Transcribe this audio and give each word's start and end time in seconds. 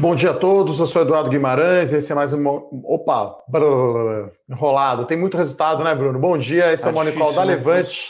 Bom 0.00 0.14
dia 0.14 0.30
a 0.30 0.34
todos, 0.34 0.80
eu 0.80 0.86
sou 0.86 1.02
Eduardo 1.02 1.28
Guimarães, 1.28 1.92
esse 1.92 2.10
é 2.10 2.14
mais 2.14 2.32
um. 2.32 2.42
Opa, 2.48 3.36
brrr, 3.46 4.30
enrolado. 4.48 5.04
Tem 5.04 5.14
muito 5.14 5.36
resultado, 5.36 5.84
né, 5.84 5.94
Bruno? 5.94 6.18
Bom 6.18 6.38
dia, 6.38 6.72
esse 6.72 6.84
tá 6.84 6.88
é 6.88 6.92
o 6.92 6.94
Monicol 6.94 7.34
da 7.34 7.44
né? 7.44 7.54
Levante. 7.54 8.08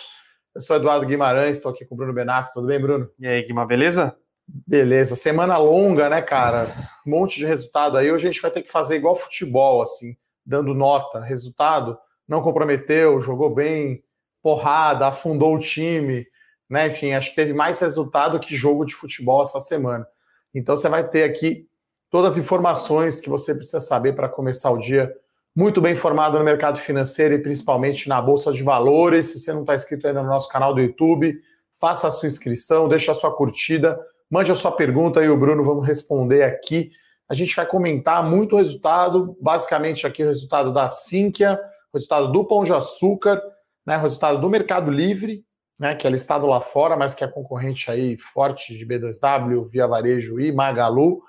Eu 0.55 0.61
sou 0.61 0.77
Eduardo 0.77 1.05
Guimarães, 1.05 1.57
estou 1.57 1.73
aqui 1.73 1.85
com 1.85 1.97
o 1.97 1.99
Bruno 1.99 2.13
Benassi. 2.13 2.55
Tudo 2.55 2.69
bem, 2.69 2.79
Bruno? 2.79 3.11
E 3.19 3.27
aí, 3.27 3.43
Guima, 3.43 3.67
beleza? 3.67 4.17
Beleza. 4.47 5.17
Semana 5.17 5.59
longa, 5.59 6.09
né, 6.09 6.23
cara? 6.23 6.69
Um 7.05 7.11
monte 7.11 7.41
de 7.41 7.45
resultado 7.45 7.99
aí. 7.99 8.13
Hoje 8.13 8.29
a 8.29 8.31
gente 8.31 8.41
vai 8.41 8.53
ter 8.53 8.63
que 8.63 8.71
fazer 8.71 8.95
igual 8.95 9.17
futebol, 9.17 9.83
assim, 9.83 10.17
dando 10.47 10.73
nota. 10.73 11.19
Resultado, 11.19 11.99
não 12.29 12.41
comprometeu, 12.41 13.21
jogou 13.21 13.53
bem, 13.53 14.01
porrada, 14.41 15.09
afundou 15.09 15.57
o 15.57 15.59
time, 15.59 16.25
né? 16.69 16.87
Enfim, 16.87 17.15
acho 17.15 17.31
que 17.31 17.37
teve 17.37 17.53
mais 17.53 17.81
resultado 17.81 18.39
que 18.39 18.55
jogo 18.55 18.85
de 18.85 18.95
futebol 18.95 19.43
essa 19.43 19.59
semana. 19.59 20.07
Então 20.55 20.77
você 20.77 20.89
vai 20.89 21.09
ter 21.09 21.25
aqui 21.25 21.69
todas 22.11 22.33
as 22.33 22.39
informações 22.39 23.21
que 23.21 23.31
você 23.31 23.55
precisa 23.55 23.81
saber 23.81 24.15
para 24.15 24.29
começar 24.29 24.71
o 24.71 24.79
dia 24.79 25.15
muito 25.55 25.81
bem 25.81 25.95
informado 25.95 26.39
no 26.39 26.45
mercado 26.45 26.79
financeiro 26.79 27.35
e 27.35 27.39
principalmente 27.39 28.09
na 28.09 28.21
Bolsa 28.21 28.53
de 28.53 28.63
Valores. 28.63 29.27
Se 29.27 29.41
você 29.41 29.53
não 29.53 29.63
está 29.63 29.75
inscrito 29.75 30.07
ainda 30.07 30.23
no 30.23 30.29
nosso 30.29 30.49
canal 30.49 30.75
do 30.75 30.81
YouTube, 30.81 31.41
faça 31.81 32.09
a 32.09 32.11
sua 32.11 32.29
inscrição, 32.29 32.89
deixa 32.89 33.13
a 33.13 33.15
sua 33.15 33.35
curtida, 33.35 33.99
mande 34.31 34.53
a 34.53 34.55
sua 34.55 34.73
pergunta 34.73 35.23
e 35.23 35.29
o 35.29 35.37
Bruno 35.37 35.65
vamos 35.65 35.87
responder 35.87 36.43
aqui. 36.43 36.93
A 37.29 37.35
gente 37.35 37.55
vai 37.55 37.67
comentar 37.67 38.23
muito 38.23 38.57
resultado, 38.57 39.37
basicamente 39.41 40.07
aqui 40.07 40.23
o 40.23 40.27
resultado 40.27 40.73
da 40.73 40.89
Sinqia, 40.89 41.61
resultado 41.93 42.31
do 42.33 42.45
Pão 42.45 42.65
de 42.65 42.73
Açúcar, 42.73 43.41
né, 43.87 43.97
resultado 43.97 44.41
do 44.41 44.51
Mercado 44.51 44.91
Livre, 44.91 45.45
né, 45.79 45.95
que 45.95 46.07
é 46.07 46.11
listado 46.11 46.47
lá 46.47 46.61
fora, 46.61 46.97
mas 46.97 47.15
que 47.15 47.25
é 47.25 47.29
concorrente 47.29 47.91
aí 47.91 48.17
forte 48.19 48.77
de 48.77 48.87
B2W, 48.87 49.69
Via 49.69 49.87
Varejo 49.87 50.39
e 50.41 50.53
Magalu. 50.53 51.23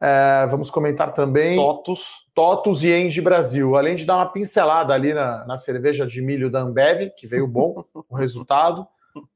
É, 0.00 0.46
vamos 0.50 0.70
comentar 0.70 1.12
também 1.12 1.56
Totos, 1.56 2.26
Totos 2.34 2.82
e 2.82 2.90
Engie 2.90 3.20
Brasil, 3.20 3.76
além 3.76 3.96
de 3.96 4.04
dar 4.04 4.16
uma 4.16 4.30
pincelada 4.30 4.92
ali 4.92 5.14
na, 5.14 5.46
na 5.46 5.56
cerveja 5.56 6.06
de 6.06 6.20
milho 6.20 6.50
da 6.50 6.60
Ambev, 6.60 7.10
que 7.16 7.26
veio 7.26 7.46
bom 7.46 7.84
o 8.08 8.14
resultado. 8.14 8.86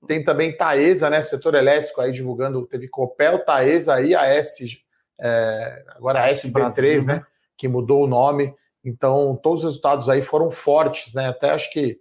Tem 0.07 0.25
também 0.25 0.57
Taesa, 0.57 1.09
né? 1.09 1.23
Setor 1.23 1.55
elétrico 1.55 2.01
aí 2.01 2.13
divulgando, 2.13 2.67
teve 2.67 2.89
Copel, 2.89 3.45
Taesa 3.45 4.01
e 4.01 4.15
a 4.15 4.27
S, 4.27 4.79
é, 5.21 5.85
agora 5.91 6.25
a 6.25 6.31
SB3, 6.31 6.51
Brasil, 6.51 7.05
né? 7.05 7.25
Que 7.57 7.69
mudou 7.69 8.05
o 8.05 8.09
nome. 8.09 8.53
Então, 8.85 9.39
todos 9.43 9.61
os 9.61 9.71
resultados 9.71 10.09
aí 10.09 10.23
foram 10.23 10.51
fortes, 10.51 11.15
né? 11.15 11.29
Até 11.29 11.51
acho 11.51 11.73
que 11.73 11.99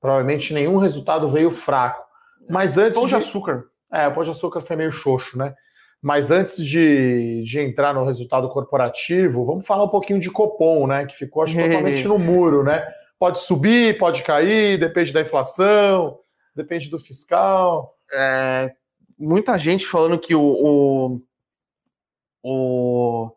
provavelmente 0.00 0.54
nenhum 0.54 0.78
resultado 0.78 1.28
veio 1.28 1.50
fraco. 1.50 2.02
Mas 2.48 2.78
antes. 2.78 2.94
Pão 2.94 3.04
de, 3.04 3.10
de 3.10 3.16
açúcar. 3.16 3.64
É, 3.92 4.08
o 4.08 4.14
pão 4.14 4.24
de 4.24 4.30
açúcar 4.30 4.60
foi 4.60 4.76
meio 4.76 4.92
xoxo, 4.92 5.36
né? 5.36 5.54
Mas 6.00 6.30
antes 6.30 6.64
de, 6.64 7.42
de 7.44 7.58
entrar 7.58 7.92
no 7.92 8.04
resultado 8.04 8.48
corporativo, 8.48 9.44
vamos 9.44 9.66
falar 9.66 9.84
um 9.84 9.88
pouquinho 9.88 10.20
de 10.20 10.30
Copom, 10.30 10.86
né? 10.86 11.06
Que 11.06 11.16
ficou 11.16 11.42
acho, 11.42 11.58
totalmente 11.58 12.06
no 12.06 12.18
muro, 12.18 12.62
né? 12.62 12.86
Pode 13.18 13.40
subir, 13.40 13.98
pode 13.98 14.22
cair, 14.22 14.78
depende 14.78 15.12
da 15.12 15.20
inflação, 15.20 16.18
depende 16.54 16.88
do 16.88 17.00
fiscal. 17.00 17.96
É, 18.12 18.72
muita 19.18 19.58
gente 19.58 19.86
falando 19.86 20.16
que 20.18 20.36
o, 20.36 20.40
o, 20.40 21.20
o, 22.44 23.32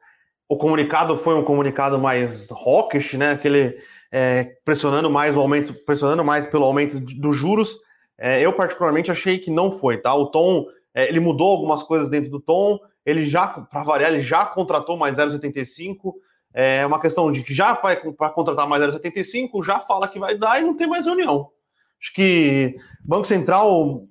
o, 0.47 0.57
comunicado 0.57 1.17
foi 1.17 1.33
um 1.33 1.43
comunicado 1.43 1.97
mais 1.97 2.51
hawkish, 2.51 3.15
né? 3.15 3.31
Aquele 3.31 3.75
é, 4.11 4.55
pressionando 4.63 5.09
mais 5.09 5.35
o 5.35 5.39
aumento, 5.39 5.73
pressionando 5.83 6.23
mais 6.23 6.45
pelo 6.45 6.65
aumento 6.65 6.99
dos 6.99 7.35
juros. 7.35 7.75
É, 8.19 8.39
eu 8.39 8.53
particularmente 8.53 9.09
achei 9.09 9.39
que 9.39 9.49
não 9.49 9.71
foi, 9.71 9.97
tá? 9.97 10.13
O 10.13 10.27
tom 10.27 10.67
é, 10.93 11.07
ele 11.07 11.19
mudou 11.19 11.51
algumas 11.51 11.83
coisas 11.83 12.09
dentro 12.09 12.29
do 12.29 12.39
tom, 12.39 12.79
ele 13.05 13.25
já, 13.25 13.47
para 13.47 13.83
variar, 13.83 14.11
ele 14.11 14.21
já 14.21 14.45
contratou 14.45 14.97
mais 14.97 15.15
0,75. 15.15 16.13
É 16.53 16.85
uma 16.85 16.99
questão 16.99 17.31
de 17.31 17.43
que 17.43 17.53
já 17.53 17.73
para 17.73 18.29
contratar 18.29 18.67
mais 18.67 18.83
0,75, 18.83 19.63
já 19.63 19.79
fala 19.79 20.07
que 20.07 20.19
vai 20.19 20.37
dar 20.37 20.59
e 20.59 20.65
não 20.65 20.75
tem 20.75 20.87
mais 20.87 21.05
reunião. 21.05 21.49
Acho 21.99 22.13
que 22.13 22.75
Banco 23.03 23.25
Central, 23.25 24.03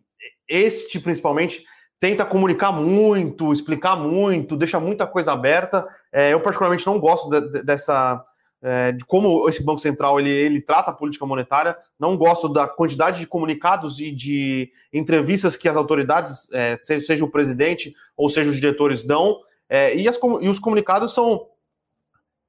este 0.48 0.98
principalmente, 0.98 1.64
tenta 1.98 2.24
comunicar 2.24 2.72
muito, 2.72 3.52
explicar 3.52 3.96
muito, 3.96 4.56
deixa 4.56 4.80
muita 4.80 5.06
coisa 5.06 5.32
aberta. 5.32 5.86
É, 6.10 6.32
eu, 6.32 6.40
particularmente, 6.40 6.86
não 6.86 6.98
gosto 6.98 7.28
de, 7.28 7.40
de, 7.52 7.62
dessa 7.62 8.24
é, 8.62 8.92
de 8.92 9.04
como 9.04 9.48
esse 9.48 9.62
Banco 9.62 9.80
Central 9.80 10.20
ele, 10.20 10.30
ele 10.30 10.60
trata 10.60 10.90
a 10.90 10.94
política 10.94 11.24
monetária. 11.24 11.76
Não 11.98 12.16
gosto 12.16 12.48
da 12.48 12.68
quantidade 12.68 13.18
de 13.18 13.26
comunicados 13.26 13.98
e 13.98 14.10
de 14.10 14.70
entrevistas 14.92 15.56
que 15.56 15.68
as 15.68 15.76
autoridades, 15.76 16.50
é, 16.52 16.78
seja, 16.82 17.06
seja, 17.06 17.24
o 17.24 17.30
presidente 17.30 17.94
ou 18.16 18.28
seja 18.28 18.50
os 18.50 18.56
diretores, 18.56 19.02
dão. 19.02 19.38
É, 19.68 19.96
e, 19.96 20.08
as, 20.08 20.18
e 20.40 20.48
os 20.48 20.58
comunicados 20.58 21.14
são 21.14 21.46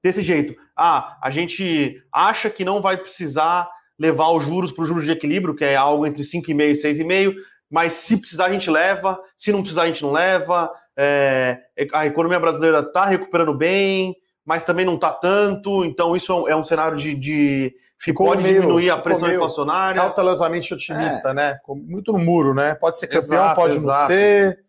desse 0.03 0.21
jeito. 0.21 0.55
Ah, 0.75 1.17
a 1.21 1.29
gente 1.29 2.01
acha 2.11 2.49
que 2.49 2.65
não 2.65 2.81
vai 2.81 2.97
precisar 2.97 3.69
levar 3.97 4.31
os 4.31 4.43
juros 4.43 4.71
para 4.71 4.83
o 4.83 4.87
juros 4.87 5.05
de 5.05 5.11
equilíbrio, 5.11 5.55
que 5.55 5.63
é 5.63 5.75
algo 5.75 6.07
entre 6.07 6.23
5,5% 6.23 6.71
e 6.71 7.03
6,5%, 7.03 7.35
mas 7.69 7.93
se 7.93 8.17
precisar 8.17 8.47
a 8.47 8.51
gente 8.51 8.69
leva, 8.69 9.21
se 9.37 9.51
não 9.51 9.61
precisar 9.61 9.83
a 9.83 9.87
gente 9.87 10.01
não 10.01 10.11
leva. 10.11 10.69
É, 10.97 11.57
a 11.93 12.05
economia 12.05 12.39
brasileira 12.39 12.79
está 12.79 13.05
recuperando 13.05 13.53
bem, 13.55 14.15
mas 14.45 14.63
também 14.63 14.85
não 14.85 14.95
está 14.95 15.11
tanto, 15.11 15.85
então 15.85 16.15
isso 16.15 16.31
é 16.47 16.55
um, 16.55 16.59
é 16.59 16.63
cenário 16.63 16.97
de, 16.97 17.13
de 17.13 17.75
que 18.03 18.11
pode 18.11 18.41
meio, 18.41 18.61
diminuir 18.61 18.89
a 18.89 18.97
pressão 18.97 19.31
inflacionária. 19.31 20.01
Cautelosamente 20.01 20.73
otimista, 20.73 21.29
é. 21.29 21.33
né? 21.33 21.55
Ficou 21.55 21.75
muito 21.75 22.11
no 22.11 22.19
muro, 22.19 22.53
né? 22.53 22.73
Pode 22.73 22.97
ser 22.97 23.07
campeão, 23.07 23.21
exato, 23.21 23.55
pode 23.55 23.75
exato. 23.75 24.01
não 24.01 24.07
ser. 24.07 24.59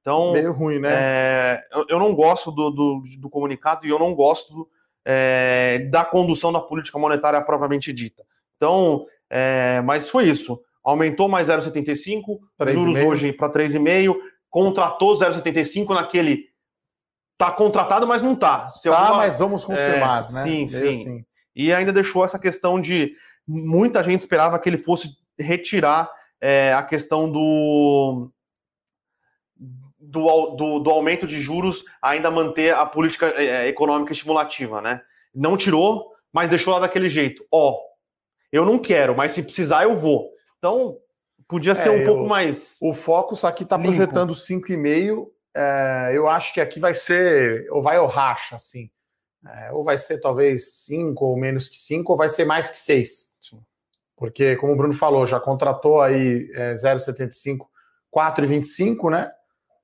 Então, 0.00 0.32
meio 0.32 0.52
ruim, 0.52 0.78
né? 0.78 0.88
É, 0.90 1.64
eu, 1.72 1.86
eu, 1.90 1.98
não 1.98 2.14
gosto 2.14 2.50
do, 2.50 2.70
do, 2.70 3.02
do, 3.18 3.28
comunicado 3.28 3.86
e 3.86 3.90
eu 3.90 3.98
não 3.98 4.14
gosto 4.14 4.66
é, 5.04 5.86
da 5.90 6.04
condução 6.04 6.50
da 6.50 6.60
política 6.60 6.98
monetária 6.98 7.40
propriamente 7.42 7.92
dita. 7.92 8.24
Então, 8.56 9.04
é, 9.28 9.82
mas 9.84 10.08
foi 10.08 10.28
isso. 10.28 10.58
Aumentou 10.82 11.28
mais 11.28 11.48
0,75, 11.48 12.38
juros 12.72 12.96
hoje 12.96 13.32
para 13.32 13.52
3,5, 13.52 14.16
contratou 14.48 15.18
0,75 15.18 15.94
naquele 15.94 16.49
tá 17.40 17.50
contratado, 17.50 18.06
mas 18.06 18.20
não 18.20 18.36
tá. 18.36 18.68
Se 18.68 18.90
tá, 18.90 18.98
alguma... 18.98 19.16
mas 19.16 19.38
vamos 19.38 19.64
confirmar, 19.64 20.26
é, 20.28 20.32
né? 20.32 20.42
Sim, 20.42 20.68
sim. 20.68 21.00
Assim. 21.00 21.24
E 21.56 21.72
ainda 21.72 21.90
deixou 21.90 22.22
essa 22.22 22.38
questão 22.38 22.78
de 22.78 23.14
muita 23.48 24.04
gente 24.04 24.20
esperava 24.20 24.58
que 24.58 24.68
ele 24.68 24.76
fosse 24.76 25.08
retirar 25.38 26.10
é, 26.38 26.74
a 26.74 26.82
questão 26.82 27.32
do, 27.32 28.30
do, 29.98 30.50
do, 30.54 30.78
do, 30.80 30.90
aumento 30.90 31.26
de 31.26 31.40
juros, 31.40 31.82
ainda 32.02 32.30
manter 32.30 32.74
a 32.74 32.84
política 32.84 33.28
é, 33.28 33.46
é, 33.46 33.68
econômica 33.68 34.12
estimulativa, 34.12 34.82
né? 34.82 35.00
Não 35.34 35.56
tirou, 35.56 36.12
mas 36.30 36.50
deixou 36.50 36.74
lá 36.74 36.80
daquele 36.80 37.08
jeito. 37.08 37.42
Ó, 37.50 37.80
eu 38.52 38.66
não 38.66 38.78
quero, 38.78 39.16
mas 39.16 39.32
se 39.32 39.42
precisar 39.42 39.84
eu 39.84 39.96
vou. 39.96 40.28
Então, 40.58 40.98
podia 41.48 41.74
ser 41.74 41.88
é, 41.88 41.90
um 41.90 42.00
eu, 42.00 42.04
pouco 42.04 42.28
mais. 42.28 42.76
O 42.82 42.92
Focus 42.92 43.46
aqui 43.46 43.62
está 43.62 43.78
projetando 43.78 44.34
5,5 44.34 45.26
é, 45.54 46.12
eu 46.14 46.28
acho 46.28 46.54
que 46.54 46.60
aqui 46.60 46.78
vai 46.78 46.94
ser, 46.94 47.70
ou 47.70 47.82
vai 47.82 47.98
ou 47.98 48.06
racha, 48.06 48.56
assim. 48.56 48.90
É, 49.46 49.72
ou 49.72 49.82
vai 49.82 49.96
ser 49.96 50.20
talvez 50.20 50.84
5 50.84 51.24
ou 51.24 51.36
menos 51.36 51.68
que 51.68 51.76
5, 51.76 52.12
ou 52.12 52.18
vai 52.18 52.28
ser 52.28 52.44
mais 52.44 52.68
que 52.70 52.76
6. 52.76 53.30
Porque, 54.16 54.54
como 54.56 54.74
o 54.74 54.76
Bruno 54.76 54.92
falou, 54.92 55.26
já 55.26 55.40
contratou 55.40 56.02
aí 56.02 56.50
é, 56.54 56.74
0,75, 56.74 57.66
4,25, 58.14 59.10
né? 59.10 59.32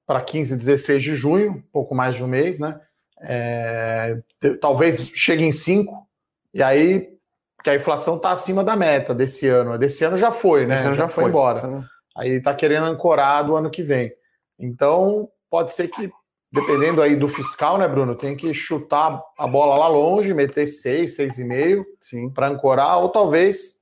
Para 0.07 0.21
15 0.21 0.53
e 0.53 0.59
16 0.59 1.03
de 1.03 1.15
junho, 1.15 1.65
pouco 1.73 1.95
mais 1.95 2.15
de 2.15 2.23
um 2.23 2.27
mês, 2.27 2.59
né? 2.59 2.79
É, 3.19 4.19
talvez 4.61 5.01
chegue 5.15 5.43
em 5.43 5.51
5, 5.51 6.07
e 6.53 6.63
aí 6.63 7.17
que 7.65 7.71
a 7.71 7.75
inflação 7.75 8.17
está 8.17 8.31
acima 8.31 8.63
da 8.63 8.77
meta 8.77 9.15
desse 9.15 9.49
ano. 9.49 9.79
Desse 9.79 10.05
ano 10.05 10.19
já 10.19 10.31
foi, 10.31 10.67
né? 10.67 10.77
Esse 10.77 10.85
ano 10.85 10.95
já, 10.95 11.05
já 11.05 11.09
foi, 11.09 11.25
foi 11.25 11.31
embora. 11.31 11.85
Aí 12.15 12.33
está 12.33 12.55
querendo 12.55 12.85
ancorar 12.85 13.45
do 13.45 13.57
ano 13.57 13.71
que 13.71 13.83
vem. 13.83 14.13
Então, 14.59 15.29
pode 15.57 15.73
ser 15.73 15.89
que, 15.89 16.13
dependendo 16.53 17.01
aí 17.01 17.17
do 17.17 17.29
fiscal, 17.29 17.79
né, 17.79 17.89
Bruno, 17.89 18.15
tem 18.15 18.37
que 18.37 18.53
chutar 18.53 19.23
a 19.39 19.47
bola 19.47 19.79
lá 19.79 19.89
longe, 19.89 20.35
meter 20.35 20.67
seis, 20.67 21.17
seis 21.17 21.39
e 21.39 21.45
meio, 21.45 21.87
para 22.35 22.49
ancorar, 22.49 22.99
ou 22.99 23.09
talvez 23.09 23.79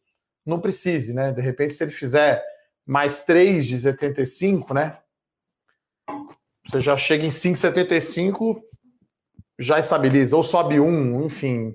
não 0.46 0.60
precise, 0.60 1.12
né? 1.12 1.32
De 1.32 1.40
repente, 1.40 1.74
se 1.74 1.82
ele 1.82 1.90
fizer 1.90 2.40
mais 2.86 3.24
três 3.24 3.66
de 3.66 3.76
75, 3.76 4.72
né? 4.72 4.98
Você 6.68 6.80
já 6.80 6.96
chega 6.96 7.26
em 7.26 7.30
5,75, 7.30 8.62
já 9.58 9.80
estabiliza, 9.80 10.36
ou 10.36 10.44
sobe 10.44 10.78
um, 10.78 11.24
enfim, 11.24 11.74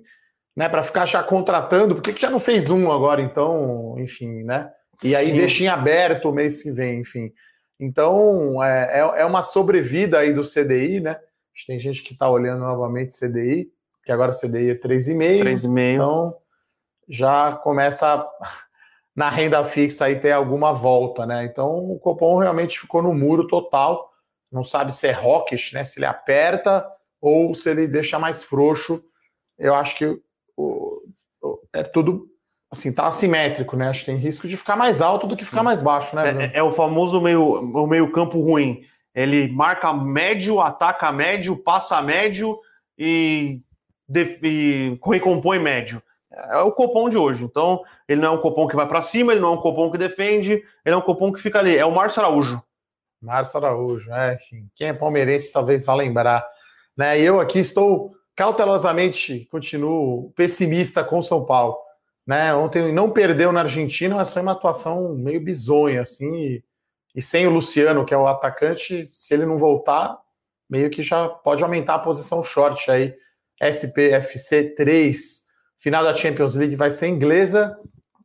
né? 0.56 0.69
Para 0.69 0.81
ficar 0.81 1.06
já 1.06 1.21
contratando, 1.21 1.95
por 1.95 2.01
que, 2.01 2.13
que 2.13 2.21
já 2.21 2.29
não 2.29 2.39
fez 2.39 2.69
um 2.69 2.89
agora, 2.89 3.21
então, 3.21 4.00
enfim, 4.00 4.44
né? 4.44 4.71
E 5.03 5.13
aí 5.13 5.27
Sim. 5.27 5.35
deixa 5.35 5.63
em 5.65 5.68
aberto 5.68 6.29
o 6.29 6.33
mês 6.33 6.63
que 6.63 6.71
vem, 6.71 7.01
enfim. 7.01 7.33
Então, 7.79 8.61
é, 8.63 8.99
é, 8.99 9.21
é 9.21 9.25
uma 9.25 9.41
sobrevida 9.41 10.19
aí 10.19 10.33
do 10.33 10.43
CDI, 10.43 10.99
né? 10.99 11.19
Tem 11.65 11.79
gente 11.79 12.03
que 12.03 12.13
está 12.13 12.29
olhando 12.29 12.59
novamente 12.59 13.17
CDI, 13.17 13.71
que 14.03 14.11
agora 14.11 14.33
CDI 14.33 14.71
é 14.71 14.75
3,5. 14.75 15.43
3,5. 15.43 15.93
Então, 15.93 16.37
já 17.07 17.53
começa 17.63 18.25
na 19.15 19.29
renda 19.29 19.63
fixa 19.65 20.05
aí 20.05 20.19
ter 20.19 20.31
alguma 20.31 20.71
volta, 20.73 21.25
né? 21.25 21.45
Então, 21.45 21.91
o 21.91 21.99
Copom 21.99 22.37
realmente 22.37 22.79
ficou 22.79 23.01
no 23.01 23.13
muro 23.13 23.47
total. 23.47 24.11
Não 24.51 24.63
sabe 24.63 24.93
se 24.93 25.07
é 25.07 25.13
hawkish, 25.13 25.73
né? 25.73 25.83
Se 25.83 25.99
ele 25.99 26.05
aperta 26.05 26.85
ou 27.21 27.53
se 27.53 27.69
ele 27.69 27.87
deixa 27.87 28.17
mais 28.17 28.41
frouxo. 28.41 29.03
Eu 29.57 29.75
acho 29.75 29.97
que 29.97 30.05
o, 30.55 31.01
o, 31.41 31.59
é 31.73 31.83
tudo 31.83 32.29
assim, 32.71 32.94
tá 32.94 33.07
assimétrico, 33.07 33.75
né? 33.75 33.89
Acho 33.89 34.01
que 34.01 34.06
tem 34.07 34.18
risco 34.18 34.48
de 34.48 34.56
ficar 34.56 34.75
mais 34.75 35.01
alto 35.01 35.27
do 35.27 35.36
que 35.36 35.44
Sim. 35.44 35.50
ficar 35.50 35.63
mais 35.63 35.81
baixo, 35.81 36.16
né? 36.16 36.51
É, 36.54 36.60
é, 36.60 36.63
o 36.63 36.71
famoso 36.71 37.19
meio, 37.21 37.44
o 37.44 37.88
meio 37.88 38.12
campo 38.12 38.39
ruim. 38.39 38.81
Ele 39.13 39.48
marca 39.51 39.92
médio, 39.92 40.60
ataca 40.60 41.12
médio, 41.12 41.57
passa 41.57 42.01
médio 42.01 42.60
e, 42.98 43.62
e 44.44 45.00
recompõe 45.04 45.60
médio. 45.60 46.01
É 46.31 46.60
o 46.60 46.71
copom 46.71 47.10
de 47.10 47.18
hoje. 47.18 47.44
Então, 47.44 47.81
ele 48.07 48.21
não 48.21 48.33
é 48.33 48.38
um 48.38 48.42
copom 48.42 48.68
que 48.68 48.75
vai 48.75 48.88
para 48.88 49.01
cima, 49.01 49.31
ele 49.31 49.42
não 49.42 49.54
é 49.54 49.56
um 49.57 49.62
copom 49.62 49.89
que 49.89 49.98
defende, 49.98 50.63
ele 50.86 50.94
é 50.94 50.95
um 50.95 51.01
copom 51.01 51.33
que 51.33 51.42
fica 51.42 51.57
ali. 51.60 51.75
É 51.75 51.86
o 51.86 51.92
Márcio 51.92 52.21
Araújo. 52.21 52.62
Márcio 53.19 53.57
Araújo, 53.57 54.12
é, 54.13 54.36
enfim. 54.36 54.69
Quem 54.75 54.89
é 54.89 54.94
palmeirense 54.94 55.51
talvez 55.51 55.83
vá 55.83 55.95
lembrar. 55.95 56.45
Né? 56.95 57.19
Eu 57.19 57.39
aqui 57.39 57.60
estou 57.60 58.13
cautelosamente, 58.36 59.48
continuo 59.51 60.31
pessimista 60.36 61.04
com 61.04 61.21
São 61.24 61.45
Paulo. 61.45 61.77
Né? 62.29 62.53
Ontem 62.53 62.91
não 62.91 63.09
perdeu 63.09 63.51
na 63.51 63.61
Argentina, 63.61 64.13
mas 64.13 64.31
foi 64.31 64.43
uma 64.43 64.51
atuação 64.51 65.15
meio 65.15 65.41
bizonha, 65.41 66.01
assim. 66.01 66.35
E, 66.35 66.63
e 67.15 67.23
sem 67.23 67.47
o 67.47 67.49
Luciano, 67.49 68.05
que 68.05 68.13
é 68.13 68.17
o 68.19 68.27
atacante, 68.27 69.07
se 69.09 69.33
ele 69.33 69.47
não 69.47 69.57
voltar, 69.57 70.15
meio 70.69 70.91
que 70.91 71.01
já 71.01 71.27
pode 71.27 71.63
aumentar 71.63 71.95
a 71.95 71.99
posição 71.99 72.43
short 72.43 72.91
aí. 72.91 73.15
SPFC 73.59 74.75
3, 74.75 75.47
final 75.79 76.03
da 76.03 76.13
Champions 76.13 76.53
League 76.53 76.75
vai 76.75 76.91
ser 76.91 77.07
inglesa, 77.07 77.75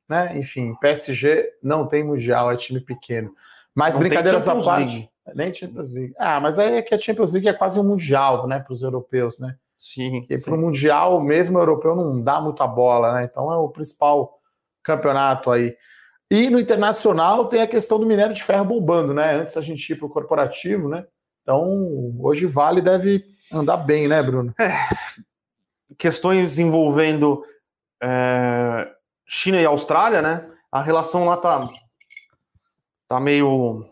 né? 0.06 0.36
Enfim, 0.36 0.74
PSG 0.82 1.54
não 1.62 1.86
tem 1.86 2.04
mundial, 2.04 2.52
é 2.52 2.58
time 2.58 2.80
pequeno. 2.80 3.34
Mas 3.74 3.94
não 3.94 4.00
brincadeiras 4.00 4.46
à 4.46 4.54
parte. 4.54 4.84
League. 4.84 5.10
Nem 5.34 5.54
Champions 5.54 5.92
League. 5.92 6.14
Ah, 6.18 6.38
mas 6.40 6.58
aí 6.58 6.76
é 6.76 6.82
que 6.82 6.94
a 6.94 6.98
Champions 6.98 7.32
League 7.32 7.48
é 7.48 7.54
quase 7.54 7.80
um 7.80 7.84
mundial, 7.84 8.46
né, 8.46 8.60
para 8.60 8.74
os 8.74 8.82
europeus, 8.82 9.38
né? 9.38 9.56
Sim. 9.76 10.26
E 10.30 10.40
para 10.40 10.54
o 10.54 10.58
mundial, 10.58 11.20
mesmo 11.20 11.58
europeu, 11.58 11.94
não 11.94 12.20
dá 12.20 12.40
muita 12.40 12.66
bola, 12.66 13.14
né? 13.14 13.28
Então 13.30 13.52
é 13.52 13.56
o 13.56 13.68
principal 13.68 14.38
campeonato 14.82 15.50
aí. 15.50 15.76
E 16.30 16.48
no 16.48 16.58
internacional 16.58 17.48
tem 17.48 17.60
a 17.62 17.66
questão 17.66 17.98
do 17.98 18.06
minério 18.06 18.34
de 18.34 18.42
ferro 18.42 18.64
bombando, 18.64 19.12
né? 19.12 19.34
Antes 19.34 19.56
a 19.56 19.60
gente 19.60 19.88
ir 19.90 19.96
para 19.96 20.06
o 20.06 20.10
corporativo, 20.10 20.88
né? 20.88 21.06
Então 21.42 22.14
hoje 22.18 22.46
Vale 22.46 22.80
deve 22.80 23.24
andar 23.52 23.76
bem, 23.76 24.08
né, 24.08 24.22
Bruno? 24.22 24.54
É. 24.58 24.72
Questões 25.98 26.58
envolvendo 26.58 27.44
é, 28.02 28.90
China 29.26 29.60
e 29.60 29.64
Austrália, 29.66 30.22
né? 30.22 30.50
A 30.72 30.82
relação 30.82 31.24
lá 31.24 31.36
tá, 31.36 31.68
tá 33.06 33.20
meio, 33.20 33.86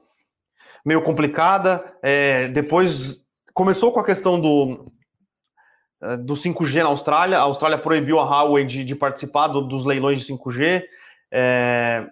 meio 0.84 1.02
complicada. 1.02 1.96
É, 2.02 2.48
depois 2.48 3.24
começou 3.54 3.92
com 3.92 4.00
a 4.00 4.04
questão 4.04 4.40
do, 4.40 4.92
do 6.18 6.34
5G 6.34 6.82
na 6.82 6.88
Austrália. 6.88 7.38
A 7.38 7.42
Austrália 7.42 7.78
proibiu 7.78 8.18
a 8.18 8.24
Huawei 8.24 8.64
de, 8.64 8.84
de 8.84 8.94
participar 8.94 9.48
do, 9.48 9.62
dos 9.62 9.84
leilões 9.84 10.20
de 10.20 10.32
5G. 10.32 10.82
É, 11.30 12.06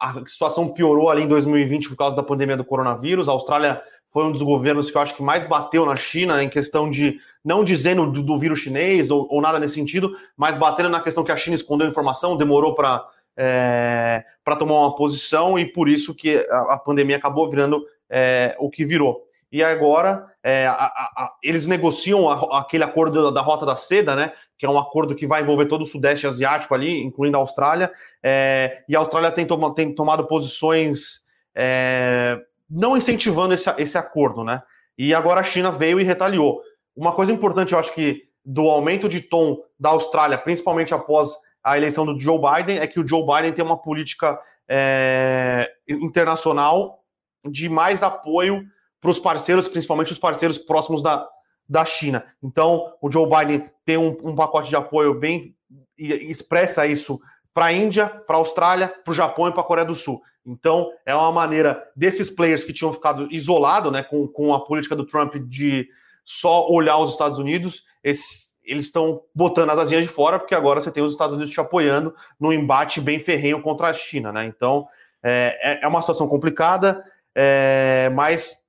a 0.00 0.24
situação 0.26 0.68
piorou 0.68 1.08
ali 1.08 1.22
em 1.22 1.28
2020 1.28 1.88
por 1.88 1.96
causa 1.96 2.14
da 2.14 2.22
pandemia 2.22 2.56
do 2.56 2.64
coronavírus. 2.64 3.28
A 3.28 3.32
Austrália 3.32 3.82
foi 4.10 4.24
um 4.24 4.32
dos 4.32 4.42
governos 4.42 4.90
que 4.90 4.96
eu 4.96 5.02
acho 5.02 5.16
que 5.16 5.22
mais 5.22 5.46
bateu 5.46 5.86
na 5.86 5.96
China 5.96 6.42
em 6.42 6.48
questão 6.48 6.90
de, 6.90 7.18
não 7.44 7.64
dizendo 7.64 8.10
do, 8.10 8.22
do 8.22 8.38
vírus 8.38 8.60
chinês 8.60 9.10
ou, 9.10 9.26
ou, 9.30 9.40
nada 9.40 9.58
nesse 9.58 9.74
sentido, 9.74 10.14
mas 10.36 10.56
batendo 10.56 10.88
na 10.88 11.00
questão 11.00 11.24
que 11.24 11.32
a 11.32 11.36
China 11.36 11.56
escondeu 11.56 11.88
informação, 11.88 12.36
demorou 12.36 12.74
para 12.74 13.08
é, 13.36 14.24
para 14.44 14.54
tomar 14.54 14.78
uma 14.78 14.94
posição 14.94 15.58
e 15.58 15.64
por 15.64 15.88
isso 15.88 16.14
que 16.14 16.36
a, 16.48 16.74
a 16.74 16.78
pandemia 16.78 17.16
acabou 17.16 17.50
virando 17.50 17.84
é, 18.08 18.54
o 18.60 18.70
que 18.70 18.84
virou. 18.84 19.24
E 19.50 19.62
agora 19.62 20.26
é, 20.46 20.66
a, 20.66 20.74
a, 20.74 21.32
eles 21.42 21.66
negociam 21.66 22.28
aquele 22.28 22.84
acordo 22.84 23.32
da, 23.32 23.40
Rota 23.40 23.64
da 23.64 23.76
Seda, 23.76 24.14
né? 24.14 24.30
Que 24.58 24.66
é 24.66 24.68
um 24.68 24.78
acordo 24.78 25.14
que 25.14 25.26
vai 25.26 25.40
envolver 25.40 25.64
todo 25.64 25.80
o 25.80 25.86
Sudeste 25.86 26.26
Asiático 26.26 26.74
ali, 26.74 27.02
incluindo 27.02 27.38
a 27.38 27.40
Austrália. 27.40 27.90
É, 28.22 28.82
e 28.86 28.94
a 28.94 28.98
Austrália 28.98 29.30
tem, 29.30 29.46
tem 29.74 29.94
tomado 29.94 30.26
posições 30.26 31.20
é, 31.54 32.38
não 32.68 32.94
incentivando 32.94 33.54
esse, 33.54 33.72
esse 33.78 33.96
acordo, 33.96 34.44
né? 34.44 34.62
E 34.98 35.14
agora 35.14 35.40
a 35.40 35.44
China 35.44 35.70
veio 35.70 35.98
e 35.98 36.04
retaliou. 36.04 36.60
Uma 36.94 37.12
coisa 37.12 37.32
importante, 37.32 37.72
eu 37.72 37.78
acho 37.78 37.94
que 37.94 38.24
do 38.44 38.68
aumento 38.68 39.08
de 39.08 39.22
tom 39.22 39.62
da 39.80 39.88
Austrália, 39.90 40.36
principalmente 40.36 40.92
após 40.92 41.34
a 41.62 41.78
eleição 41.78 42.04
do 42.04 42.20
Joe 42.20 42.38
Biden 42.38 42.78
é 42.78 42.86
que 42.86 43.00
o 43.00 43.08
Joe 43.08 43.24
Biden 43.24 43.52
tem 43.52 43.64
uma 43.64 43.78
política 43.78 44.38
é, 44.68 45.72
internacional 45.88 47.02
de 47.50 47.70
mais 47.70 48.02
apoio 48.02 48.62
para 49.04 49.10
os 49.10 49.18
parceiros, 49.18 49.68
principalmente 49.68 50.12
os 50.12 50.18
parceiros 50.18 50.56
próximos 50.56 51.02
da, 51.02 51.28
da 51.68 51.84
China. 51.84 52.24
Então, 52.42 52.94
o 53.02 53.12
Joe 53.12 53.28
Biden 53.28 53.70
tem 53.84 53.98
um, 53.98 54.16
um 54.24 54.34
pacote 54.34 54.70
de 54.70 54.76
apoio 54.76 55.12
bem 55.12 55.54
expressa 55.98 56.86
isso 56.86 57.20
para 57.52 57.66
a 57.66 57.72
Índia, 57.72 58.08
para 58.08 58.36
a 58.36 58.38
Austrália, 58.38 58.88
para 59.04 59.12
o 59.12 59.14
Japão 59.14 59.46
e 59.46 59.52
para 59.52 59.60
a 59.60 59.64
Coreia 59.64 59.86
do 59.86 59.94
Sul. 59.94 60.22
Então, 60.46 60.90
é 61.04 61.14
uma 61.14 61.30
maneira 61.30 61.86
desses 61.94 62.30
players 62.30 62.64
que 62.64 62.72
tinham 62.72 62.94
ficado 62.94 63.28
isolados 63.30 63.92
né, 63.92 64.02
com, 64.02 64.26
com 64.26 64.54
a 64.54 64.64
política 64.64 64.96
do 64.96 65.04
Trump 65.04 65.34
de 65.36 65.86
só 66.24 66.66
olhar 66.70 66.96
os 66.96 67.10
Estados 67.10 67.38
Unidos, 67.38 67.84
eles 68.02 68.54
estão 68.64 69.20
botando 69.34 69.68
as 69.68 69.78
asinhas 69.80 70.02
de 70.02 70.08
fora, 70.08 70.38
porque 70.38 70.54
agora 70.54 70.80
você 70.80 70.90
tem 70.90 71.02
os 71.02 71.12
Estados 71.12 71.36
Unidos 71.36 71.52
te 71.52 71.60
apoiando 71.60 72.14
num 72.40 72.54
embate 72.54 73.02
bem 73.02 73.20
ferrenho 73.20 73.60
contra 73.60 73.88
a 73.88 73.94
China, 73.94 74.32
né? 74.32 74.46
Então 74.46 74.88
é, 75.22 75.58
é, 75.62 75.84
é 75.84 75.86
uma 75.86 76.00
situação 76.00 76.26
complicada, 76.26 77.04
é, 77.34 78.10
mas 78.14 78.63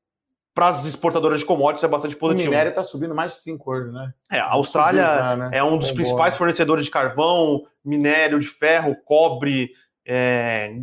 para 0.56 0.70
as 0.70 0.86
exportadoras 0.86 1.40
de 1.42 1.46
commodities 1.46 1.84
é 1.84 1.88
bastante 1.88 2.16
positivo. 2.16 2.48
O 2.48 2.52
minério 2.52 2.70
está 2.70 2.82
subindo 2.82 3.14
mais 3.14 3.34
de 3.34 3.40
5 3.40 3.70
hoje, 3.72 3.92
né? 3.92 4.14
É, 4.32 4.40
a 4.40 4.52
Austrália 4.52 5.04
já, 5.04 5.36
né? 5.36 5.50
é 5.52 5.62
um 5.62 5.78
dos 5.78 5.92
principais 5.92 6.38
fornecedores 6.38 6.86
de 6.86 6.92
carvão, 6.92 7.68
minério 7.84 8.40
de 8.40 8.48
ferro, 8.48 8.96
cobre, 9.04 9.72
é, 10.08 10.78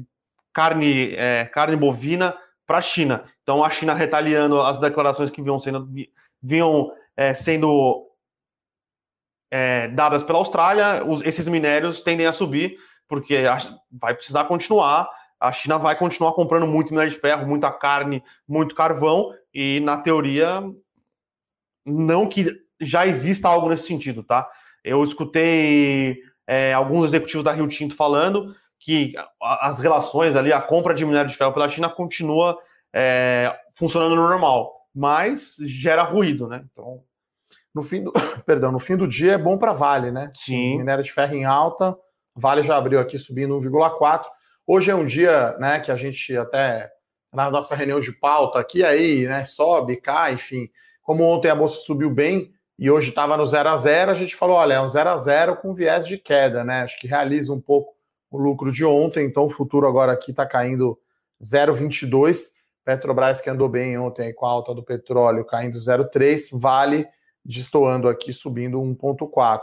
carne, 0.52 1.14
é, 1.14 1.46
carne 1.46 1.74
bovina 1.74 2.36
para 2.66 2.78
a 2.78 2.82
China. 2.82 3.24
Então 3.42 3.64
a 3.64 3.70
China 3.70 3.94
retaliando 3.94 4.60
as 4.60 4.78
declarações 4.78 5.30
que 5.30 5.40
vinham 5.40 5.58
sendo, 5.58 5.88
vinham, 6.42 6.92
é, 7.16 7.32
sendo 7.32 8.06
é, 9.50 9.88
dadas 9.88 10.22
pela 10.22 10.38
Austrália, 10.38 11.02
os, 11.06 11.22
esses 11.22 11.48
minérios 11.48 12.02
tendem 12.02 12.26
a 12.26 12.32
subir, 12.32 12.76
porque 13.08 13.44
vai 13.90 14.12
precisar 14.12 14.44
continuar. 14.44 15.08
A 15.42 15.52
China 15.52 15.78
vai 15.78 15.96
continuar 15.98 16.32
comprando 16.32 16.66
muito 16.66 16.92
minério 16.92 17.12
de 17.12 17.18
ferro, 17.18 17.46
muita 17.46 17.70
carne, 17.70 18.22
muito 18.46 18.74
carvão, 18.74 19.32
e 19.52 19.80
na 19.80 19.98
teoria, 19.98 20.62
não 21.84 22.28
que 22.28 22.46
já 22.80 23.06
exista 23.06 23.48
algo 23.48 23.68
nesse 23.68 23.86
sentido, 23.86 24.22
tá? 24.22 24.48
Eu 24.84 25.02
escutei 25.02 26.18
é, 26.46 26.72
alguns 26.72 27.06
executivos 27.06 27.44
da 27.44 27.52
Rio 27.52 27.68
Tinto 27.68 27.94
falando 27.94 28.54
que 28.78 29.12
as 29.40 29.78
relações 29.78 30.34
ali, 30.34 30.52
a 30.52 30.60
compra 30.60 30.94
de 30.94 31.04
minério 31.04 31.30
de 31.30 31.36
ferro 31.36 31.52
pela 31.52 31.68
China 31.68 31.88
continua 31.88 32.58
é, 32.92 33.56
funcionando 33.74 34.16
normal, 34.16 34.72
mas 34.94 35.56
gera 35.60 36.02
ruído, 36.02 36.48
né? 36.48 36.64
Então 36.72 37.02
no 37.74 37.82
fim 37.82 38.02
do, 38.02 38.12
perdão, 38.44 38.70
no 38.70 38.78
fim 38.78 38.96
do 38.96 39.08
dia 39.08 39.32
é 39.32 39.38
bom 39.38 39.56
para 39.56 39.72
Vale, 39.72 40.10
né? 40.10 40.30
Sim. 40.34 40.78
Minério 40.78 41.02
de 41.02 41.12
ferro 41.12 41.34
em 41.34 41.44
alta, 41.44 41.96
Vale 42.34 42.62
já 42.62 42.76
abriu 42.76 42.98
aqui 42.98 43.18
subindo 43.18 43.58
1,4. 43.60 44.24
Hoje 44.74 44.90
é 44.90 44.94
um 44.94 45.04
dia, 45.04 45.54
né, 45.58 45.80
que 45.80 45.92
a 45.92 45.96
gente 45.96 46.34
até 46.34 46.90
na 47.30 47.50
nossa 47.50 47.74
reunião 47.74 48.00
de 48.00 48.10
pauta 48.10 48.58
aqui 48.58 48.82
aí, 48.82 49.26
né, 49.26 49.44
sobe, 49.44 49.98
cai, 49.98 50.32
enfim. 50.32 50.70
Como 51.02 51.24
ontem 51.24 51.50
a 51.50 51.54
bolsa 51.54 51.80
subiu 51.82 52.08
bem 52.08 52.54
e 52.78 52.90
hoje 52.90 53.10
estava 53.10 53.36
no 53.36 53.44
0 53.44 53.68
a 53.68 53.76
0, 53.76 54.10
a 54.10 54.14
gente 54.14 54.34
falou, 54.34 54.56
olha, 54.56 54.72
é 54.72 54.80
um 54.80 54.88
0 54.88 55.10
a 55.10 55.16
0 55.18 55.56
com 55.56 55.74
viés 55.74 56.06
de 56.06 56.16
queda, 56.16 56.64
né? 56.64 56.84
Acho 56.84 56.98
que 56.98 57.06
realiza 57.06 57.52
um 57.52 57.60
pouco 57.60 57.94
o 58.30 58.38
lucro 58.38 58.72
de 58.72 58.82
ontem, 58.82 59.26
então 59.26 59.44
o 59.44 59.50
futuro 59.50 59.86
agora 59.86 60.10
aqui 60.12 60.30
está 60.30 60.46
caindo 60.46 60.98
0,22. 61.38 62.52
Petrobras 62.82 63.42
que 63.42 63.50
andou 63.50 63.68
bem 63.68 63.98
ontem 63.98 64.32
com 64.32 64.46
a 64.46 64.50
alta 64.50 64.74
do 64.74 64.82
petróleo 64.82 65.44
caindo 65.44 65.76
0,3, 65.76 66.48
Vale 66.58 67.06
destoando 67.44 68.08
aqui, 68.08 68.32
subindo 68.32 68.80
1,4. 68.80 69.60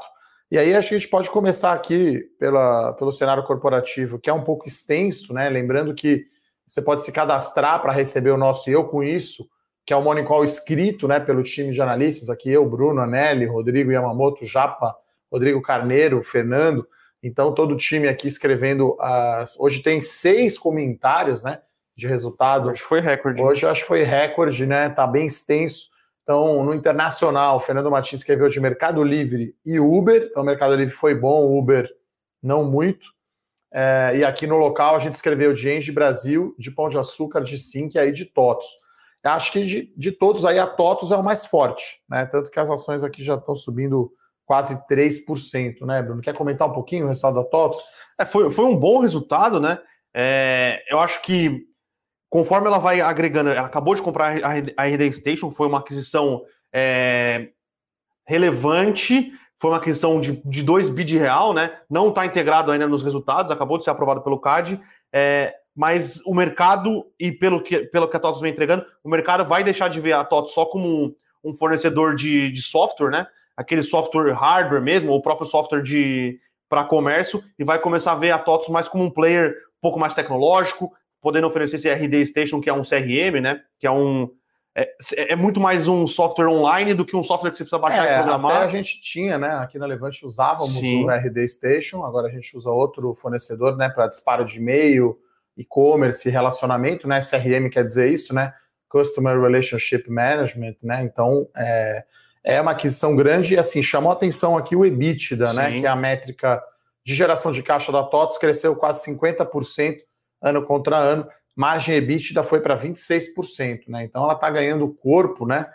E 0.51 0.58
aí 0.58 0.74
acho 0.74 0.89
que 0.89 0.96
a 0.96 0.98
gente 0.98 1.10
pode 1.10 1.29
começar 1.29 1.74
aqui 1.74 2.22
pela, 2.39 2.94
pelo 2.94 3.12
cenário 3.12 3.44
corporativo, 3.44 4.18
que 4.18 4.29
é 4.29 4.34
um 4.34 4.44
pouco 4.44 4.68
extenso, 4.68 5.32
né? 5.34 5.48
Lembrando 5.48 5.94
que 5.94 6.25
você 6.68 6.82
pode 6.82 7.03
se 7.03 7.12
cadastrar 7.12 7.82
para 7.82 7.91
receber 7.91 8.32
o 8.32 8.38
nosso 8.38 8.70
Eu 8.70 8.86
Com 8.86 9.03
Isso, 9.03 9.48
que 9.86 9.94
é 9.94 9.96
o 9.96 10.01
Morning 10.01 10.24
Call 10.24 10.44
escrito 10.44 11.08
né, 11.08 11.20
pelo 11.20 11.41
time 11.41 11.72
de 11.72 11.82
analistas, 11.82 12.29
aqui 12.29 12.51
eu, 12.51 12.68
Bruno, 12.68 13.01
Anelli, 13.01 13.46
Rodrigo 13.46 13.91
Yamamoto, 13.91 14.46
Japa, 14.46 14.96
Rodrigo 15.32 15.62
Carneiro, 15.62 16.24
Fernando. 16.24 16.88
Então, 17.22 17.53
todo 17.53 17.74
o 17.74 17.77
time 17.77 18.08
aqui 18.08 18.27
escrevendo. 18.27 18.96
As... 19.00 19.60
Hoje 19.60 19.82
tem 19.84 20.01
seis 20.01 20.58
comentários 20.58 21.44
né, 21.44 21.60
de 21.96 22.08
resultado. 22.08 22.70
Hoje 22.70 22.82
foi 22.82 23.00
recorde. 23.00 23.41
Hoje 23.41 23.65
acho 23.65 23.82
que 23.82 23.88
foi 23.88 24.03
recorde, 24.03 24.65
né? 24.65 24.89
Tá 24.89 25.06
bem 25.06 25.25
extenso. 25.25 25.89
Então, 26.29 26.63
no 26.63 26.75
internacional, 26.75 27.59
Fernando 27.59 27.89
Martins 27.89 28.19
escreveu 28.19 28.50
de 28.50 28.59
Mercado 28.59 29.03
Livre 29.03 29.55
e 29.65 29.79
Uber. 29.79 30.27
Então, 30.29 30.43
o 30.43 30.45
Mercado 30.45 30.75
Livre 30.75 30.93
foi 30.93 31.15
bom, 31.15 31.57
Uber 31.57 31.89
não 32.39 32.63
muito. 32.63 33.07
É, 33.74 34.12
e 34.15 34.24
aqui 34.24 34.45
no 34.45 34.55
local 34.55 34.95
a 34.95 35.00
gente 35.00 35.15
escreveu 35.15 35.53
de 35.53 35.67
Engie 35.67 35.91
Brasil, 35.91 36.55
de 36.59 36.69
Pão 36.69 36.88
de 36.88 37.00
Açúcar, 37.00 37.41
de 37.41 37.57
Sim 37.57 37.89
e 37.95 37.98
aí 37.98 38.12
de 38.12 38.25
Totos. 38.25 38.67
Acho 39.24 39.51
que 39.51 39.65
de, 39.65 39.91
de 39.98 40.12
todos 40.12 40.45
aí 40.45 40.59
a 40.59 40.67
TOTOS 40.67 41.12
é 41.12 41.17
o 41.17 41.24
mais 41.24 41.48
forte, 41.48 42.00
né? 42.07 42.27
Tanto 42.27 42.51
que 42.51 42.59
as 42.59 42.69
ações 42.69 43.03
aqui 43.03 43.24
já 43.24 43.33
estão 43.33 43.55
subindo 43.55 44.13
quase 44.45 44.79
3%, 44.88 45.83
né, 45.83 46.03
Bruno? 46.03 46.21
Quer 46.21 46.36
comentar 46.38 46.69
um 46.69 46.74
pouquinho 46.74 47.05
o 47.05 47.07
resultado 47.07 47.36
da 47.41 47.43
TOTOS? 47.43 47.81
É, 48.19 48.25
foi, 48.27 48.51
foi 48.51 48.65
um 48.65 48.77
bom 48.77 49.00
resultado, 49.00 49.59
né? 49.59 49.79
É, 50.13 50.83
eu 50.91 51.00
acho 51.00 51.24
que 51.24 51.65
conforme 52.29 52.67
ela 52.67 52.77
vai 52.77 53.01
agregando, 53.01 53.50
ela 53.50 53.67
acabou 53.67 53.95
de 53.95 54.01
comprar 54.01 54.38
a 54.43 54.86
RD 54.86 55.12
Station, 55.13 55.51
foi 55.51 55.67
uma 55.67 55.79
aquisição 55.79 56.43
é, 56.71 57.50
relevante, 58.25 59.33
foi 59.55 59.71
uma 59.71 59.77
aquisição 59.77 60.21
de, 60.21 60.41
de 60.45 60.63
2 60.63 60.89
bi 60.89 61.03
de 61.03 61.17
real, 61.17 61.53
né? 61.53 61.77
Não 61.89 62.09
está 62.09 62.25
integrado 62.25 62.71
ainda 62.71 62.88
nos 62.88 63.03
resultados, 63.03 63.51
acabou 63.51 63.77
de 63.77 63.83
ser 63.83 63.89
aprovado 63.89 64.21
pelo 64.21 64.39
CAD. 64.39 64.79
É, 65.12 65.53
mas 65.75 66.21
o 66.25 66.33
mercado, 66.33 67.05
e 67.19 67.31
pelo 67.31 67.62
que, 67.62 67.79
pelo 67.86 68.07
que 68.07 68.15
a 68.15 68.19
TOTOS 68.19 68.41
vem 68.41 68.51
entregando, 68.51 68.86
o 69.03 69.09
mercado 69.09 69.45
vai 69.45 69.63
deixar 69.63 69.89
de 69.89 70.00
ver 70.00 70.13
a 70.13 70.24
TOTOS 70.24 70.53
só 70.53 70.65
como 70.65 70.88
um, 70.88 71.15
um 71.43 71.55
fornecedor 71.55 72.15
de, 72.15 72.51
de 72.51 72.62
software, 72.62 73.09
né? 73.09 73.27
Aquele 73.57 73.83
software 73.83 74.33
hardware 74.33 74.81
mesmo, 74.81 75.12
ou 75.12 75.17
o 75.17 75.21
próprio 75.21 75.48
software 75.48 75.81
de 75.81 76.39
para 76.69 76.83
comércio, 76.83 77.43
e 77.57 77.63
vai 77.63 77.79
começar 77.79 78.12
a 78.12 78.15
ver 78.15 78.31
a 78.31 78.38
TOTOS 78.38 78.69
mais 78.69 78.88
como 78.88 79.03
um 79.03 79.09
player 79.09 79.55
um 79.79 79.81
pouco 79.81 80.00
mais 80.00 80.13
tecnológico, 80.13 80.93
podendo 81.22 81.48
oferecer 81.48 81.78
esse 81.78 81.90
RD 81.90 82.26
Station, 82.26 82.62
que 82.62 82.70
é 82.70 82.74
um 82.74 82.82
CRM, 82.82 83.42
né? 83.42 83.62
Que 83.78 83.88
é 83.88 83.92
um. 83.92 84.30
É, 84.76 84.88
é, 85.34 85.36
muito 85.36 85.60
mais 85.60 85.88
um 85.88 86.06
software 86.06 86.48
online 86.48 86.94
do 86.94 87.04
que 87.04 87.16
um 87.16 87.24
software 87.24 87.52
que 87.52 87.58
você 87.58 87.64
precisa 87.64 87.82
baixar 87.82 88.08
é, 88.08 88.14
e 88.14 88.18
programar. 88.18 88.58
Até 88.58 88.66
a 88.66 88.68
gente 88.70 89.02
tinha, 89.02 89.38
né? 89.38 89.50
Aqui 89.56 89.78
na 89.78 89.86
Levante 89.86 90.26
usávamos 90.26 90.78
Sim. 90.78 91.06
o 91.06 91.10
RD 91.10 91.48
Station, 91.50 92.04
agora 92.04 92.28
a 92.28 92.32
gente 92.32 92.56
usa 92.56 92.70
outro 92.70 93.14
fornecedor, 93.16 93.76
né? 93.76 93.90
Para 93.90 94.08
disparo 94.08 94.46
de 94.46 94.58
e-mail, 94.58 95.18
e-commerce, 95.58 96.30
relacionamento, 96.30 97.08
né? 97.08 97.20
CRM 97.20 97.70
quer 97.70 97.84
dizer 97.84 98.10
isso, 98.10 98.34
né? 98.34 98.54
Customer 98.88 99.40
Relationship 99.40 100.10
Management, 100.10 100.76
né? 100.82 101.04
Então 101.04 101.48
é, 101.58 102.04
é 102.44 102.62
uma 102.62 102.72
aquisição 102.72 103.16
grande 103.16 103.56
e 103.56 103.58
assim 103.58 103.84
chamou 103.84 104.12
atenção 104.12 104.58
aqui 104.58 104.76
o 104.76 104.86
EBITDA, 104.86 105.52
né? 105.54 105.66
Sim. 105.66 105.74
né? 105.74 105.80
Que 105.82 105.86
é 105.88 105.90
a 105.90 105.96
métrica 105.96 106.64
de 107.04 107.16
geração 107.16 107.52
de 107.52 107.64
caixa 107.64 107.92
da 107.92 108.04
TOTS, 108.04 108.38
cresceu 108.38 108.76
quase 108.76 109.04
50% 109.12 109.98
ano 110.41 110.65
contra 110.65 110.98
ano. 110.98 111.27
Margem 111.55 111.96
EBITDA 111.96 112.43
foi 112.43 112.62
para 112.62 112.79
26%, 112.79 113.84
né? 113.88 114.03
Então 114.03 114.24
ela 114.24 114.34
está 114.34 114.50
ganhando 114.50 114.88
corpo, 114.88 115.46
né? 115.46 115.72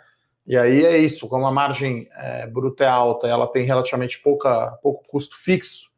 E 0.47 0.55
aí 0.55 0.85
é 0.85 0.97
isso, 0.97 1.27
como 1.27 1.45
a 1.45 1.51
margem 1.51 2.07
é, 2.15 2.45
bruta 2.45 2.83
é 2.83 2.87
alta, 2.87 3.27
ela 3.27 3.47
tem 3.47 3.65
relativamente 3.65 4.19
pouca, 4.19 4.77
pouco 4.81 5.03
custo 5.07 5.35
fixo, 5.37 5.89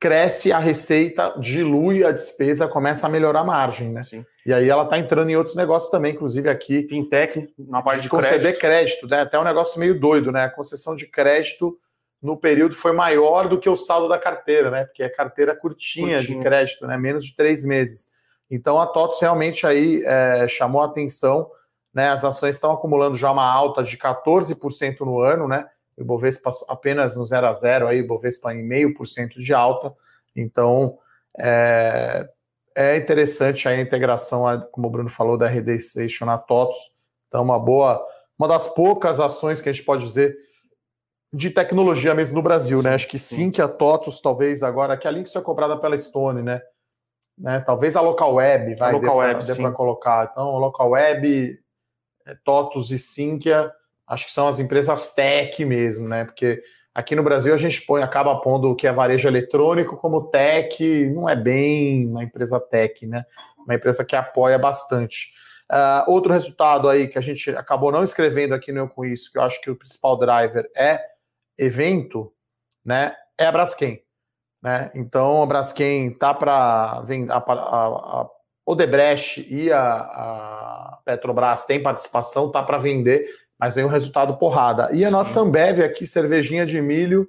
cresce 0.00 0.50
a 0.50 0.58
receita, 0.58 1.34
dilui 1.38 2.02
a 2.02 2.10
despesa, 2.10 2.66
começa 2.66 3.06
a 3.06 3.10
melhorar 3.10 3.40
a 3.40 3.44
margem, 3.44 3.90
né? 3.90 4.02
Sim. 4.04 4.24
E 4.46 4.52
aí 4.54 4.66
ela 4.66 4.84
está 4.84 4.98
entrando 4.98 5.28
em 5.28 5.36
outros 5.36 5.54
negócios 5.54 5.90
também, 5.90 6.14
inclusive 6.14 6.48
aqui. 6.48 6.88
Fintech, 6.88 7.52
na 7.58 7.82
parte 7.82 7.98
de, 7.98 8.02
de 8.04 8.08
conceder 8.08 8.58
crédito. 8.58 8.60
crédito, 8.60 9.08
né? 9.08 9.20
Até 9.20 9.38
um 9.38 9.44
negócio 9.44 9.78
meio 9.78 10.00
doido, 10.00 10.32
né? 10.32 10.44
A 10.44 10.50
concessão 10.50 10.96
de 10.96 11.06
crédito 11.06 11.78
no 12.22 12.36
período 12.36 12.74
foi 12.74 12.92
maior 12.92 13.48
do 13.48 13.58
que 13.58 13.68
o 13.68 13.76
saldo 13.76 14.08
da 14.08 14.18
carteira, 14.18 14.70
né? 14.70 14.84
Porque 14.84 15.02
é 15.02 15.08
carteira 15.08 15.54
curtinha, 15.54 16.16
curtinha. 16.16 16.38
de 16.38 16.42
crédito, 16.42 16.86
né? 16.86 16.96
Menos 16.96 17.24
de 17.24 17.34
três 17.34 17.64
meses. 17.64 18.10
Então 18.50 18.80
a 18.80 18.86
TOTS 18.86 19.20
realmente 19.20 19.66
aí 19.66 20.02
é, 20.04 20.46
chamou 20.48 20.82
a 20.82 20.86
atenção, 20.86 21.50
né? 21.94 22.10
As 22.10 22.24
ações 22.24 22.56
estão 22.56 22.72
acumulando 22.72 23.16
já 23.16 23.30
uma 23.30 23.50
alta 23.50 23.82
de 23.82 23.96
14% 23.96 25.00
no 25.00 25.20
ano, 25.20 25.48
né? 25.48 25.66
o 26.00 26.02
Ibovespa 26.02 26.50
apenas 26.68 27.14
no 27.14 27.24
0 27.24 27.46
a 27.46 27.52
0 27.52 27.86
aí, 27.86 28.00
o 28.00 28.04
Ibovespa 28.04 28.52
em 28.54 28.62
meio 28.62 28.94
por 28.94 29.06
cento 29.06 29.38
de 29.38 29.52
alta. 29.52 29.94
Então, 30.34 30.98
é, 31.38 32.28
é 32.74 32.96
interessante 32.96 33.68
a 33.68 33.78
integração, 33.78 34.44
como 34.72 34.88
o 34.88 34.90
Bruno 34.90 35.10
falou, 35.10 35.36
da 35.36 35.46
RD 35.46 35.78
Station 35.78 36.24
na 36.24 36.38
TOTOS. 36.38 36.76
Então, 37.28 37.42
uma 37.42 37.58
boa, 37.58 38.04
uma 38.38 38.48
das 38.48 38.66
poucas 38.68 39.20
ações 39.20 39.60
que 39.60 39.68
a 39.68 39.72
gente 39.72 39.84
pode 39.84 40.04
dizer 40.04 40.36
de 41.32 41.50
tecnologia 41.50 42.14
mesmo 42.14 42.36
no 42.36 42.42
Brasil, 42.42 42.78
sim, 42.78 42.84
né? 42.84 42.94
Acho 42.94 43.08
que 43.08 43.18
sim, 43.18 43.50
que 43.50 43.62
a 43.62 43.68
TOTOS, 43.68 44.20
talvez 44.20 44.62
agora, 44.62 44.96
que 44.96 45.06
a 45.06 45.10
Lynx 45.10 45.32
foi 45.32 45.42
comprada 45.42 45.76
pela 45.76 45.96
Stone, 45.96 46.42
né? 46.42 46.60
né? 47.38 47.60
Talvez 47.60 47.96
a 47.96 48.00
Local 48.00 48.34
Web, 48.34 48.74
vai, 48.74 48.90
a 48.90 48.92
Local 48.92 49.16
Web, 49.16 49.46
dê 49.46 49.54
para 49.54 49.72
colocar. 49.72 50.28
Então, 50.30 50.56
Local 50.58 50.90
Web, 50.90 51.58
é, 52.26 52.34
TOTOS 52.44 52.90
e 52.90 52.98
Sinqia 52.98 53.72
acho 54.10 54.26
que 54.26 54.32
são 54.32 54.48
as 54.48 54.58
empresas 54.58 55.14
tech 55.14 55.64
mesmo, 55.64 56.08
né? 56.08 56.24
Porque 56.24 56.60
aqui 56.92 57.14
no 57.14 57.22
Brasil 57.22 57.54
a 57.54 57.56
gente 57.56 57.80
põe, 57.82 58.02
acaba 58.02 58.40
pondo 58.40 58.70
o 58.70 58.74
que 58.74 58.88
é 58.88 58.92
varejo 58.92 59.28
eletrônico 59.28 59.96
como 59.96 60.28
tech, 60.28 61.08
não 61.14 61.28
é 61.28 61.36
bem 61.36 62.06
uma 62.06 62.24
empresa 62.24 62.58
tech, 62.58 63.06
né? 63.06 63.24
Uma 63.64 63.76
empresa 63.76 64.04
que 64.04 64.16
apoia 64.16 64.58
bastante. 64.58 65.32
Uh, 65.70 66.10
outro 66.10 66.32
resultado 66.32 66.88
aí 66.88 67.06
que 67.06 67.16
a 67.16 67.20
gente 67.20 67.50
acabou 67.50 67.92
não 67.92 68.02
escrevendo 68.02 68.52
aqui 68.52 68.72
no 68.72 68.80
Eu 68.80 68.88
Com 68.88 69.04
Isso, 69.04 69.30
que 69.30 69.38
eu 69.38 69.42
acho 69.42 69.60
que 69.60 69.70
o 69.70 69.76
principal 69.76 70.18
driver 70.18 70.68
é 70.74 71.00
evento, 71.62 72.32
né? 72.84 73.14
É 73.38 73.46
a 73.46 73.52
Braskem. 73.52 74.02
Né? 74.62 74.90
Então 74.94 75.42
a 75.42 75.46
Braskem 75.46 76.10
tá 76.12 76.34
para 76.34 76.52
a, 76.52 77.02
a, 77.02 77.38
a 77.38 78.28
Odebrecht 78.66 79.46
e 79.48 79.72
a, 79.72 79.82
a 79.82 80.98
Petrobras 81.04 81.64
tem 81.64 81.82
participação, 81.82 82.50
tá 82.50 82.62
para 82.62 82.78
vender 82.78 83.40
mas 83.60 83.76
aí 83.76 83.84
um 83.84 83.88
resultado 83.88 84.38
porrada. 84.38 84.88
E 84.90 85.00
Sim. 85.00 85.04
a 85.04 85.10
nossa 85.10 85.38
Ambev 85.38 85.82
aqui, 85.82 86.06
cervejinha 86.06 86.64
de 86.64 86.80
milho, 86.80 87.28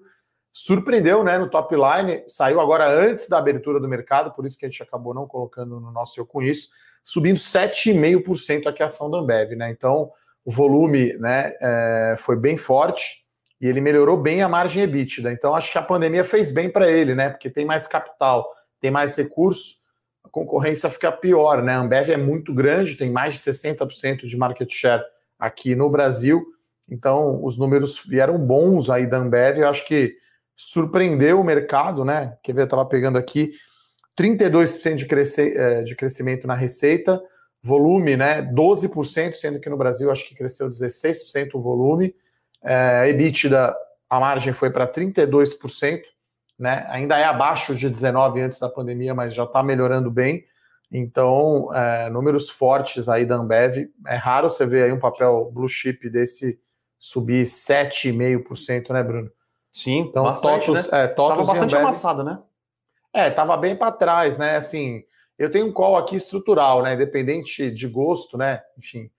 surpreendeu 0.53 1.25
né, 1.25 1.37
no 1.37 1.49
top 1.49 1.75
line, 1.75 2.23
saiu 2.25 2.61
agora 2.61 2.89
antes 2.89 3.27
da 3.27 3.37
abertura 3.37 3.81
do 3.81 3.87
mercado, 3.87 4.33
por 4.33 4.45
isso 4.45 4.57
que 4.57 4.65
a 4.65 4.69
gente 4.69 4.81
acabou 4.81 5.13
não 5.13 5.27
colocando 5.27 5.77
no 5.81 5.91
nosso 5.91 6.17
Eu 6.17 6.25
Com 6.25 6.41
Isso, 6.41 6.69
subindo 7.03 7.37
7,5% 7.37 8.67
aqui 8.67 8.81
a 8.81 8.85
ação 8.85 9.11
da 9.11 9.17
Ambev. 9.17 9.57
Né? 9.57 9.71
Então, 9.71 10.09
o 10.45 10.51
volume 10.51 11.13
né, 11.17 11.53
é, 11.59 12.15
foi 12.17 12.37
bem 12.37 12.55
forte 12.55 13.25
e 13.61 13.67
ele 13.67 13.79
melhorou 13.79 14.17
bem 14.17 14.41
a 14.41 14.49
margem 14.49 14.83
EBITDA. 14.83 15.31
Então, 15.31 15.53
acho 15.53 15.71
que 15.71 15.77
a 15.77 15.83
pandemia 15.83 16.23
fez 16.23 16.51
bem 16.51 16.67
para 16.67 16.91
ele, 16.91 17.13
né? 17.13 17.29
Porque 17.29 17.47
tem 17.47 17.63
mais 17.63 17.85
capital, 17.85 18.51
tem 18.79 18.89
mais 18.89 19.15
recurso, 19.15 19.75
a 20.23 20.29
concorrência 20.29 20.89
fica 20.89 21.11
pior, 21.11 21.61
né? 21.61 21.73
A 21.73 21.79
Ambev 21.79 22.09
é 22.09 22.17
muito 22.17 22.53
grande, 22.55 22.95
tem 22.95 23.11
mais 23.11 23.35
de 23.35 23.39
60% 23.41 24.25
de 24.25 24.35
market 24.35 24.71
share 24.73 25.03
aqui 25.37 25.75
no 25.75 25.91
Brasil. 25.91 26.43
Então, 26.89 27.43
os 27.45 27.55
números 27.55 28.03
vieram 28.03 28.39
bons 28.39 28.89
aí 28.89 29.05
da 29.05 29.17
Ambev. 29.17 29.59
Eu 29.59 29.69
acho 29.69 29.85
que 29.85 30.15
surpreendeu 30.55 31.39
o 31.39 31.43
mercado, 31.43 32.03
né? 32.03 32.35
Quer 32.41 32.53
ver? 32.53 32.61
Eu 32.61 32.65
estava 32.65 32.85
pegando 32.85 33.19
aqui 33.19 33.51
32% 34.19 34.95
de, 34.95 35.05
crescer, 35.05 35.55
é, 35.55 35.83
de 35.83 35.95
crescimento 35.95 36.47
na 36.47 36.55
receita, 36.55 37.21
volume, 37.61 38.17
né? 38.17 38.41
12%, 38.41 39.33
sendo 39.33 39.59
que 39.59 39.69
no 39.69 39.77
Brasil 39.77 40.09
acho 40.09 40.27
que 40.27 40.35
cresceu 40.35 40.67
16% 40.67 41.51
o 41.53 41.61
volume. 41.61 42.15
É, 42.63 43.09
EBITDA, 43.09 43.75
a 44.09 44.19
margem 44.19 44.53
foi 44.53 44.69
para 44.69 44.87
32%, 44.87 46.01
né? 46.59 46.85
Ainda 46.89 47.17
é 47.17 47.23
abaixo 47.23 47.75
de 47.75 47.89
19% 47.89 48.43
antes 48.43 48.59
da 48.59 48.69
pandemia, 48.69 49.13
mas 49.13 49.33
já 49.33 49.45
está 49.45 49.63
melhorando 49.63 50.11
bem. 50.11 50.45
Então, 50.91 51.73
é, 51.73 52.09
números 52.09 52.49
fortes 52.49 53.07
aí 53.07 53.25
da 53.25 53.35
Ambev. 53.35 53.89
É 54.05 54.15
raro 54.15 54.49
você 54.49 54.65
ver 54.65 54.83
aí 54.83 54.91
um 54.91 54.99
papel 54.99 55.49
blue 55.51 55.69
chip 55.69 56.09
desse 56.09 56.59
subir 56.99 57.45
7,5%, 57.45 58.91
né, 58.91 59.01
Bruno? 59.01 59.31
Sim, 59.71 59.99
então 59.99 60.23
bastante, 60.23 60.65
TOTOS, 60.65 60.91
né? 60.91 61.03
é, 61.03 61.07
TOTOS 61.07 61.29
tava 61.29 61.47
bastante 61.47 61.75
Ambev, 61.75 61.87
amassado, 61.87 62.23
né? 62.23 62.39
É, 63.13 63.29
tava 63.29 63.55
bem 63.55 63.75
para 63.75 63.91
trás, 63.91 64.37
né? 64.37 64.57
Assim, 64.57 65.03
eu 65.39 65.49
tenho 65.49 65.67
um 65.67 65.71
call 65.71 65.95
aqui 65.97 66.15
estrutural, 66.15 66.83
né? 66.83 66.93
Independente 66.93 67.71
de 67.71 67.87
gosto, 67.87 68.37
né? 68.37 68.61
Enfim, 68.77 69.09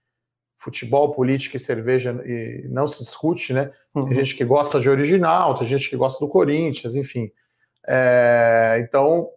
futebol, 0.63 1.13
política 1.13 1.57
e 1.57 1.61
cerveja 1.61 2.13
e 2.25 2.67
não 2.69 2.87
se 2.87 3.03
discute, 3.03 3.53
né? 3.53 3.73
Uhum. 3.93 4.07
Tem 4.07 4.19
gente 4.19 4.37
que 4.37 4.45
gosta 4.45 4.81
de 4.81 4.89
original, 4.89 5.57
tem 5.57 5.67
gente 5.67 5.91
que 5.91 5.97
gosta 5.97 6.25
do 6.25 6.31
Corinthians, 6.31 6.95
enfim. 6.95 7.33
É, 7.87 8.79
então, 8.81 9.29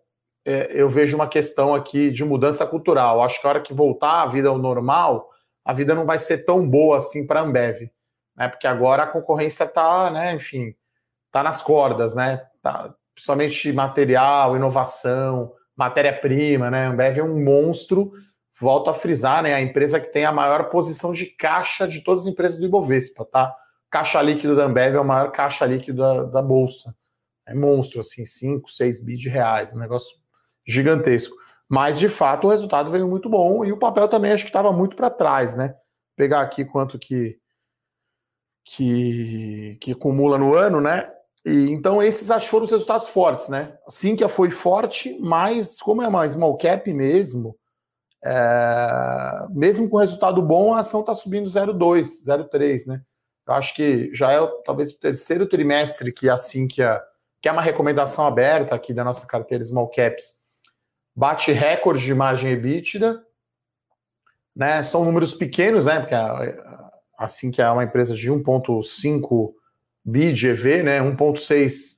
é, 0.45 0.69
eu 0.69 0.87
vejo 0.87 1.15
uma 1.15 1.27
questão 1.27 1.73
aqui 1.73 2.11
de 2.11 2.23
mudança 2.23 2.63
cultural. 2.67 3.23
Acho 3.23 3.41
que 3.41 3.47
a 3.47 3.49
hora 3.49 3.61
que 3.61 3.73
voltar 3.73 4.21
a 4.21 4.27
vida 4.27 4.49
ao 4.49 4.59
normal, 4.59 5.31
a 5.63 5.73
vida 5.73 5.95
não 5.95 6.05
vai 6.05 6.19
ser 6.19 6.45
tão 6.45 6.69
boa 6.69 6.97
assim 6.97 7.25
para 7.25 7.39
a 7.39 7.43
Ambev, 7.43 7.89
né? 8.37 8.47
Porque 8.47 8.67
agora 8.67 9.03
a 9.03 9.07
concorrência 9.07 9.63
está, 9.63 10.11
né, 10.11 10.35
enfim, 10.35 10.75
está 11.25 11.41
nas 11.41 11.59
cordas, 11.59 12.13
né? 12.13 12.45
Tá, 12.61 12.93
principalmente 13.15 13.73
material, 13.73 14.55
inovação, 14.55 15.51
matéria-prima, 15.75 16.69
né? 16.69 16.85
A 16.85 16.89
Ambev 16.89 17.17
é 17.17 17.23
um 17.23 17.43
monstro. 17.43 18.11
Volto 18.59 18.89
a 18.89 18.93
frisar, 18.93 19.43
né? 19.43 19.53
A 19.53 19.61
empresa 19.61 19.99
que 19.99 20.11
tem 20.11 20.25
a 20.25 20.31
maior 20.31 20.69
posição 20.69 21.11
de 21.11 21.25
caixa 21.25 21.87
de 21.87 22.01
todas 22.01 22.21
as 22.21 22.27
empresas 22.27 22.57
do 22.57 22.65
Ibovespa, 22.65 23.25
tá? 23.25 23.53
Caixa 23.89 24.21
líquido 24.21 24.55
da 24.55 24.65
Ambev 24.65 24.95
é 24.95 24.99
o 24.99 25.05
maior 25.05 25.31
caixa 25.31 25.65
líquido 25.65 25.97
da, 25.97 26.23
da 26.23 26.41
bolsa. 26.41 26.95
É 27.45 27.53
monstro, 27.53 27.99
assim, 27.99 28.25
5, 28.25 28.71
6 28.71 29.03
bi 29.03 29.17
de 29.17 29.29
reais, 29.29 29.73
um 29.73 29.79
negócio 29.79 30.17
gigantesco. 30.65 31.35
Mas, 31.67 31.99
de 31.99 32.09
fato, 32.09 32.47
o 32.47 32.49
resultado 32.49 32.91
veio 32.91 33.07
muito 33.07 33.29
bom 33.29 33.65
e 33.65 33.71
o 33.71 33.77
papel 33.77 34.07
também 34.07 34.31
acho 34.31 34.43
que 34.43 34.49
estava 34.49 34.71
muito 34.71 34.95
para 34.95 35.09
trás, 35.09 35.55
né? 35.55 35.75
Pegar 36.15 36.41
aqui 36.41 36.63
quanto 36.63 36.97
que, 36.97 37.37
que, 38.63 39.77
que 39.81 39.91
acumula 39.91 40.37
no 40.37 40.53
ano, 40.53 40.79
né? 40.79 41.11
E, 41.45 41.69
então, 41.71 42.01
esses 42.01 42.27
que 42.27 42.49
foram 42.49 42.65
os 42.65 42.71
resultados 42.71 43.07
fortes, 43.09 43.49
né? 43.49 43.77
A 43.85 43.91
Sinqia 43.91 44.29
foi 44.29 44.49
forte, 44.49 45.17
mas 45.21 45.79
como 45.79 46.01
é 46.01 46.07
uma 46.07 46.27
small 46.27 46.57
cap 46.57 46.91
mesmo, 46.93 47.55
é, 48.25 49.45
mesmo 49.51 49.87
com 49.87 49.97
resultado 49.97 50.41
bom, 50.41 50.73
a 50.73 50.79
ação 50.79 51.01
está 51.01 51.13
subindo 51.13 51.47
0,2, 51.47 52.25
0,3, 52.25 52.87
né? 52.87 53.01
Eu 53.47 53.53
acho 53.53 53.75
que 53.75 54.09
já 54.15 54.31
é 54.31 54.39
talvez 54.65 54.89
o 54.89 54.99
terceiro 54.99 55.47
trimestre 55.47 56.11
que 56.11 56.27
assim 56.27 56.67
que, 56.67 56.81
a, 56.81 56.99
que 57.39 57.47
é 57.47 57.51
uma 57.51 57.61
recomendação 57.61 58.25
aberta 58.25 58.73
aqui 58.73 58.95
da 58.95 59.03
nossa 59.03 59.27
carteira 59.27 59.63
Small 59.63 59.89
Caps, 59.89 60.43
bate 61.15 61.51
recorde 61.51 62.03
de 62.03 62.15
margem 62.15 62.49
EBITDA, 62.49 63.21
né? 64.55 64.81
São 64.81 65.05
números 65.05 65.35
pequenos, 65.35 65.85
né? 65.85 65.99
Porque 65.99 66.15
a, 66.15 66.91
assim 67.19 67.51
que 67.51 67.61
é 67.61 67.69
uma 67.69 67.83
empresa 67.83 68.15
de 68.15 68.31
1,5 68.31 69.53
bi 70.03 70.33
de 70.33 70.47
EV, 70.47 70.81
né? 70.81 70.99
1,6 70.99 71.95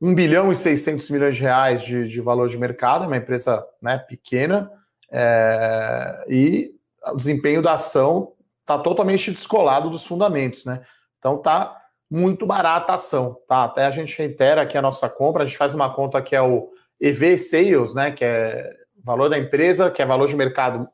1 0.00 0.14
bilhão 0.14 0.50
e 0.50 0.54
600 0.54 1.10
milhões 1.10 1.36
de 1.36 1.42
reais 1.42 1.82
de, 1.82 2.08
de 2.08 2.20
valor 2.20 2.48
de 2.48 2.56
mercado, 2.56 3.04
uma 3.04 3.16
empresa 3.16 3.66
né, 3.82 3.98
pequena, 3.98 4.70
é, 5.10 6.24
e 6.28 6.74
o 7.06 7.16
desempenho 7.16 7.62
da 7.62 7.74
ação 7.74 8.32
está 8.60 8.78
totalmente 8.78 9.30
descolado 9.30 9.88
dos 9.88 10.04
fundamentos, 10.04 10.64
né? 10.64 10.82
Então 11.18 11.36
está 11.36 11.76
muito 12.10 12.46
barata 12.46 12.92
a 12.92 12.94
ação, 12.96 13.38
tá? 13.48 13.64
Até 13.64 13.86
a 13.86 13.90
gente 13.90 14.16
reitera 14.16 14.62
aqui 14.62 14.76
a 14.76 14.82
nossa 14.82 15.08
compra, 15.08 15.42
a 15.42 15.46
gente 15.46 15.58
faz 15.58 15.74
uma 15.74 15.92
conta 15.92 16.22
que 16.22 16.36
é 16.36 16.42
o 16.42 16.70
EV 17.00 17.38
Sales, 17.38 17.94
né? 17.94 18.10
Que 18.10 18.24
é 18.24 18.76
valor 19.02 19.28
da 19.28 19.38
empresa, 19.38 19.90
que 19.90 20.02
é 20.02 20.06
valor 20.06 20.28
de 20.28 20.36
mercado 20.36 20.88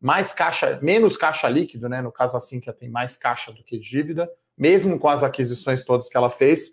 mais 0.00 0.32
caixa, 0.32 0.78
menos 0.82 1.16
caixa 1.16 1.48
líquido, 1.48 1.88
né? 1.88 2.02
No 2.02 2.10
caso 2.10 2.36
assim, 2.36 2.60
que 2.60 2.72
tem 2.72 2.90
mais 2.90 3.16
caixa 3.16 3.52
do 3.52 3.62
que 3.62 3.78
dívida, 3.78 4.28
mesmo 4.58 4.98
com 4.98 5.08
as 5.08 5.22
aquisições 5.22 5.84
todas 5.84 6.08
que 6.08 6.16
ela 6.16 6.30
fez 6.30 6.72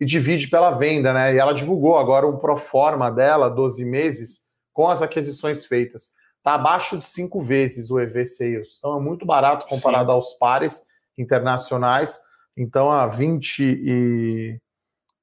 e 0.00 0.06
divide 0.06 0.48
pela 0.48 0.70
venda, 0.70 1.12
né? 1.12 1.34
E 1.34 1.38
ela 1.38 1.52
divulgou 1.52 1.98
agora 1.98 2.26
um 2.26 2.38
pro 2.38 2.56
forma 2.56 3.10
dela, 3.10 3.50
12 3.50 3.84
meses, 3.84 4.44
com 4.72 4.88
as 4.88 5.02
aquisições 5.02 5.66
feitas. 5.66 6.10
Está 6.40 6.54
abaixo 6.54 6.98
de 6.98 7.06
cinco 7.06 7.42
vezes 7.42 7.90
o 7.90 8.00
EV 8.00 8.24
Sales. 8.24 8.78
Então 8.78 8.96
é 8.96 9.00
muito 9.00 9.26
barato 9.26 9.66
comparado 9.66 10.08
Sim. 10.08 10.14
aos 10.14 10.32
pares 10.32 10.86
internacionais. 11.16 12.18
Então 12.56 12.90
a 12.90 13.06
20 13.06 13.60
e 13.60 14.60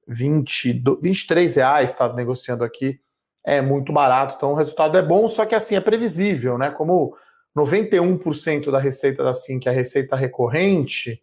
20, 0.06 0.82
23 1.02 1.56
reais 1.56 1.90
está 1.90 2.12
negociando 2.12 2.62
aqui. 2.62 3.00
É 3.44 3.60
muito 3.60 3.92
barato. 3.92 4.34
Então 4.36 4.52
o 4.52 4.54
resultado 4.54 4.96
é 4.96 5.02
bom, 5.02 5.28
só 5.28 5.44
que 5.44 5.56
assim 5.56 5.74
é 5.74 5.80
previsível, 5.80 6.56
né? 6.56 6.70
Como 6.70 7.16
91% 7.56 8.70
da 8.70 8.78
receita 8.78 9.24
da 9.24 9.34
SIM, 9.34 9.58
que 9.58 9.68
é 9.68 9.72
a 9.72 9.74
receita 9.74 10.14
recorrente, 10.14 11.20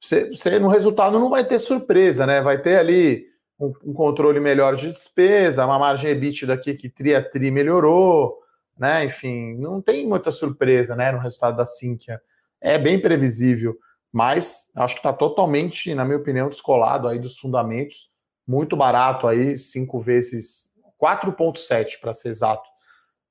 você, 0.00 0.30
você, 0.30 0.58
no 0.58 0.68
resultado 0.68 1.18
não 1.18 1.28
vai 1.28 1.44
ter 1.44 1.58
surpresa, 1.58 2.26
né? 2.26 2.40
Vai 2.40 2.60
ter 2.60 2.78
ali 2.78 3.26
um, 3.60 3.72
um 3.84 3.92
controle 3.92 4.40
melhor 4.40 4.76
de 4.76 4.90
despesa, 4.90 5.66
uma 5.66 5.78
margem 5.78 6.10
EBITDA 6.10 6.54
aqui 6.54 6.74
que 6.74 6.88
tri 6.88 7.14
a 7.14 7.22
tri 7.22 7.50
melhorou, 7.50 8.38
né? 8.78 9.04
Enfim, 9.04 9.54
não 9.54 9.80
tem 9.80 10.06
muita 10.06 10.30
surpresa, 10.30 10.94
né? 10.96 11.12
No 11.12 11.18
resultado 11.18 11.56
da 11.56 11.66
Sinqia. 11.66 12.20
É 12.60 12.78
bem 12.78 12.98
previsível, 12.98 13.76
mas 14.12 14.70
acho 14.74 14.94
que 14.94 15.00
está 15.00 15.12
totalmente, 15.12 15.94
na 15.94 16.04
minha 16.04 16.18
opinião, 16.18 16.48
descolado 16.48 17.08
aí 17.08 17.18
dos 17.18 17.38
fundamentos. 17.38 18.10
Muito 18.46 18.76
barato 18.76 19.26
aí, 19.26 19.56
cinco 19.56 20.00
vezes, 20.00 20.70
4,7 21.00 22.00
para 22.00 22.12
ser 22.12 22.28
exato, 22.28 22.68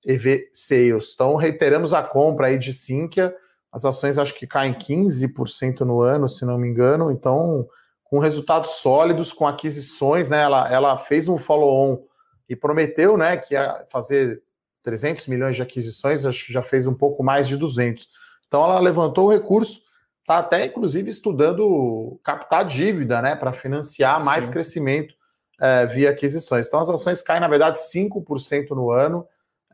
EV 0.05 0.50
Sales. 0.53 1.12
Então, 1.13 1.35
reiteramos 1.35 1.93
a 1.93 2.03
compra 2.03 2.47
aí 2.47 2.57
de 2.57 2.73
Sinqia 2.73 3.35
as 3.73 3.83
ações 3.83 4.19
acho 4.19 4.35
que 4.35 4.45
caem 4.45 4.75
15% 4.75 5.79
no 5.79 6.00
ano, 6.00 6.29
se 6.29 6.45
não 6.45 6.59
me 6.59 6.67
engano. 6.67 7.09
Então, 7.09 7.67
com 8.03 8.19
resultados 8.19 8.69
sólidos, 8.75 9.31
com 9.33 9.47
aquisições, 9.47 10.29
né? 10.29 10.43
Ela, 10.43 10.71
ela 10.71 10.97
fez 11.00 11.27
um 11.27 11.39
follow-on 11.39 12.05
e 12.47 12.55
prometeu, 12.55 13.17
né, 13.17 13.35
que 13.38 13.55
ia 13.55 13.83
fazer 13.89 14.43
300 14.84 15.28
milhões 15.28 15.56
de 15.56 15.62
aquisições, 15.62 16.25
acho 16.25 16.46
que 16.46 16.54
já 16.54 16.62
fez 16.62 16.86
um 16.86 16.94
pouco 16.94 17.24
mais 17.24 17.48
de 17.48 17.58
200. 17.58 18.08
Então, 18.48 18.63
ela 18.63 18.80
levantou 18.80 19.28
o 19.28 19.32
recurso, 19.32 19.82
está 20.22 20.38
até 20.38 20.66
inclusive 20.66 21.10
estudando 21.10 22.20
captar 22.24 22.66
dívida, 22.66 23.22
né, 23.22 23.36
para 23.36 23.54
financiar 23.54 24.24
mais 24.24 24.46
Sim. 24.46 24.52
crescimento 24.52 25.16
é, 25.60 25.86
via 25.86 26.10
aquisições. 26.10 26.68
Então, 26.68 26.80
as 26.80 26.90
ações 26.90 27.22
caem, 27.22 27.41
na 27.41 27.48
verdade, 27.48 27.78
5% 27.78 28.72
no 28.72 28.91
ano. 28.91 29.26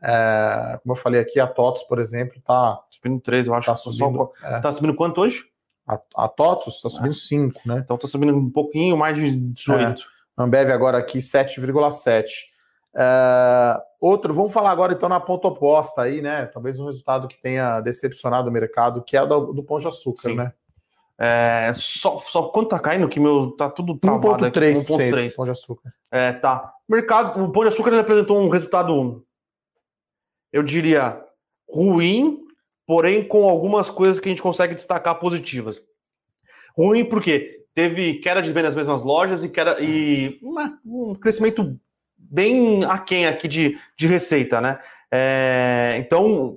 É, 0.02 0.78
como 0.82 0.94
eu 0.94 0.96
falei 0.96 1.20
aqui, 1.20 1.38
a 1.38 1.46
TOTOS, 1.46 1.82
por 1.82 1.98
exemplo, 1.98 2.38
está 2.38 2.78
subindo 2.90 3.20
13, 3.20 3.48
eu 3.48 3.54
acho. 3.54 3.70
Está 3.70 3.76
subindo, 3.76 4.32
é. 4.42 4.60
tá 4.60 4.72
subindo 4.72 4.94
quanto 4.94 5.20
hoje? 5.20 5.44
A, 5.86 5.98
a 6.14 6.28
TOTOS 6.28 6.76
está 6.76 6.88
subindo 6.88 7.14
5, 7.14 7.60
é. 7.64 7.68
né? 7.68 7.80
Então 7.84 7.96
está 7.96 8.06
subindo 8.06 8.34
um 8.34 8.50
pouquinho 8.50 8.96
mais 8.96 9.16
de 9.16 9.36
18. 9.36 10.00
É. 10.00 10.42
Ambev 10.42 10.70
agora 10.70 10.98
aqui 10.98 11.18
7,7. 11.18 12.49
É, 12.96 13.80
outro, 14.00 14.34
vamos 14.34 14.52
falar 14.52 14.70
agora 14.70 14.92
então 14.92 15.08
na 15.08 15.20
ponta 15.20 15.48
oposta 15.48 16.02
aí, 16.02 16.20
né? 16.20 16.46
Talvez 16.46 16.78
um 16.78 16.86
resultado 16.86 17.28
que 17.28 17.40
tenha 17.40 17.80
decepcionado 17.80 18.48
o 18.48 18.52
mercado, 18.52 19.02
que 19.02 19.16
é 19.16 19.24
do, 19.24 19.52
do 19.52 19.62
Pão 19.62 19.78
de 19.78 19.88
Açúcar, 19.88 20.30
Sim. 20.30 20.34
né? 20.36 20.52
É, 21.22 21.70
só, 21.74 22.22
só 22.26 22.44
quanto 22.44 22.70
tá 22.70 22.78
caindo 22.78 23.06
que 23.06 23.20
meu 23.20 23.50
tá 23.50 23.68
tudo 23.68 23.98
travado 23.98 24.46
1.3% 24.46 24.80
aqui, 24.80 24.92
1.3 24.92 25.36
Pão 25.36 25.44
de 25.44 25.50
Açúcar. 25.50 25.92
É, 26.10 26.32
tá. 26.32 26.72
O 26.88 26.92
mercado, 26.92 27.44
o 27.44 27.52
Pão 27.52 27.62
de 27.62 27.68
Açúcar 27.68 27.98
apresentou 27.98 28.40
um 28.40 28.48
resultado 28.48 29.22
eu 30.52 30.62
diria, 30.62 31.22
ruim, 31.68 32.44
porém 32.86 33.26
com 33.26 33.48
algumas 33.48 33.88
coisas 33.90 34.18
que 34.18 34.28
a 34.28 34.30
gente 34.30 34.42
consegue 34.42 34.74
destacar 34.74 35.18
positivas. 35.18 35.80
Ruim 36.76 37.04
porque 37.04 37.64
teve 37.74 38.14
queda 38.14 38.42
de 38.42 38.48
venda 38.48 38.68
nas 38.68 38.74
mesmas 38.74 39.04
lojas 39.04 39.44
e, 39.44 39.48
queda, 39.48 39.80
e 39.80 40.38
uma, 40.42 40.78
um 40.84 41.14
crescimento 41.14 41.78
bem 42.30 42.84
aquém 42.84 43.26
aqui 43.26 43.48
de, 43.48 43.78
de 43.96 44.06
receita, 44.06 44.60
né? 44.60 44.78
É, 45.12 45.96
então, 45.98 46.56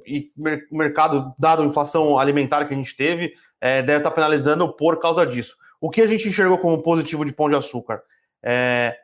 o 0.69 0.77
mercado, 0.77 1.33
dado 1.39 1.63
a 1.63 1.65
inflação 1.65 2.19
alimentar 2.19 2.65
que 2.65 2.73
a 2.73 2.77
gente 2.77 2.95
teve, 2.95 3.33
é, 3.59 3.81
deve 3.81 3.97
estar 3.97 4.11
penalizando 4.11 4.71
por 4.71 4.99
causa 4.99 5.25
disso. 5.25 5.55
O 5.81 5.89
que 5.89 6.01
a 6.01 6.07
gente 6.07 6.29
enxergou 6.29 6.57
como 6.59 6.83
positivo 6.83 7.25
de 7.25 7.33
Pão 7.33 7.49
de 7.49 7.55
Açúcar? 7.55 8.03
É, 8.43 8.95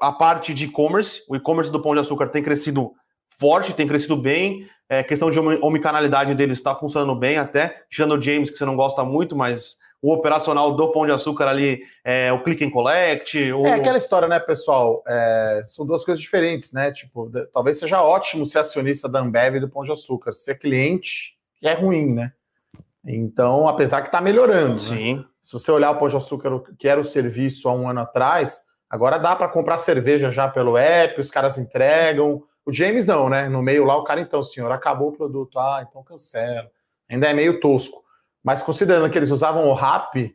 a 0.00 0.10
parte 0.10 0.52
de 0.52 0.64
e-commerce, 0.64 1.22
o 1.28 1.36
e-commerce 1.36 1.70
do 1.70 1.80
Pão 1.80 1.94
de 1.94 2.00
Açúcar 2.00 2.26
tem 2.26 2.42
crescido 2.42 2.92
forte, 3.30 3.72
tem 3.72 3.86
crescido 3.86 4.16
bem. 4.16 4.68
É, 4.88 5.02
questão 5.02 5.30
de 5.30 5.38
homicanalidade 5.38 6.34
deles 6.34 6.58
está 6.58 6.74
funcionando 6.74 7.14
bem 7.14 7.38
até. 7.38 7.84
Tirando 7.88 8.16
o 8.16 8.20
James, 8.20 8.50
que 8.50 8.58
você 8.58 8.64
não 8.64 8.76
gosta 8.76 9.04
muito, 9.04 9.36
mas 9.36 9.76
o 10.02 10.12
operacional 10.12 10.74
do 10.74 10.90
Pão 10.90 11.06
de 11.06 11.12
Açúcar 11.12 11.46
ali, 11.46 11.80
é, 12.04 12.32
o 12.32 12.42
click 12.42 12.64
and 12.64 12.70
collect. 12.70 13.52
O... 13.52 13.64
É 13.64 13.74
aquela 13.74 13.96
história, 13.96 14.26
né, 14.26 14.40
pessoal? 14.40 15.00
É, 15.06 15.62
são 15.64 15.86
duas 15.86 16.04
coisas 16.04 16.20
diferentes, 16.20 16.72
né? 16.72 16.90
Tipo, 16.90 17.30
talvez 17.52 17.78
seja 17.78 18.02
ótimo 18.02 18.44
ser 18.44 18.58
acionista 18.58 19.08
da 19.08 19.20
Ambev 19.20 19.56
e 19.56 19.60
do 19.60 19.68
Pão 19.68 19.84
de 19.84 19.92
Açúcar. 19.92 20.32
Ser 20.32 20.58
cliente 20.58 21.36
é 21.62 21.72
ruim, 21.72 22.12
né? 22.12 22.32
Então, 23.06 23.68
apesar 23.68 24.02
que 24.02 24.08
está 24.08 24.20
melhorando. 24.20 24.72
Né? 24.72 24.78
Sim. 24.78 25.16
Né? 25.18 25.24
Se 25.40 25.52
você 25.52 25.70
olhar 25.70 25.92
o 25.92 25.98
Pão 25.98 26.08
de 26.08 26.16
Açúcar, 26.16 26.60
que 26.76 26.88
era 26.88 27.00
o 27.00 27.04
serviço 27.04 27.68
há 27.68 27.72
um 27.72 27.88
ano 27.88 28.00
atrás, 28.00 28.62
agora 28.90 29.18
dá 29.18 29.36
para 29.36 29.48
comprar 29.48 29.78
cerveja 29.78 30.32
já 30.32 30.48
pelo 30.48 30.76
app, 30.76 31.20
os 31.20 31.30
caras 31.30 31.56
entregam. 31.58 32.42
O 32.66 32.72
James 32.72 33.06
não, 33.06 33.28
né? 33.28 33.48
No 33.48 33.62
meio 33.62 33.84
lá, 33.84 33.96
o 33.96 34.04
cara, 34.04 34.20
então, 34.20 34.42
senhor, 34.42 34.70
acabou 34.72 35.10
o 35.10 35.16
produto. 35.16 35.60
Ah, 35.60 35.86
então 35.88 36.02
cancela. 36.02 36.68
Ainda 37.08 37.28
é 37.28 37.34
meio 37.34 37.60
tosco. 37.60 38.02
Mas 38.42 38.62
considerando 38.62 39.10
que 39.10 39.18
eles 39.18 39.30
usavam 39.30 39.68
o 39.68 39.72
RAP 39.72 40.34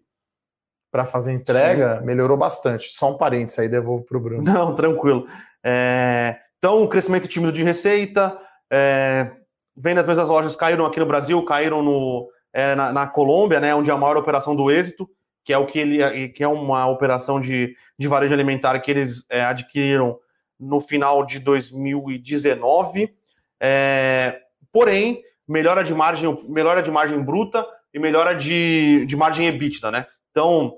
para 0.91 1.05
fazer 1.05 1.33
entrega, 1.33 1.99
Sim. 1.99 2.05
melhorou 2.05 2.37
bastante. 2.37 2.89
Só 2.89 3.11
um 3.11 3.17
parênteses 3.17 3.59
aí, 3.59 3.67
devolvo 3.67 4.05
para 4.05 4.17
o 4.17 4.21
Bruno. 4.21 4.43
Não, 4.49 4.73
tranquilo. 4.73 5.27
É... 5.63 6.37
Então, 6.57 6.87
crescimento 6.87 7.27
tímido 7.27 7.51
de 7.51 7.63
receita. 7.63 8.39
É... 8.71 9.31
Vendas 9.75 10.07
mesmas 10.07 10.27
lojas 10.27 10.55
caíram 10.55 10.85
aqui 10.85 10.99
no 10.99 11.05
Brasil, 11.05 11.43
caíram 11.45 11.83
no, 11.83 12.27
é, 12.51 12.73
na, 12.73 12.91
na, 12.91 13.05
Colômbia, 13.05 13.59
né? 13.59 13.75
Onde 13.75 13.91
é 13.91 13.93
a 13.93 13.97
maior 13.97 14.17
operação 14.17 14.55
do 14.55 14.71
êxito, 14.71 15.07
que 15.43 15.53
é 15.53 15.57
o 15.57 15.67
que 15.67 15.77
ele 15.77 16.29
que 16.29 16.43
é 16.43 16.47
uma 16.47 16.87
operação 16.87 17.39
de, 17.39 17.75
de 17.95 18.07
varejo 18.07 18.33
alimentar 18.33 18.79
que 18.79 18.89
eles 18.89 19.23
é, 19.29 19.43
adquiriram 19.43 20.17
no 20.59 20.81
final 20.81 21.23
de 21.23 21.37
2019. 21.37 23.15
É, 23.61 24.41
porém, 24.71 25.21
melhora 25.47 25.83
de 25.83 25.93
margem, 25.93 26.43
melhora 26.49 26.81
de 26.81 26.89
margem 26.89 27.21
bruta 27.21 27.63
e 27.97 27.99
melhora 27.99 28.33
de, 28.33 29.05
de 29.05 29.15
margem 29.17 29.47
EBITDA, 29.47 29.91
né? 29.91 30.05
Então, 30.31 30.77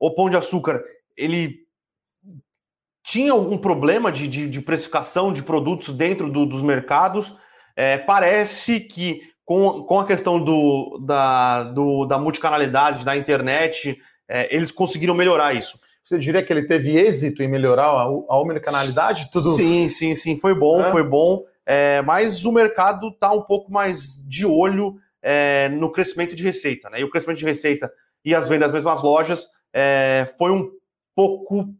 o 0.00 0.14
Pão 0.14 0.28
de 0.28 0.36
Açúcar, 0.36 0.82
ele 1.16 1.66
tinha 3.04 3.34
um 3.34 3.56
problema 3.56 4.10
de, 4.10 4.26
de, 4.26 4.48
de 4.48 4.60
precificação 4.60 5.32
de 5.32 5.42
produtos 5.42 5.94
dentro 5.94 6.30
do, 6.30 6.44
dos 6.44 6.62
mercados. 6.62 7.36
É, 7.76 7.98
parece 7.98 8.80
que 8.80 9.20
com, 9.44 9.82
com 9.84 10.00
a 10.00 10.06
questão 10.06 10.42
do, 10.42 10.98
da, 11.04 11.62
do, 11.64 12.04
da 12.06 12.18
multicanalidade 12.18 13.04
da 13.04 13.16
internet, 13.16 13.96
é, 14.28 14.52
eles 14.54 14.72
conseguiram 14.72 15.14
melhorar 15.14 15.54
isso. 15.54 15.78
Você 16.02 16.18
diria 16.18 16.42
que 16.42 16.52
ele 16.52 16.66
teve 16.66 16.96
êxito 16.96 17.42
em 17.42 17.48
melhorar 17.48 17.86
a, 17.86 18.02
a 18.02 18.40
omnicanalidade? 18.40 19.28
Tudo... 19.30 19.54
Sim, 19.54 19.88
sim, 19.88 20.14
sim, 20.14 20.36
foi 20.36 20.54
bom, 20.54 20.80
é. 20.80 20.90
foi 20.90 21.02
bom. 21.02 21.44
É, 21.64 22.00
mas 22.02 22.44
o 22.44 22.52
mercado 22.52 23.08
está 23.08 23.32
um 23.32 23.42
pouco 23.42 23.70
mais 23.70 24.24
de 24.26 24.46
olho 24.46 24.96
é, 25.28 25.68
no 25.70 25.90
crescimento 25.90 26.36
de 26.36 26.44
receita, 26.44 26.88
né? 26.88 27.00
E 27.00 27.04
o 27.04 27.10
crescimento 27.10 27.38
de 27.38 27.44
receita 27.44 27.92
e 28.24 28.32
as 28.32 28.48
vendas 28.48 28.68
das 28.68 28.74
mesmas 28.74 29.02
lojas 29.02 29.48
é, 29.74 30.32
foi 30.38 30.52
um 30.52 30.70
pouco 31.16 31.74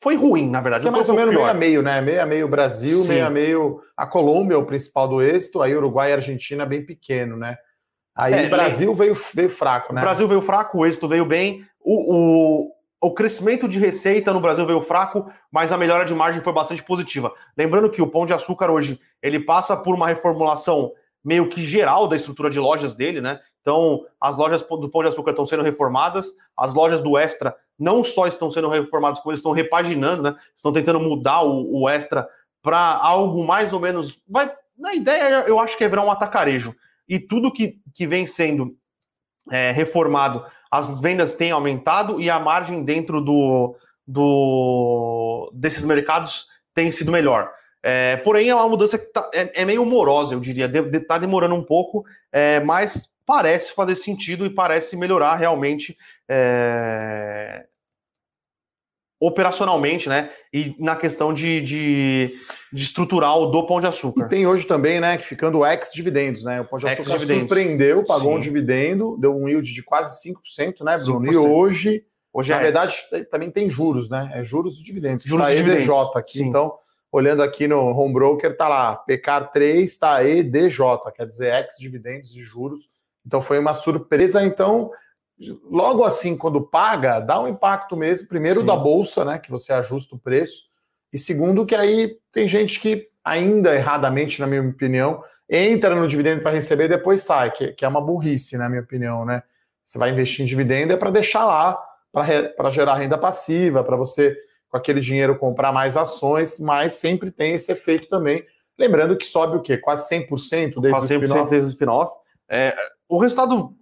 foi 0.00 0.16
ruim, 0.16 0.48
na 0.48 0.60
verdade. 0.60 0.82
Que 0.82 0.88
é 0.88 0.92
mais 0.92 1.08
ou 1.08 1.14
menos 1.16 1.34
meio 1.34 1.44
a 1.44 1.54
meio, 1.54 1.82
né? 1.82 2.00
Meio 2.00 2.22
a 2.22 2.26
meio 2.26 2.48
Brasil, 2.48 2.98
Sim. 2.98 3.08
meio 3.08 3.26
a 3.26 3.30
meio 3.30 3.82
a 3.96 4.06
Colômbia, 4.06 4.58
o 4.58 4.66
principal 4.66 5.08
do 5.08 5.20
êxito, 5.20 5.60
aí 5.60 5.74
Uruguai 5.74 6.10
e 6.10 6.14
Argentina 6.14 6.64
bem 6.64 6.86
pequeno, 6.86 7.36
né? 7.36 7.56
Aí 8.14 8.32
é, 8.32 8.46
o 8.46 8.50
Brasil 8.50 8.94
veio, 8.94 9.16
veio 9.34 9.50
fraco, 9.50 9.92
né? 9.92 10.00
O 10.00 10.04
Brasil 10.04 10.28
veio 10.28 10.40
fraco, 10.40 10.78
o 10.78 10.86
êxito 10.86 11.08
veio 11.08 11.24
bem. 11.24 11.64
O, 11.80 12.14
o, 12.14 13.08
o 13.08 13.12
crescimento 13.12 13.66
de 13.66 13.80
receita 13.80 14.32
no 14.32 14.40
Brasil 14.40 14.64
veio 14.66 14.80
fraco, 14.82 15.32
mas 15.50 15.72
a 15.72 15.78
melhora 15.78 16.04
de 16.04 16.14
margem 16.14 16.40
foi 16.40 16.52
bastante 16.52 16.84
positiva. 16.84 17.32
Lembrando 17.56 17.90
que 17.90 18.02
o 18.02 18.06
Pão 18.06 18.24
de 18.24 18.32
Açúcar 18.32 18.70
hoje, 18.70 19.00
ele 19.20 19.40
passa 19.40 19.76
por 19.76 19.94
uma 19.94 20.06
reformulação 20.06 20.92
meio 21.24 21.48
que 21.48 21.64
geral 21.64 22.08
da 22.08 22.16
estrutura 22.16 22.50
de 22.50 22.58
lojas 22.58 22.94
dele, 22.94 23.20
né? 23.20 23.40
Então, 23.60 24.04
as 24.20 24.36
lojas 24.36 24.60
do 24.60 24.90
Pão 24.90 25.02
de 25.02 25.08
Açúcar 25.08 25.30
estão 25.30 25.46
sendo 25.46 25.62
reformadas, 25.62 26.32
as 26.56 26.74
lojas 26.74 27.00
do 27.00 27.16
Extra 27.16 27.56
não 27.78 28.04
só 28.04 28.26
estão 28.26 28.50
sendo 28.50 28.68
reformadas, 28.68 29.18
como 29.20 29.32
eles 29.32 29.40
estão 29.40 29.52
repaginando, 29.52 30.22
né? 30.22 30.36
Estão 30.54 30.72
tentando 30.72 31.00
mudar 31.00 31.42
o, 31.42 31.82
o 31.82 31.88
Extra 31.88 32.28
para 32.62 32.78
algo 32.78 33.44
mais 33.44 33.72
ou 33.72 33.80
menos. 33.80 34.20
Vai, 34.28 34.52
na 34.76 34.94
ideia, 34.94 35.44
eu 35.46 35.58
acho 35.58 35.76
que 35.76 35.84
é 35.84 35.88
virar 35.88 36.04
um 36.04 36.10
atacarejo. 36.10 36.74
E 37.08 37.18
tudo 37.18 37.52
que, 37.52 37.78
que 37.94 38.06
vem 38.06 38.26
sendo 38.26 38.76
é, 39.50 39.70
reformado, 39.72 40.44
as 40.70 41.00
vendas 41.00 41.34
têm 41.34 41.50
aumentado 41.50 42.20
e 42.20 42.30
a 42.30 42.38
margem 42.38 42.84
dentro 42.84 43.20
do, 43.20 43.76
do 44.06 45.50
desses 45.54 45.84
mercados 45.84 46.46
tem 46.74 46.90
sido 46.90 47.12
melhor. 47.12 47.52
É, 47.82 48.16
porém, 48.18 48.48
é 48.48 48.54
uma 48.54 48.68
mudança 48.68 48.96
que 48.96 49.06
tá, 49.06 49.28
é, 49.34 49.62
é, 49.62 49.64
meio 49.64 49.84
morosa, 49.84 50.34
eu 50.34 50.40
diria. 50.40 50.66
Está 50.66 50.80
de, 50.80 51.00
tá 51.00 51.18
demorando 51.18 51.54
um 51.54 51.64
pouco, 51.64 52.04
é, 52.30 52.60
mas 52.60 53.08
parece 53.26 53.72
fazer 53.72 53.96
sentido 53.96 54.46
e 54.46 54.50
parece 54.50 54.96
melhorar 54.96 55.34
realmente 55.34 55.96
é, 56.28 57.64
operacionalmente, 59.20 60.08
né? 60.08 60.30
E 60.52 60.76
na 60.78 60.94
questão 60.94 61.34
de, 61.34 61.60
de, 61.60 62.34
de, 62.72 62.82
estrutural 62.82 63.50
do 63.50 63.66
Pão 63.66 63.80
de 63.80 63.86
Açúcar. 63.86 64.26
E 64.26 64.28
tem 64.28 64.46
hoje 64.46 64.66
também, 64.66 65.00
né, 65.00 65.16
que 65.16 65.24
ficando 65.24 65.64
ex-dividendos, 65.66 66.44
né? 66.44 66.60
O 66.60 66.64
Pão 66.64 66.78
de 66.78 66.86
Açúcar 66.86 67.18
surpreendeu, 67.18 68.04
pagou 68.04 68.32
Sim. 68.32 68.38
um 68.38 68.40
dividendo, 68.40 69.16
deu 69.18 69.36
um 69.36 69.48
yield 69.48 69.72
de 69.72 69.82
quase 69.82 70.20
5%, 70.28 70.84
né, 70.84 70.96
Bruno? 71.04 71.26
5%. 71.26 71.32
E 71.32 71.36
hoje, 71.36 72.04
hoje 72.32 72.50
na 72.50 72.58
é 72.58 72.62
verdade, 72.62 72.94
ex. 73.12 73.28
também 73.28 73.50
tem 73.50 73.68
juros, 73.68 74.08
né? 74.08 74.30
É 74.34 74.44
juros 74.44 74.78
e 74.78 74.84
dividendos. 74.84 75.24
Juros 75.24 75.46
tá 75.46 75.52
e 75.52 75.56
dividendos. 75.56 75.84
EDJ 75.84 76.18
aqui, 76.18 76.38
Sim. 76.38 76.48
então 76.48 76.74
olhando 77.12 77.42
aqui 77.42 77.68
no 77.68 77.78
home 77.78 78.14
broker, 78.14 78.56
tá 78.56 78.66
lá, 78.66 78.96
PCAR 78.96 79.52
3, 79.52 79.98
tá 79.98 80.24
EDJ, 80.24 80.78
quer 81.14 81.26
dizer, 81.26 81.52
ex-dividendos 81.52 82.32
de 82.32 82.42
juros. 82.42 82.88
Então 83.24 83.42
foi 83.42 83.58
uma 83.58 83.74
surpresa. 83.74 84.42
Então, 84.42 84.90
logo 85.70 86.04
assim, 86.04 86.34
quando 86.34 86.62
paga, 86.62 87.20
dá 87.20 87.38
um 87.38 87.46
impacto 87.46 87.94
mesmo. 87.94 88.26
Primeiro 88.26 88.60
Sim. 88.60 88.66
da 88.66 88.74
bolsa, 88.74 89.26
né? 89.26 89.38
Que 89.38 89.50
você 89.50 89.74
ajusta 89.74 90.16
o 90.16 90.18
preço. 90.18 90.70
E 91.12 91.18
segundo, 91.18 91.66
que 91.66 91.74
aí 91.74 92.16
tem 92.32 92.48
gente 92.48 92.80
que, 92.80 93.08
ainda 93.22 93.74
erradamente, 93.74 94.40
na 94.40 94.46
minha 94.46 94.62
opinião, 94.62 95.22
entra 95.48 95.94
no 95.94 96.08
dividendo 96.08 96.42
para 96.42 96.52
receber 96.52 96.84
e 96.84 96.88
depois 96.88 97.20
sai, 97.20 97.50
que, 97.50 97.72
que 97.72 97.84
é 97.84 97.88
uma 97.88 98.00
burrice, 98.00 98.56
na 98.56 98.70
minha 98.70 98.80
opinião, 98.80 99.26
né? 99.26 99.42
Você 99.84 99.98
vai 99.98 100.10
investir 100.10 100.42
em 100.42 100.48
dividendo 100.48 100.94
é 100.94 100.96
para 100.96 101.10
deixar 101.10 101.44
lá, 101.44 101.78
para 102.10 102.70
gerar 102.70 102.94
renda 102.94 103.18
passiva, 103.18 103.84
para 103.84 103.96
você 103.96 104.34
com 104.72 104.78
aquele 104.78 105.00
dinheiro 105.00 105.38
comprar 105.38 105.70
mais 105.70 105.98
ações, 105.98 106.58
mas 106.58 106.94
sempre 106.94 107.30
tem 107.30 107.52
esse 107.52 107.70
efeito 107.70 108.08
também. 108.08 108.42
Lembrando 108.78 109.18
que 109.18 109.26
sobe 109.26 109.58
o 109.58 109.60
quê? 109.60 109.76
Quase 109.76 110.08
100% 110.08 110.80
desde 110.80 110.90
Quase 110.90 111.14
100% 111.14 111.20
o 111.20 111.24
spin-off. 111.24 111.50
Desde 111.50 111.68
o 111.68 111.72
spin-off. 111.72 112.12
É, 112.48 112.74
o 113.06 113.18
resultado 113.18 113.76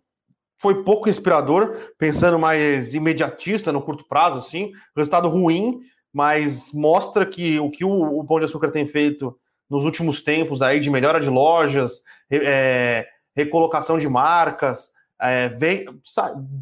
foi 0.61 0.83
pouco 0.83 1.09
inspirador, 1.09 1.77
pensando 1.97 2.41
mais 2.41 2.93
imediatista 2.93 3.71
no 3.71 3.81
curto 3.81 4.05
prazo, 4.09 4.39
assim. 4.39 4.73
Resultado 4.97 5.29
ruim, 5.29 5.81
mas 6.13 6.73
mostra 6.73 7.25
que 7.25 7.61
o 7.61 7.71
que 7.71 7.85
o, 7.85 8.19
o 8.19 8.25
Pão 8.25 8.41
de 8.41 8.47
Açúcar 8.47 8.73
tem 8.73 8.85
feito 8.85 9.39
nos 9.71 9.85
últimos 9.85 10.21
tempos 10.21 10.61
aí 10.61 10.81
de 10.81 10.91
melhora 10.91 11.21
de 11.21 11.31
lojas, 11.31 12.03
é, 12.29 13.07
recolocação 13.37 13.97
de 13.97 14.09
marcas, 14.09 14.91
é, 15.23 15.51
vem, 15.51 15.85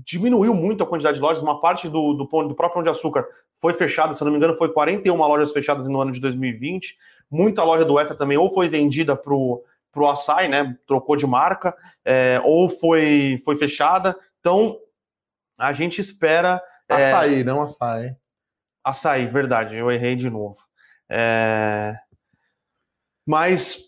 diminuiu 0.05 0.53
muito 0.53 0.85
a 0.85 0.87
quantidade 0.87 1.17
de 1.17 1.23
lojas. 1.23 1.43
Uma 1.43 1.62
parte 1.62 1.88
do, 1.88 2.12
do, 2.12 2.25
do 2.25 2.55
próprio 2.55 2.75
Pão 2.75 2.83
de 2.83 2.91
Açúcar 2.91 3.27
foi 3.61 3.75
fechada, 3.75 4.14
se 4.14 4.23
não 4.25 4.31
me 4.31 4.37
engano, 4.37 4.57
foi 4.57 4.73
41 4.73 5.16
lojas 5.16 5.53
fechadas 5.53 5.88
no 5.88 6.01
ano 6.01 6.12
de 6.12 6.21
2020. 6.21 6.97
Muita 7.31 7.64
loja 7.64 7.85
do 7.85 7.99
Extra 7.99 8.16
também 8.16 8.38
ou 8.38 8.53
foi 8.53 8.68
vendida 8.68 9.16
para 9.16 9.35
o 9.35 9.64
açaí, 10.09 10.49
né? 10.49 10.77
Trocou 10.87 11.16
de 11.16 11.27
marca, 11.27 11.77
é, 12.05 12.40
ou 12.44 12.71
foi, 12.71 13.40
foi 13.44 13.57
fechada. 13.57 14.16
Então, 14.40 14.79
a 15.59 15.73
gente 15.73 16.01
espera. 16.01 16.62
É, 16.88 16.94
açaí, 16.94 17.40
é... 17.40 17.44
não 17.44 17.62
açaí. 17.62 18.14
Açaí, 18.85 19.27
verdade, 19.27 19.77
eu 19.77 19.90
errei 19.90 20.14
de 20.14 20.31
novo. 20.31 20.59
É... 21.11 21.94
Mas 23.27 23.88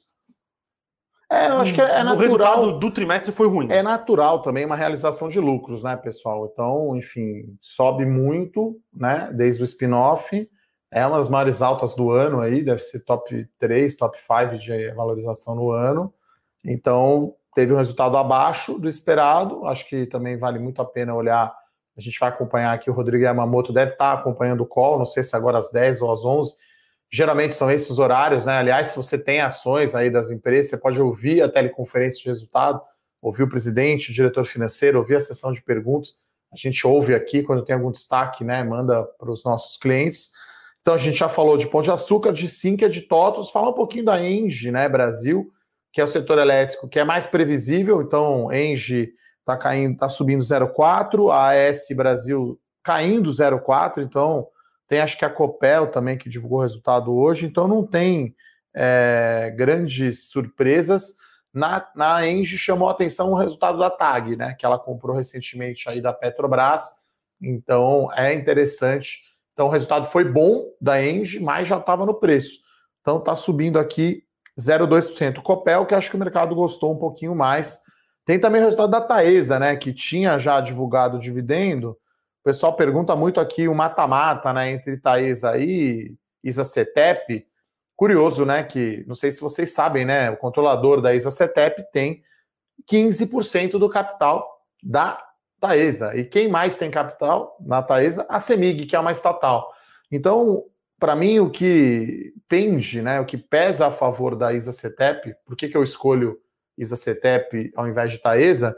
é, 1.30 1.46
eu 1.48 1.58
acho 1.58 1.72
que 1.72 1.80
é 1.80 2.02
natural. 2.02 2.16
O 2.16 2.18
resultado 2.18 2.78
do 2.78 2.90
trimestre 2.90 3.30
foi 3.30 3.46
ruim. 3.46 3.68
É 3.70 3.82
natural 3.82 4.42
também 4.42 4.66
uma 4.66 4.74
realização 4.74 5.28
de 5.28 5.38
lucros, 5.38 5.80
né, 5.80 5.96
pessoal? 5.96 6.50
Então, 6.52 6.96
enfim, 6.96 7.56
sobe 7.60 8.04
muito, 8.04 8.76
né, 8.92 9.30
desde 9.32 9.62
o 9.62 9.64
spin-off. 9.64 10.48
É 10.90 11.06
uma 11.06 11.18
das 11.18 11.28
maiores 11.28 11.62
altas 11.62 11.94
do 11.94 12.10
ano 12.10 12.40
aí, 12.40 12.64
deve 12.64 12.80
ser 12.80 13.04
top 13.04 13.48
3, 13.60 13.96
top 13.96 14.18
5 14.18 14.58
de 14.58 14.90
valorização 14.90 15.54
no 15.54 15.70
ano. 15.70 16.12
Então, 16.64 17.36
teve 17.54 17.72
um 17.72 17.76
resultado 17.76 18.16
abaixo 18.16 18.76
do 18.76 18.88
esperado. 18.88 19.64
Acho 19.66 19.88
que 19.88 20.06
também 20.06 20.36
vale 20.36 20.58
muito 20.58 20.82
a 20.82 20.84
pena 20.84 21.14
olhar. 21.14 21.54
A 21.96 22.00
gente 22.00 22.18
vai 22.18 22.28
acompanhar 22.28 22.72
aqui, 22.72 22.90
o 22.90 22.94
Rodrigo 22.94 23.22
Yamamoto 23.22 23.72
deve 23.72 23.92
estar 23.92 24.14
acompanhando 24.14 24.62
o 24.62 24.66
call, 24.66 24.98
não 24.98 25.06
sei 25.06 25.22
se 25.22 25.36
agora 25.36 25.58
às 25.58 25.70
10 25.70 26.02
ou 26.02 26.10
às 26.10 26.24
11 26.24 26.54
Geralmente 27.12 27.54
são 27.54 27.70
esses 27.70 27.98
horários, 27.98 28.44
né? 28.44 28.54
Aliás, 28.54 28.88
se 28.88 28.96
você 28.96 29.18
tem 29.18 29.40
ações 29.40 29.94
aí 29.94 30.10
das 30.10 30.30
empresas, 30.30 30.70
você 30.70 30.78
pode 30.78 31.00
ouvir 31.00 31.42
a 31.42 31.48
teleconferência 31.48 32.22
de 32.22 32.28
resultado, 32.28 32.80
ouvir 33.20 33.42
o 33.42 33.48
presidente, 33.48 34.10
o 34.10 34.14
diretor 34.14 34.44
financeiro, 34.44 34.98
ouvir 34.98 35.16
a 35.16 35.20
sessão 35.20 35.52
de 35.52 35.60
perguntas. 35.60 36.14
A 36.52 36.56
gente 36.56 36.86
ouve 36.86 37.14
aqui 37.14 37.42
quando 37.42 37.64
tem 37.64 37.74
algum 37.74 37.90
destaque, 37.90 38.44
né? 38.44 38.62
Manda 38.62 39.02
para 39.18 39.30
os 39.30 39.44
nossos 39.44 39.76
clientes. 39.76 40.30
Então 40.82 40.94
a 40.94 40.98
gente 40.98 41.18
já 41.18 41.28
falou 41.28 41.56
de 41.56 41.66
Pão 41.66 41.82
de 41.82 41.90
Açúcar, 41.90 42.32
de 42.32 42.48
Sinqia, 42.48 42.88
de 42.88 43.02
Totos, 43.02 43.50
fala 43.50 43.70
um 43.70 43.74
pouquinho 43.74 44.04
da 44.04 44.20
Engie, 44.20 44.70
né, 44.70 44.88
Brasil, 44.88 45.52
que 45.92 46.00
é 46.00 46.04
o 46.04 46.08
setor 46.08 46.38
elétrico 46.38 46.88
que 46.88 46.98
é 46.98 47.04
mais 47.04 47.26
previsível. 47.26 48.00
Então, 48.00 48.52
Engie 48.52 49.12
está 49.40 49.56
caindo, 49.56 49.92
está 49.92 50.08
subindo 50.08 50.42
0,4, 50.42 51.30
a 51.30 51.50
AS 51.50 51.86
Brasil 51.94 52.58
caindo 52.82 53.30
0,4, 53.30 54.02
então 54.02 54.48
tem 54.90 55.00
acho 55.00 55.16
que 55.16 55.24
a 55.24 55.31
Copel 55.31 55.87
também 55.92 56.18
que 56.18 56.29
divulgou 56.29 56.59
o 56.59 56.62
resultado 56.62 57.14
hoje, 57.14 57.46
então 57.46 57.68
não 57.68 57.87
tem 57.87 58.35
é, 58.74 59.55
grandes 59.57 60.29
surpresas. 60.29 61.14
Na, 61.55 61.88
na 61.94 62.26
Engie 62.26 62.59
chamou 62.59 62.88
a 62.88 62.90
atenção 62.90 63.31
o 63.31 63.37
resultado 63.37 63.79
da 63.79 63.88
TAG, 63.88 64.35
né? 64.35 64.57
Que 64.59 64.66
ela 64.66 64.81
comprou 64.81 65.14
recentemente 65.14 65.88
aí 65.88 66.00
da 66.00 66.12
Petrobras. 66.12 66.90
Então 67.40 68.09
é 68.16 68.35
interessante. 68.35 69.22
Então 69.53 69.68
o 69.68 69.70
resultado 69.70 70.07
foi 70.07 70.24
bom 70.24 70.64
da 70.81 71.00
Engie, 71.00 71.38
mas 71.38 71.68
já 71.68 71.79
estava 71.79 72.05
no 72.05 72.14
preço. 72.14 72.59
Então 73.00 73.18
está 73.18 73.37
subindo 73.37 73.79
aqui 73.79 74.24
0,2%. 74.59 75.40
Copel, 75.40 75.87
que 75.87 75.94
acho 75.94 76.11
que 76.11 76.16
o 76.16 76.20
mercado 76.20 76.53
gostou 76.53 76.92
um 76.92 76.98
pouquinho 76.98 77.37
mais. 77.37 77.79
Tem 78.24 78.40
também 78.40 78.61
o 78.61 78.64
resultado 78.64 78.90
da 78.90 79.00
Taesa, 79.00 79.57
né? 79.57 79.76
Que 79.76 79.92
tinha 79.92 80.37
já 80.37 80.61
divulgado 80.61 81.16
o 81.16 81.20
dividendo 81.20 81.96
pessoal 82.50 82.74
pergunta 82.74 83.14
muito 83.14 83.38
aqui 83.38 83.68
o 83.68 83.74
mata-mata, 83.74 84.52
né, 84.52 84.72
entre 84.72 84.96
Taesa 84.96 85.56
e 85.56 86.16
Isa 86.42 86.64
Cetep. 86.64 87.46
Curioso, 87.94 88.44
né, 88.44 88.64
que 88.64 89.04
não 89.06 89.14
sei 89.14 89.30
se 89.30 89.40
vocês 89.40 89.72
sabem, 89.72 90.04
né, 90.04 90.32
o 90.32 90.36
controlador 90.36 91.00
da 91.00 91.14
Isa 91.14 91.30
Cetep 91.30 91.84
tem 91.92 92.24
15% 92.90 93.78
do 93.78 93.88
capital 93.88 94.64
da 94.82 95.24
Taesa. 95.60 96.16
E 96.16 96.24
quem 96.24 96.48
mais 96.48 96.76
tem 96.76 96.90
capital 96.90 97.56
na 97.60 97.84
Taesa? 97.84 98.26
A 98.28 98.40
Semig, 98.40 98.84
que 98.86 98.96
é 98.96 98.98
uma 98.98 99.12
estatal. 99.12 99.72
Então, 100.10 100.64
para 100.98 101.14
mim, 101.14 101.38
o 101.38 101.50
que 101.50 102.34
pende, 102.48 103.00
né, 103.00 103.20
o 103.20 103.24
que 103.24 103.36
pesa 103.36 103.86
a 103.86 103.92
favor 103.92 104.34
da 104.34 104.52
Isa 104.52 104.72
Cetep, 104.72 105.36
por 105.44 105.54
que, 105.54 105.68
que 105.68 105.76
eu 105.76 105.84
escolho 105.84 106.40
Isa 106.76 106.96
Cetep 106.96 107.70
ao 107.76 107.86
invés 107.86 108.10
de 108.10 108.18
Taesa? 108.18 108.76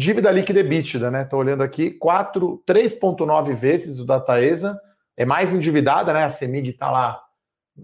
Dívida 0.00 0.30
líquida 0.30 0.60
EBITDA, 0.60 1.10
né? 1.10 1.24
Estou 1.24 1.38
olhando 1.38 1.62
aqui, 1.62 1.94
3,9 2.00 3.54
vezes 3.54 4.00
o 4.00 4.06
da 4.06 4.18
Taesa, 4.18 4.80
é 5.14 5.26
mais 5.26 5.52
endividada, 5.52 6.10
né? 6.14 6.24
A 6.24 6.30
Semig 6.30 6.70
está 6.70 6.90
lá 6.90 7.20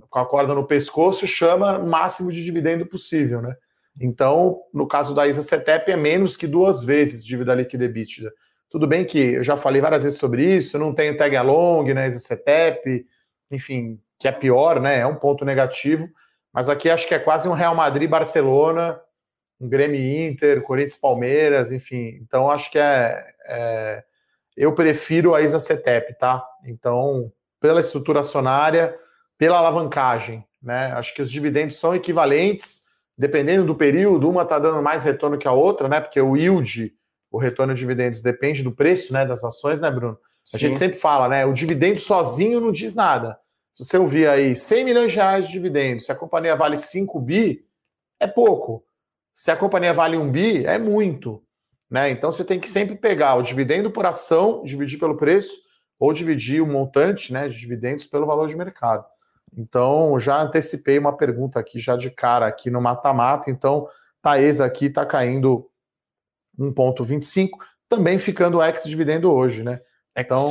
com 0.08 0.18
a 0.18 0.24
corda 0.24 0.54
no 0.54 0.66
pescoço, 0.66 1.26
chama 1.26 1.78
máximo 1.78 2.32
de 2.32 2.42
dividendo 2.42 2.86
possível, 2.86 3.42
né? 3.42 3.54
Então, 4.00 4.62
no 4.72 4.86
caso 4.86 5.14
da 5.14 5.26
Isa 5.28 5.42
Cetep, 5.42 5.92
é 5.92 5.96
menos 5.96 6.38
que 6.38 6.46
duas 6.46 6.82
vezes 6.82 7.22
dívida 7.22 7.54
líquida 7.54 7.84
EBITDA. 7.84 8.32
Tudo 8.70 8.86
bem 8.86 9.04
que 9.04 9.18
eu 9.18 9.44
já 9.44 9.58
falei 9.58 9.82
várias 9.82 10.04
vezes 10.04 10.18
sobre 10.18 10.42
isso, 10.42 10.78
não 10.78 10.94
tenho 10.94 11.18
tag 11.18 11.36
along 11.36 11.92
na 11.92 12.06
Isa 12.06 12.18
Cetep, 12.18 13.04
enfim, 13.50 14.00
que 14.18 14.26
é 14.26 14.32
pior, 14.32 14.80
né? 14.80 15.00
É 15.00 15.06
um 15.06 15.16
ponto 15.16 15.44
negativo, 15.44 16.08
mas 16.50 16.70
aqui 16.70 16.88
acho 16.88 17.06
que 17.06 17.14
é 17.14 17.18
quase 17.18 17.46
um 17.46 17.52
Real 17.52 17.74
Madrid-Barcelona 17.74 18.98
um 19.60 19.68
Grêmio 19.68 20.00
Inter, 20.00 20.62
Corinthians 20.62 20.96
Palmeiras, 20.96 21.72
enfim. 21.72 22.18
Então 22.22 22.50
acho 22.50 22.70
que 22.70 22.78
é, 22.78 23.24
é, 23.46 24.04
eu 24.56 24.74
prefiro 24.74 25.34
a 25.34 25.42
Isa 25.42 25.58
Cetep, 25.58 26.18
tá? 26.18 26.44
Então 26.64 27.32
pela 27.60 27.80
estrutura 27.80 28.20
acionária, 28.20 28.96
pela 29.38 29.58
alavancagem. 29.58 30.44
Né? 30.62 30.92
Acho 30.92 31.14
que 31.14 31.22
os 31.22 31.30
dividendos 31.30 31.76
são 31.76 31.94
equivalentes, 31.94 32.84
dependendo 33.16 33.64
do 33.64 33.74
período, 33.74 34.28
uma 34.28 34.42
está 34.42 34.58
dando 34.58 34.82
mais 34.82 35.04
retorno 35.04 35.38
que 35.38 35.48
a 35.48 35.52
outra, 35.52 35.88
né? 35.88 36.00
Porque 36.00 36.20
o 36.20 36.36
yield, 36.36 36.94
o 37.30 37.38
retorno 37.38 37.74
de 37.74 37.80
dividendos, 37.80 38.20
depende 38.20 38.62
do 38.62 38.72
preço 38.72 39.12
né, 39.12 39.24
das 39.24 39.42
ações, 39.42 39.80
né, 39.80 39.90
Bruno? 39.90 40.18
A 40.52 40.58
Sim. 40.58 40.58
gente 40.58 40.78
sempre 40.78 40.98
fala, 40.98 41.28
né? 41.28 41.46
O 41.46 41.52
dividendo 41.52 41.98
sozinho 41.98 42.60
não 42.60 42.70
diz 42.70 42.94
nada. 42.94 43.38
Se 43.74 43.84
você 43.84 43.98
ouvir 43.98 44.28
aí 44.28 44.54
100 44.54 44.84
milhões 44.84 45.10
de 45.10 45.16
reais 45.16 45.46
de 45.46 45.52
dividendos, 45.52 46.06
se 46.06 46.12
a 46.12 46.14
companhia 46.14 46.56
vale 46.56 46.76
5 46.76 47.20
bi, 47.20 47.64
é 48.18 48.26
pouco. 48.26 48.85
Se 49.36 49.50
a 49.50 49.56
companhia 49.56 49.92
vale 49.92 50.16
1 50.16 50.30
bi, 50.32 50.64
é 50.64 50.78
muito. 50.78 51.44
Né? 51.90 52.08
Então 52.08 52.32
você 52.32 52.42
tem 52.42 52.58
que 52.58 52.70
sempre 52.70 52.96
pegar 52.96 53.34
o 53.34 53.42
dividendo 53.42 53.90
por 53.90 54.06
ação, 54.06 54.62
dividir 54.64 54.98
pelo 54.98 55.14
preço, 55.14 55.54
ou 55.98 56.10
dividir 56.10 56.62
o 56.62 56.66
montante 56.66 57.34
né, 57.34 57.46
de 57.46 57.58
dividendos 57.58 58.06
pelo 58.06 58.24
valor 58.24 58.48
de 58.48 58.56
mercado. 58.56 59.04
Então, 59.54 60.18
já 60.18 60.40
antecipei 60.40 60.98
uma 60.98 61.14
pergunta 61.14 61.60
aqui, 61.60 61.80
já 61.80 61.96
de 61.96 62.10
cara, 62.10 62.46
aqui 62.46 62.70
no 62.70 62.80
mata-mata. 62.80 63.50
Então, 63.50 63.86
Taesa 64.22 64.64
aqui 64.64 64.86
está 64.86 65.04
caindo 65.04 65.70
1,25, 66.58 67.50
também 67.90 68.18
ficando 68.18 68.62
ex-dividendo 68.62 69.30
hoje, 69.30 69.62
né? 69.62 69.80
Então. 70.16 70.50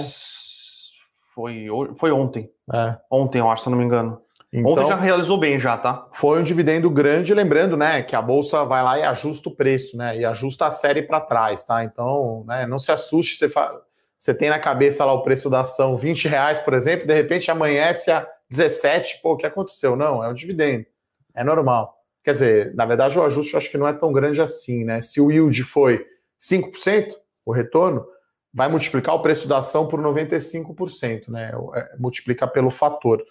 Foi, 1.34 1.68
foi 1.98 2.12
ontem. 2.12 2.52
É. 2.72 2.98
Ontem, 3.12 3.40
eu 3.40 3.50
acho, 3.50 3.64
se 3.64 3.70
não 3.70 3.78
me 3.78 3.84
engano. 3.84 4.22
Então, 4.60 4.72
Ontem 4.72 4.88
já 4.88 4.96
realizou 4.96 5.38
bem 5.38 5.60
já, 5.60 5.78
tá? 5.78 6.08
Foi 6.14 6.40
um 6.40 6.44
dividendo 6.44 6.90
grande, 6.90 7.34
lembrando, 7.34 7.76
né, 7.76 8.02
que 8.02 8.16
a 8.16 8.22
bolsa 8.22 8.64
vai 8.64 8.82
lá 8.82 8.98
e 8.98 9.04
ajusta 9.04 9.50
o 9.50 9.56
preço, 9.56 9.98
né, 9.98 10.18
e 10.18 10.24
ajusta 10.24 10.68
a 10.68 10.72
série 10.72 11.02
para 11.02 11.20
trás, 11.20 11.66
tá? 11.66 11.84
Então, 11.84 12.46
né, 12.48 12.66
não 12.66 12.80
se 12.80 12.90
assuste, 12.90 13.38
você, 13.38 13.50
fa... 13.50 13.82
você 14.18 14.34
tem 14.34 14.50
na 14.50 14.58
cabeça 14.58 15.04
lá 15.04 15.12
o 15.12 15.24
preço 15.24 15.50
da 15.50 15.62
ação 15.62 15.98
20 15.98 16.30
reais, 16.30 16.60
por 16.62 16.74
exemplo, 16.74 17.06
de 17.06 17.14
repente 17.14 17.52
amanhece 17.52 18.10
a 18.10 18.26
17, 18.50 19.20
pô, 19.22 19.34
o 19.34 19.38
que 19.38 19.46
aconteceu? 19.46 19.96
Não, 19.96 20.24
é 20.24 20.30
um 20.30 20.34
dividendo, 20.34 20.86
é 21.34 21.44
normal. 21.44 21.94
Quer 22.24 22.32
dizer, 22.32 22.76
na 22.76 22.86
verdade, 22.86 23.20
o 23.20 23.24
ajuste 23.24 23.54
eu 23.54 23.58
acho 23.58 23.70
que 23.70 23.78
não 23.78 23.88
é 23.88 23.94
tão 23.94 24.14
grande 24.14 24.42
assim, 24.42 24.86
né? 24.86 25.02
Se 25.02 25.20
o 25.20 25.30
yield 25.30 25.64
foi 25.64 26.06
5%, 26.40 27.12
o 27.46 27.52
retorno, 27.52 28.06
vai 28.54 28.70
multiplicar 28.70 29.14
o 29.16 29.22
preço 29.22 29.48
da 29.48 29.58
ação 29.58 29.86
por 29.86 30.02
95%, 30.02 31.28
né? 31.28 31.52
É, 31.76 31.96
multiplica 32.00 32.48
pelo 32.48 32.72
fator. 32.72 33.22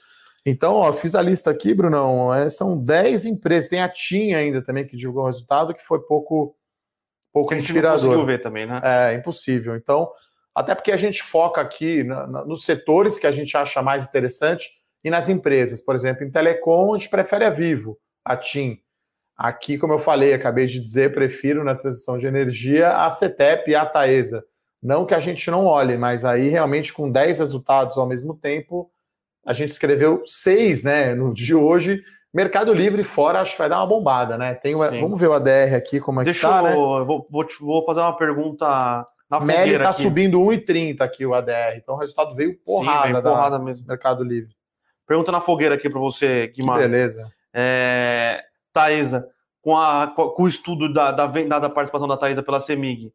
Então, 0.46 0.74
ó, 0.74 0.92
fiz 0.92 1.14
a 1.14 1.22
lista 1.22 1.50
aqui, 1.50 1.72
Brunão. 1.72 2.32
É, 2.32 2.50
são 2.50 2.78
10 2.78 3.26
empresas. 3.26 3.70
Tem 3.70 3.80
a 3.80 3.88
TIM 3.88 4.34
ainda 4.34 4.62
também 4.62 4.86
que 4.86 4.96
divulgou 4.96 5.24
o 5.24 5.26
resultado, 5.26 5.74
que 5.74 5.82
foi 5.82 6.00
pouco, 6.00 6.54
pouco 7.32 7.54
inspirador. 7.54 8.02
Não 8.02 8.08
conseguiu 8.08 8.26
ver 8.26 8.42
também, 8.42 8.66
né? 8.66 8.80
É, 8.82 9.14
impossível. 9.14 9.74
Então, 9.74 10.10
até 10.54 10.74
porque 10.74 10.92
a 10.92 10.96
gente 10.96 11.22
foca 11.22 11.60
aqui 11.60 12.04
na, 12.04 12.26
na, 12.26 12.44
nos 12.44 12.64
setores 12.64 13.18
que 13.18 13.26
a 13.26 13.32
gente 13.32 13.56
acha 13.56 13.80
mais 13.82 14.06
interessante 14.06 14.70
e 15.02 15.08
nas 15.08 15.28
empresas. 15.30 15.80
Por 15.80 15.94
exemplo, 15.94 16.24
em 16.24 16.30
telecom, 16.30 16.94
a 16.94 16.98
gente 16.98 17.08
prefere 17.08 17.44
a 17.44 17.50
Vivo, 17.50 17.98
a 18.24 18.36
TIM. 18.36 18.78
Aqui, 19.36 19.78
como 19.78 19.94
eu 19.94 19.98
falei, 19.98 20.32
acabei 20.32 20.66
de 20.66 20.78
dizer, 20.78 21.12
prefiro 21.12 21.64
na 21.64 21.74
transição 21.74 22.18
de 22.18 22.26
energia 22.26 22.96
a 22.96 23.10
CETEP 23.10 23.70
e 23.70 23.74
a 23.74 23.84
Taesa. 23.84 24.44
Não 24.80 25.04
que 25.04 25.14
a 25.14 25.18
gente 25.18 25.50
não 25.50 25.64
olhe, 25.64 25.96
mas 25.96 26.24
aí 26.24 26.48
realmente 26.48 26.92
com 26.92 27.10
10 27.10 27.38
resultados 27.38 27.96
ao 27.96 28.06
mesmo 28.06 28.36
tempo, 28.36 28.90
a 29.44 29.52
gente 29.52 29.70
escreveu 29.70 30.22
seis, 30.24 30.82
né, 30.82 31.14
no 31.14 31.32
de 31.32 31.54
hoje. 31.54 32.02
Mercado 32.32 32.72
Livre 32.72 33.04
fora, 33.04 33.40
acho 33.40 33.52
que 33.52 33.58
vai 33.58 33.68
dar 33.68 33.78
uma 33.78 33.86
bombada, 33.86 34.36
né? 34.36 34.54
Tem 34.54 34.74
uma, 34.74 34.90
vamos 34.90 35.20
ver 35.20 35.28
o 35.28 35.34
ADR 35.34 35.74
aqui, 35.76 36.00
como 36.00 36.20
é 36.20 36.24
Deixa 36.24 36.40
que 36.40 36.52
tá, 36.52 36.58
eu, 36.58 36.64
né? 36.64 36.72
vou, 36.74 37.26
vou, 37.30 37.46
vou, 37.60 37.84
fazer 37.84 38.00
uma 38.00 38.16
pergunta 38.16 39.06
na 39.30 39.40
Meli 39.40 39.78
tá 39.78 39.90
aqui. 39.90 40.02
subindo 40.02 40.40
1,30 40.40 41.00
aqui 41.00 41.24
o 41.24 41.32
ADR, 41.32 41.76
então 41.76 41.94
o 41.94 41.98
resultado 41.98 42.34
veio 42.34 42.58
porrada, 42.64 43.06
Sim, 43.06 43.12
veio 43.12 43.22
porrada 43.22 43.58
mesmo. 43.58 43.86
Mercado 43.86 44.24
Livre. 44.24 44.52
Pergunta 45.06 45.30
na 45.30 45.40
fogueira 45.40 45.76
aqui 45.76 45.88
para 45.88 46.00
você, 46.00 46.48
Guimar. 46.48 46.78
beleza. 46.78 47.30
É, 47.52 48.42
Thaisa, 48.72 49.28
com, 49.62 49.76
a, 49.76 50.08
com 50.08 50.42
o 50.42 50.48
estudo 50.48 50.92
da, 50.92 51.12
da, 51.12 51.26
da 51.26 51.70
participação 51.70 52.08
da 52.08 52.16
Thaisa 52.16 52.42
pela 52.42 52.58
CEMIG, 52.58 53.12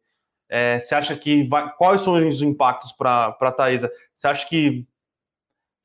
é, 0.48 0.78
você 0.78 0.94
acha 0.94 1.14
que 1.14 1.44
vai. 1.44 1.70
Quais 1.76 2.00
são 2.00 2.14
os 2.26 2.42
impactos 2.42 2.92
para 2.92 3.36
a 3.38 3.52
Thaisa? 3.52 3.90
Você 4.16 4.26
acha 4.26 4.48
que 4.48 4.86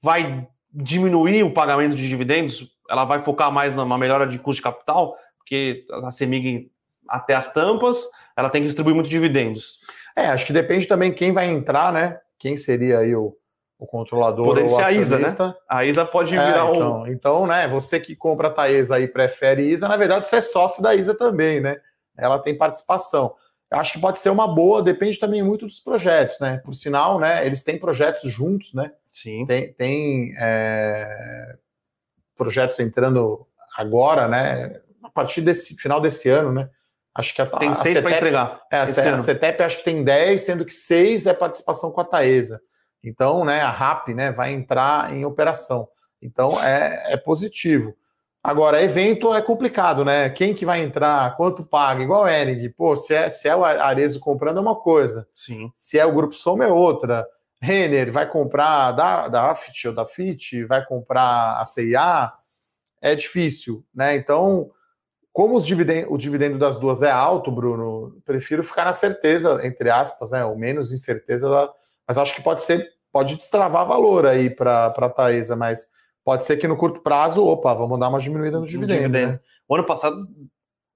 vai 0.01 0.47
diminuir 0.73 1.43
o 1.43 1.53
pagamento 1.53 1.95
de 1.95 2.07
dividendos? 2.07 2.67
Ela 2.89 3.05
vai 3.05 3.23
focar 3.23 3.51
mais 3.51 3.73
numa 3.73 3.97
melhora 3.97 4.27
de 4.27 4.37
custo 4.37 4.57
de 4.57 4.63
capital? 4.63 5.17
Porque 5.37 5.85
a 5.91 6.11
CEMIG, 6.11 6.71
até 7.07 7.35
as 7.35 7.51
tampas, 7.51 8.05
ela 8.35 8.49
tem 8.49 8.61
que 8.61 8.67
distribuir 8.67 8.95
muito 8.95 9.09
dividendos. 9.09 9.79
É, 10.15 10.27
acho 10.27 10.45
que 10.45 10.53
depende 10.53 10.87
também 10.87 11.13
quem 11.13 11.31
vai 11.31 11.47
entrar, 11.47 11.91
né? 11.91 12.19
Quem 12.37 12.57
seria 12.57 12.99
aí 12.99 13.15
o, 13.15 13.35
o 13.77 13.85
controlador 13.85 14.45
Poderia 14.45 14.69
ser 14.69 14.83
a 14.83 14.91
ISA, 14.91 15.19
né? 15.19 15.55
A 15.69 15.85
ISA 15.85 16.05
pode 16.05 16.35
é, 16.35 16.45
virar 16.45 16.65
um... 16.65 16.75
Então, 16.75 17.07
então, 17.07 17.47
né, 17.47 17.67
você 17.67 17.99
que 17.99 18.15
compra 18.15 18.47
a 18.47 18.51
Taesa 18.51 18.99
e 18.99 19.07
prefere 19.07 19.69
ISA, 19.69 19.87
na 19.87 19.97
verdade 19.97 20.25
você 20.25 20.37
é 20.37 20.41
sócio 20.41 20.81
da 20.81 20.95
ISA 20.95 21.15
também, 21.15 21.59
né? 21.59 21.77
Ela 22.17 22.39
tem 22.39 22.57
participação 22.57 23.35
acho 23.71 23.93
que 23.93 23.99
pode 23.99 24.19
ser 24.19 24.29
uma 24.29 24.47
boa, 24.47 24.81
depende 24.81 25.19
também 25.19 25.43
muito 25.43 25.65
dos 25.65 25.79
projetos, 25.79 26.39
né? 26.39 26.57
Por 26.63 26.73
sinal, 26.73 27.19
né? 27.19 27.45
Eles 27.45 27.63
têm 27.63 27.79
projetos 27.79 28.31
juntos, 28.31 28.73
né? 28.73 28.91
Sim. 29.11 29.45
Tem, 29.45 29.73
tem 29.73 30.33
é, 30.37 31.57
projetos 32.37 32.79
entrando 32.79 33.47
agora, 33.77 34.27
né? 34.27 34.79
A 35.03 35.09
partir 35.09 35.41
desse 35.41 35.75
final 35.75 35.99
desse 35.99 36.29
ano, 36.29 36.51
né? 36.51 36.69
Acho 37.13 37.33
que 37.33 37.41
a, 37.41 37.45
tem 37.45 37.69
a 37.69 37.73
seis 37.73 37.99
para 38.01 38.17
entregar. 38.17 38.61
É, 38.69 38.77
a, 38.77 38.83
a 38.83 39.19
CETEP 39.19 39.63
acho 39.63 39.77
que 39.77 39.85
tem 39.85 40.03
dez, 40.03 40.41
sendo 40.41 40.65
que 40.65 40.73
seis 40.73 41.25
é 41.25 41.33
participação 41.33 41.91
com 41.91 42.01
a 42.01 42.05
Taesa. 42.05 42.61
Então, 43.01 43.45
né, 43.45 43.61
a 43.61 43.69
RAP 43.69 44.09
né, 44.09 44.31
vai 44.31 44.51
entrar 44.51 45.13
em 45.13 45.23
operação. 45.23 45.87
Então, 46.21 46.61
é, 46.61 47.13
é 47.13 47.17
positivo. 47.17 47.95
Agora, 48.45 48.79
evento 48.79 49.33
é 49.33 49.41
complicado, 49.41 50.05
né? 50.05 50.29
Quem 50.29 50.53
que 50.53 50.67
vai 50.67 50.79
entrar, 50.79 51.35
quanto 51.35 51.65
paga, 51.65 52.03
igual 52.03 52.25
o 52.25 52.27
Enig. 52.27 52.69
Pô, 52.69 52.95
se 52.95 53.11
é, 53.11 53.27
se 53.27 53.47
é 53.47 53.55
o 53.55 53.65
Arezo 53.65 54.19
comprando 54.19 54.57
é 54.57 54.61
uma 54.61 54.75
coisa. 54.75 55.27
Sim. 55.33 55.71
Se 55.73 55.97
é 55.97 56.05
o 56.05 56.13
Grupo 56.13 56.35
Soma 56.35 56.63
é 56.63 56.67
outra. 56.67 57.27
Renner 57.59 58.11
vai 58.11 58.29
comprar 58.29 58.91
da, 58.91 59.27
da 59.29 59.49
AFIT 59.49 59.87
ou 59.87 59.95
da 59.95 60.05
FIT, 60.05 60.63
vai 60.65 60.85
comprar 60.85 61.59
a 61.59 61.65
CIA, 61.65 62.31
é 63.01 63.15
difícil, 63.15 63.83
né? 63.91 64.15
Então, 64.15 64.69
como 65.33 65.57
os 65.57 65.65
dividend, 65.65 66.05
o 66.07 66.15
dividendo 66.15 66.59
das 66.59 66.77
duas 66.77 67.01
é 67.01 67.09
alto, 67.09 67.51
Bruno, 67.51 68.21
prefiro 68.23 68.63
ficar 68.63 68.85
na 68.85 68.93
certeza, 68.93 69.65
entre 69.65 69.89
aspas, 69.89 70.29
né? 70.29 70.45
Ou 70.45 70.55
menos 70.55 70.91
incerteza, 70.91 71.49
mas 72.07 72.19
acho 72.19 72.35
que 72.35 72.43
pode 72.43 72.61
ser, 72.61 72.87
pode 73.11 73.37
destravar 73.37 73.87
valor 73.87 74.27
aí 74.27 74.51
para 74.51 74.85
a 74.85 75.09
Taesa, 75.09 75.55
mas 75.55 75.94
Pode 76.25 76.43
ser 76.43 76.57
que 76.57 76.67
no 76.67 76.75
curto 76.75 77.01
prazo, 77.01 77.45
opa, 77.45 77.71
vamos 77.75 77.99
dar 77.99 78.09
uma 78.09 78.19
diminuída 78.19 78.59
no 78.59 78.65
dividendo. 78.65 78.99
dividendo. 78.99 79.33
Né? 79.33 79.39
O 79.67 79.75
ano 79.75 79.83
passado, 79.83 80.27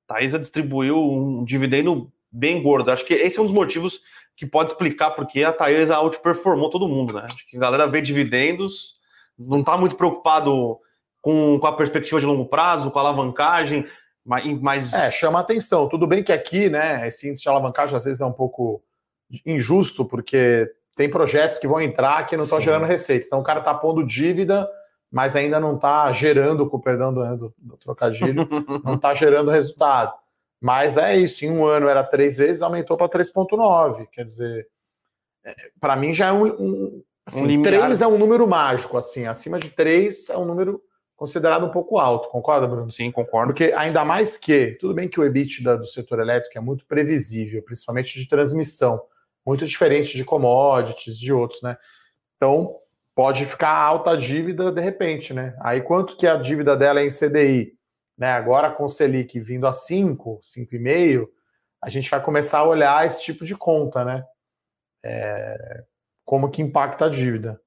Taesa 0.08 0.40
distribuiu 0.40 0.98
um 1.00 1.46
dividendo 1.46 2.12
bem 2.32 2.64
gordo. 2.64 2.90
Acho 2.90 3.06
que 3.06 3.14
esse 3.14 3.38
é 3.38 3.42
um 3.42 3.46
dos 3.46 3.54
motivos 3.54 4.02
que 4.36 4.48
pode 4.48 4.72
explicar 4.72 5.12
porque 5.12 5.44
a 5.44 5.54
Taesa 5.54 6.00
outperformou 6.00 6.72
todo 6.72 6.90
mundo, 6.90 7.14
né? 7.14 7.26
Acho 7.26 7.48
que 7.48 7.56
a 7.58 7.60
galera 7.60 7.86
vê 7.86 8.02
dividendos, 8.02 8.96
não 9.38 9.60
está 9.60 9.78
muito 9.78 9.96
preocupado 9.96 10.80
com, 11.22 11.60
com 11.60 11.68
a 11.68 11.74
perspectiva 11.74 12.20
de 12.20 12.26
longo 12.26 12.48
prazo, 12.48 12.90
com 12.90 12.98
a 12.98 13.02
alavancagem, 13.04 13.86
mas... 14.26 14.94
É, 14.94 15.12
chama 15.12 15.40
atenção. 15.40 15.88
Tudo 15.88 16.08
bem 16.08 16.24
que 16.24 16.32
aqui, 16.32 16.70
né, 16.70 17.08
esse 17.08 17.28
índice 17.28 17.44
de 17.44 17.50
alavancagem 17.50 17.96
às 17.96 18.04
vezes 18.04 18.20
é 18.20 18.26
um 18.26 18.34
pouco 18.34 18.82
injusto, 19.46 20.04
porque 20.04 20.68
tem 20.96 21.08
projetos 21.08 21.60
que 21.60 21.68
vão 21.68 21.80
entrar 21.80 22.26
que 22.26 22.36
não 22.36 22.46
estão 22.46 22.60
gerando 22.60 22.86
receita. 22.86 23.28
Então 23.28 23.42
o 23.42 23.44
cara 23.44 23.60
está 23.60 23.76
pondo 23.76 24.04
dívida 24.04 24.68
mas 25.12 25.36
ainda 25.36 25.60
não 25.60 25.76
está 25.76 26.12
gerando, 26.12 26.70
com 26.70 26.80
perdão 26.80 27.14
do, 27.14 27.38
do, 27.38 27.54
do 27.58 27.78
trocadilho, 27.78 28.48
não 28.84 28.96
está 28.96 29.14
gerando 29.14 29.50
resultado. 29.50 30.14
Mas 30.62 30.98
é 30.98 31.18
isso, 31.18 31.46
em 31.46 31.52
um 31.52 31.66
ano 31.66 31.88
era 31.88 32.04
três 32.04 32.38
vezes, 32.38 32.62
aumentou 32.62 32.98
para 32.98 33.10
3,9. 33.10 34.08
Quer 34.12 34.26
dizer, 34.26 34.68
é, 35.44 35.56
para 35.80 35.96
mim 35.96 36.14
já 36.14 36.28
é 36.28 36.32
um. 36.32 36.46
um 36.46 37.04
assim, 37.26 37.58
um 37.58 37.62
três 37.62 38.02
é 38.02 38.08
um 38.08 38.18
número 38.18 38.48
mágico, 38.48 38.98
assim, 38.98 39.26
acima 39.26 39.60
de 39.60 39.70
três 39.70 40.30
é 40.30 40.38
um 40.38 40.46
número 40.46 40.82
considerado 41.16 41.66
um 41.66 41.72
pouco 41.72 42.00
alto, 42.00 42.30
concorda, 42.30 42.66
Bruno? 42.66 42.90
Sim, 42.90 43.12
concordo. 43.12 43.52
Porque 43.52 43.74
ainda 43.76 44.06
mais 44.06 44.38
que, 44.38 44.78
tudo 44.80 44.94
bem 44.94 45.10
que 45.10 45.20
o 45.20 45.26
EBITDA 45.26 45.78
do 45.78 45.86
setor 45.86 46.20
elétrico 46.20 46.58
é 46.58 46.62
muito 46.62 46.86
previsível, 46.86 47.62
principalmente 47.62 48.18
de 48.18 48.30
transmissão, 48.30 49.02
muito 49.46 49.68
diferente 49.68 50.16
de 50.16 50.24
commodities, 50.24 51.20
de 51.20 51.34
outros, 51.34 51.62
né? 51.62 51.78
Então, 52.38 52.74
pode 53.20 53.46
ficar 53.46 53.76
alta 53.76 54.12
a 54.12 54.16
dívida 54.16 54.72
de 54.72 54.80
repente, 54.80 55.34
né? 55.34 55.54
Aí 55.60 55.82
quanto 55.82 56.16
que 56.16 56.26
a 56.26 56.38
dívida 56.38 56.78
dela 56.78 57.02
é 57.02 57.06
em 57.06 57.10
CDI? 57.10 57.74
Né? 58.18 58.32
Agora 58.32 58.72
com 58.72 58.86
o 58.86 58.90
Selic 58.90 59.38
vindo 59.42 59.68
a 59.68 59.74
5, 59.74 60.40
5,5, 60.42 61.28
a 61.84 61.90
gente 61.90 62.10
vai 62.10 62.24
começar 62.24 62.60
a 62.60 62.64
olhar 62.64 63.06
esse 63.06 63.22
tipo 63.22 63.44
de 63.44 63.58
conta, 63.58 64.06
né? 64.06 64.24
É, 65.04 65.84
como 66.24 66.50
que 66.50 66.62
impacta 66.62 67.08
a 67.08 67.10
dívida. 67.10 67.60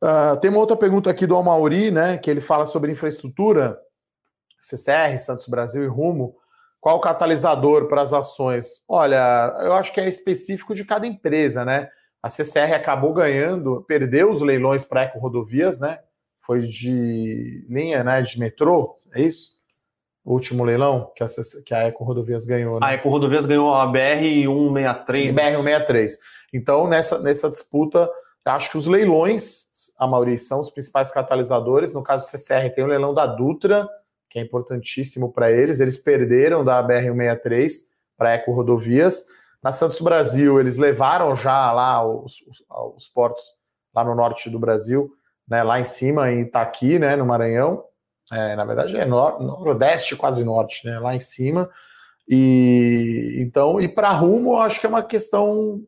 Uh, 0.00 0.38
tem 0.38 0.52
uma 0.52 0.60
outra 0.60 0.76
pergunta 0.76 1.10
aqui 1.10 1.26
do 1.26 1.36
Amauri, 1.36 1.90
né? 1.90 2.16
Que 2.16 2.30
ele 2.30 2.40
fala 2.40 2.64
sobre 2.64 2.92
infraestrutura, 2.92 3.76
CCR, 4.60 5.18
Santos 5.18 5.48
Brasil 5.48 5.82
e 5.82 5.88
Rumo. 5.88 6.36
Qual 6.80 6.98
o 6.98 7.00
catalisador 7.00 7.88
para 7.88 8.02
as 8.02 8.12
ações? 8.12 8.84
Olha, 8.86 9.52
eu 9.62 9.72
acho 9.72 9.92
que 9.92 10.00
é 10.00 10.08
específico 10.08 10.76
de 10.76 10.84
cada 10.84 11.08
empresa, 11.08 11.64
né? 11.64 11.90
A 12.22 12.28
CCR 12.28 12.74
acabou 12.74 13.12
ganhando, 13.12 13.82
perdeu 13.82 14.30
os 14.30 14.40
leilões 14.40 14.84
para 14.84 15.02
Eco 15.02 15.18
Rodovias, 15.18 15.80
né? 15.80 15.98
Foi 16.38 16.62
de 16.62 17.66
linha, 17.68 18.04
né? 18.04 18.22
De 18.22 18.38
metrô, 18.38 18.94
é 19.12 19.22
isso? 19.22 19.60
O 20.24 20.34
último 20.34 20.62
leilão 20.62 21.10
que 21.16 21.24
a, 21.24 21.26
que 21.66 21.74
a 21.74 21.78
Eco 21.80 22.04
Rodovias 22.04 22.46
ganhou. 22.46 22.78
Né? 22.78 22.86
A 22.86 22.92
Eco 22.92 23.08
Rodovias 23.08 23.44
ganhou 23.44 23.74
a 23.74 23.84
BR 23.86 24.22
163. 24.22 25.34
BR 25.34 25.40
163. 25.40 26.18
Então, 26.52 26.86
nessa, 26.86 27.18
nessa 27.18 27.50
disputa, 27.50 28.08
acho 28.44 28.70
que 28.70 28.78
os 28.78 28.86
leilões, 28.86 29.66
a 29.98 30.06
maioria 30.06 30.38
são 30.38 30.60
os 30.60 30.70
principais 30.70 31.10
catalisadores. 31.10 31.92
No 31.92 32.04
caso 32.04 32.24
do 32.24 32.30
CCR, 32.30 32.72
tem 32.72 32.84
o 32.84 32.86
leilão 32.86 33.12
da 33.12 33.26
Dutra, 33.26 33.88
que 34.30 34.38
é 34.38 34.42
importantíssimo 34.42 35.32
para 35.32 35.50
eles. 35.50 35.80
Eles 35.80 35.98
perderam 35.98 36.64
da 36.64 36.80
BR 36.80 37.02
163 37.02 37.86
para 38.16 38.34
Eco 38.34 38.52
Rodovias. 38.52 39.26
Na 39.62 39.70
Santos 39.70 40.00
Brasil, 40.00 40.58
eles 40.58 40.76
levaram 40.76 41.36
já 41.36 41.70
lá 41.70 42.04
os, 42.04 42.40
os, 42.48 42.64
os, 42.96 43.08
portos 43.08 43.42
lá 43.94 44.02
no 44.02 44.14
norte 44.14 44.50
do 44.50 44.58
Brasil, 44.58 45.12
né, 45.48 45.62
lá 45.62 45.78
em 45.78 45.84
cima, 45.84 46.30
em 46.30 46.40
Itaqui, 46.40 46.98
né, 46.98 47.14
no 47.14 47.24
Maranhão. 47.24 47.84
É, 48.32 48.56
na 48.56 48.64
verdade, 48.64 48.96
é 48.96 49.04
nor 49.04 49.40
nordeste, 49.40 50.16
quase 50.16 50.44
norte, 50.44 50.86
né, 50.86 50.98
lá 50.98 51.14
em 51.14 51.20
cima. 51.20 51.70
E 52.28 53.36
então, 53.38 53.80
e 53.80 53.88
para 53.88 54.10
rumo, 54.10 54.58
acho 54.58 54.80
que 54.80 54.86
é 54.86 54.88
uma 54.88 55.02
questão 55.02 55.82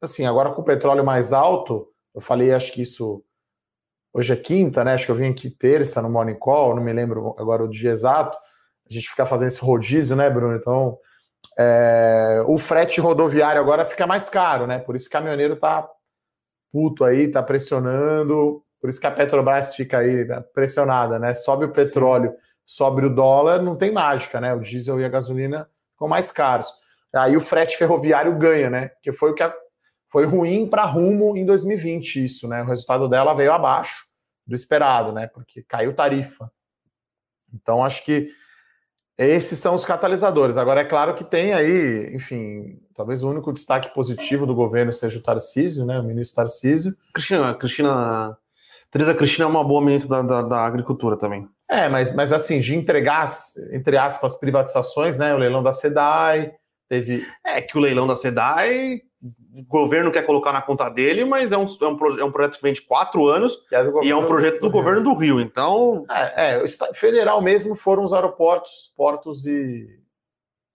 assim, 0.00 0.24
agora 0.26 0.52
com 0.52 0.62
o 0.62 0.64
petróleo 0.64 1.04
mais 1.04 1.32
alto, 1.32 1.88
eu 2.14 2.20
falei, 2.20 2.52
acho 2.52 2.72
que 2.72 2.82
isso 2.82 3.24
hoje 4.12 4.32
é 4.32 4.36
quinta, 4.36 4.84
né? 4.84 4.94
Acho 4.94 5.06
que 5.06 5.12
eu 5.12 5.16
vim 5.16 5.30
aqui 5.30 5.50
terça 5.50 6.00
no 6.02 6.10
Morning 6.10 6.38
Call, 6.38 6.74
não 6.74 6.82
me 6.82 6.92
lembro 6.92 7.34
agora 7.38 7.64
o 7.64 7.68
dia 7.68 7.90
exato. 7.90 8.36
A 8.88 8.92
gente 8.92 9.08
fica 9.08 9.26
fazendo 9.26 9.48
esse 9.48 9.60
rodízio, 9.60 10.16
né, 10.16 10.30
Bruno? 10.30 10.56
Então, 10.56 10.98
é, 11.58 12.42
o 12.46 12.56
frete 12.56 13.00
rodoviário 13.00 13.60
agora 13.60 13.84
fica 13.84 14.06
mais 14.06 14.28
caro, 14.30 14.66
né? 14.66 14.78
Por 14.78 14.94
isso 14.94 15.06
que 15.06 15.16
o 15.16 15.18
caminhoneiro 15.18 15.56
tá 15.56 15.88
puto 16.72 17.04
aí, 17.04 17.28
tá 17.28 17.42
pressionando. 17.42 18.62
Por 18.80 18.88
isso 18.88 19.00
que 19.00 19.06
a 19.06 19.10
Petrobras 19.10 19.74
fica 19.74 19.98
aí 19.98 20.24
né, 20.24 20.40
pressionada, 20.54 21.18
né? 21.18 21.34
Sobe 21.34 21.64
o 21.64 21.72
petróleo, 21.72 22.30
Sim. 22.30 22.36
sobe 22.64 23.06
o 23.06 23.14
dólar, 23.14 23.60
não 23.60 23.74
tem 23.74 23.90
mágica, 23.90 24.40
né? 24.40 24.54
O 24.54 24.60
diesel 24.60 25.00
e 25.00 25.04
a 25.04 25.08
gasolina 25.08 25.68
ficam 25.92 26.06
mais 26.06 26.30
caros. 26.30 26.72
Aí 27.14 27.36
o 27.36 27.40
frete 27.40 27.76
ferroviário 27.76 28.36
ganha, 28.36 28.70
né? 28.70 28.90
Que 29.02 29.10
foi 29.12 29.32
o 29.32 29.34
que 29.34 29.42
foi 30.10 30.24
ruim 30.24 30.68
para 30.68 30.84
Rumo 30.84 31.36
em 31.36 31.44
2020 31.44 32.24
isso, 32.24 32.46
né? 32.46 32.62
O 32.62 32.66
resultado 32.66 33.08
dela 33.08 33.34
veio 33.34 33.52
abaixo 33.52 34.06
do 34.46 34.54
esperado, 34.54 35.12
né? 35.12 35.26
Porque 35.26 35.62
caiu 35.62 35.94
tarifa. 35.94 36.50
Então 37.52 37.84
acho 37.84 38.04
que 38.04 38.30
esses 39.26 39.58
são 39.58 39.74
os 39.74 39.84
catalisadores. 39.84 40.56
Agora, 40.56 40.82
é 40.82 40.84
claro 40.84 41.14
que 41.14 41.24
tem 41.24 41.52
aí, 41.52 42.14
enfim, 42.14 42.78
talvez 42.94 43.22
o 43.24 43.28
único 43.28 43.52
destaque 43.52 43.92
positivo 43.92 44.46
do 44.46 44.54
governo 44.54 44.92
seja 44.92 45.18
o 45.18 45.22
Tarcísio, 45.22 45.84
né? 45.84 45.98
O 45.98 46.04
ministro 46.04 46.36
Tarcísio. 46.36 46.94
Cristina, 47.12 47.52
Cristina. 47.54 48.38
Teresa 48.92 49.14
Cristina 49.14 49.44
é 49.44 49.50
uma 49.50 49.64
boa 49.64 49.84
ministra 49.84 50.22
da, 50.22 50.42
da, 50.42 50.48
da, 50.48 50.64
Agricultura 50.64 51.16
também. 51.16 51.48
É, 51.68 51.88
mas, 51.88 52.14
mas 52.14 52.32
assim, 52.32 52.60
de 52.60 52.74
entregar, 52.76 53.28
entre 53.72 53.98
aspas, 53.98 54.38
privatizações, 54.38 55.18
né? 55.18 55.34
O 55.34 55.38
leilão 55.38 55.62
da 55.62 55.72
SEDAI, 55.72 56.52
teve. 56.88 57.26
É 57.44 57.60
que 57.60 57.76
o 57.76 57.80
leilão 57.80 58.06
da 58.06 58.16
SEDAI 58.16 59.02
o 59.54 59.62
governo 59.64 60.12
quer 60.12 60.22
colocar 60.26 60.52
na 60.52 60.60
conta 60.60 60.88
dele, 60.88 61.24
mas 61.24 61.52
é 61.52 61.56
um, 61.56 61.64
é 61.64 61.86
um, 61.86 62.18
é 62.18 62.24
um 62.24 62.32
projeto 62.32 62.56
que 62.56 62.62
vem 62.62 62.72
de 62.72 62.82
quatro 62.82 63.26
anos 63.26 63.58
é 63.72 63.82
e 64.04 64.10
é 64.10 64.16
um 64.16 64.26
projeto 64.26 64.56
do, 64.56 64.68
do 64.68 64.70
governo 64.70 65.02
do 65.02 65.14
Rio. 65.14 65.40
Então. 65.40 66.04
É, 66.10 66.62
é, 66.62 66.64
federal 66.94 67.40
mesmo 67.40 67.74
foram 67.74 68.04
os 68.04 68.12
aeroportos, 68.12 68.92
portos 68.96 69.46
e, 69.46 70.00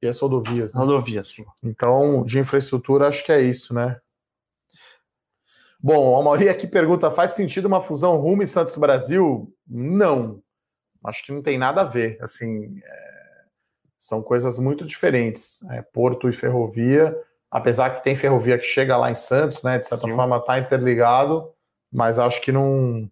e 0.02 0.08
as 0.08 0.20
rodovias. 0.20 0.74
Né? 0.74 0.80
Rodovias, 0.80 1.28
sim. 1.28 1.46
Então, 1.62 2.24
de 2.24 2.40
infraestrutura, 2.40 3.08
acho 3.08 3.24
que 3.24 3.32
é 3.32 3.42
isso, 3.42 3.74
né? 3.74 4.00
Bom, 5.80 6.20
a 6.20 6.24
Mauri 6.24 6.50
aqui 6.50 6.66
pergunta: 6.66 7.12
faz 7.12 7.32
sentido 7.32 7.66
uma 7.66 7.82
fusão 7.82 8.18
Rumo 8.18 8.42
e 8.42 8.48
Santos 8.48 8.78
Brasil? 8.78 9.54
Não. 9.68 10.42
Acho 11.06 11.26
que 11.26 11.34
não 11.34 11.42
tem 11.42 11.58
nada 11.58 11.82
a 11.82 11.86
ver. 11.86 12.18
Assim, 12.22 12.80
é, 12.82 13.24
são 14.00 14.24
coisas 14.24 14.58
muito 14.58 14.86
diferentes. 14.86 15.62
É, 15.70 15.82
porto 15.82 16.30
e 16.30 16.34
ferrovia 16.34 17.16
apesar 17.54 17.92
que 17.92 18.04
tem 18.04 18.16
ferrovia 18.16 18.58
que 18.58 18.66
chega 18.66 18.98
lá 18.98 19.12
em 19.12 19.16
Santos, 19.16 19.62
né? 19.62 19.78
De 19.78 19.86
certa 19.86 20.08
Sim. 20.08 20.16
forma 20.16 20.38
está 20.38 20.58
interligado, 20.58 21.54
mas 21.92 22.18
acho 22.18 22.42
que 22.42 22.52
não, 22.52 23.08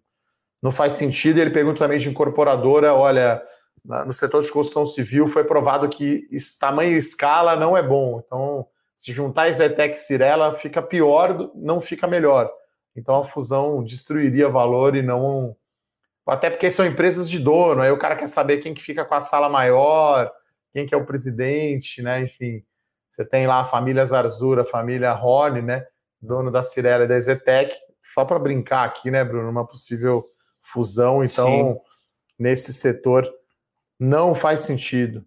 não 0.60 0.72
faz 0.72 0.94
sentido. 0.94 1.38
Ele 1.38 1.50
pergunta 1.50 1.78
também 1.78 2.00
de 2.00 2.08
incorporadora, 2.08 2.92
olha, 2.92 3.40
no 3.84 4.12
setor 4.12 4.42
de 4.42 4.50
construção 4.50 4.84
civil 4.84 5.28
foi 5.28 5.44
provado 5.44 5.88
que 5.88 6.26
esse 6.28 6.58
tamanho 6.58 6.94
e 6.94 6.96
escala 6.96 7.54
não 7.54 7.76
é 7.76 7.82
bom. 7.82 8.20
Então, 8.26 8.66
se 8.98 9.12
juntar 9.12 9.52
Zetec 9.52 9.94
e 9.94 10.00
Cirela, 10.00 10.54
fica 10.54 10.82
pior, 10.82 11.52
não 11.54 11.80
fica 11.80 12.08
melhor. 12.08 12.50
Então 12.96 13.20
a 13.20 13.24
fusão 13.24 13.84
destruiria 13.84 14.48
valor 14.48 14.96
e 14.96 15.02
não. 15.02 15.56
Até 16.26 16.50
porque 16.50 16.68
são 16.68 16.84
empresas 16.84 17.30
de 17.30 17.38
dono, 17.38 17.80
aí 17.80 17.92
o 17.92 17.98
cara 17.98 18.16
quer 18.16 18.28
saber 18.28 18.58
quem 18.58 18.74
que 18.74 18.82
fica 18.82 19.04
com 19.04 19.14
a 19.14 19.20
sala 19.20 19.48
maior, 19.48 20.32
quem 20.72 20.84
que 20.84 20.94
é 20.94 20.96
o 20.96 21.06
presidente, 21.06 22.02
né? 22.02 22.22
Enfim. 22.22 22.64
Você 23.12 23.26
tem 23.26 23.46
lá 23.46 23.60
a 23.60 23.64
família 23.66 24.04
Zarzura, 24.06 24.62
a 24.62 24.66
família 24.66 25.14
Horn, 25.14 25.60
né? 25.60 25.86
Dono 26.20 26.50
da 26.50 26.62
Cirela 26.62 27.04
e 27.04 27.08
da 27.08 27.20
Zetec. 27.20 27.76
Só 28.14 28.24
para 28.24 28.38
brincar 28.38 28.84
aqui, 28.84 29.10
né, 29.10 29.22
Bruno? 29.22 29.50
Uma 29.50 29.66
possível 29.66 30.24
fusão. 30.62 31.22
Então, 31.22 31.74
Sim. 31.74 31.80
nesse 32.38 32.72
setor, 32.72 33.30
não 34.00 34.34
faz 34.34 34.60
sentido. 34.60 35.24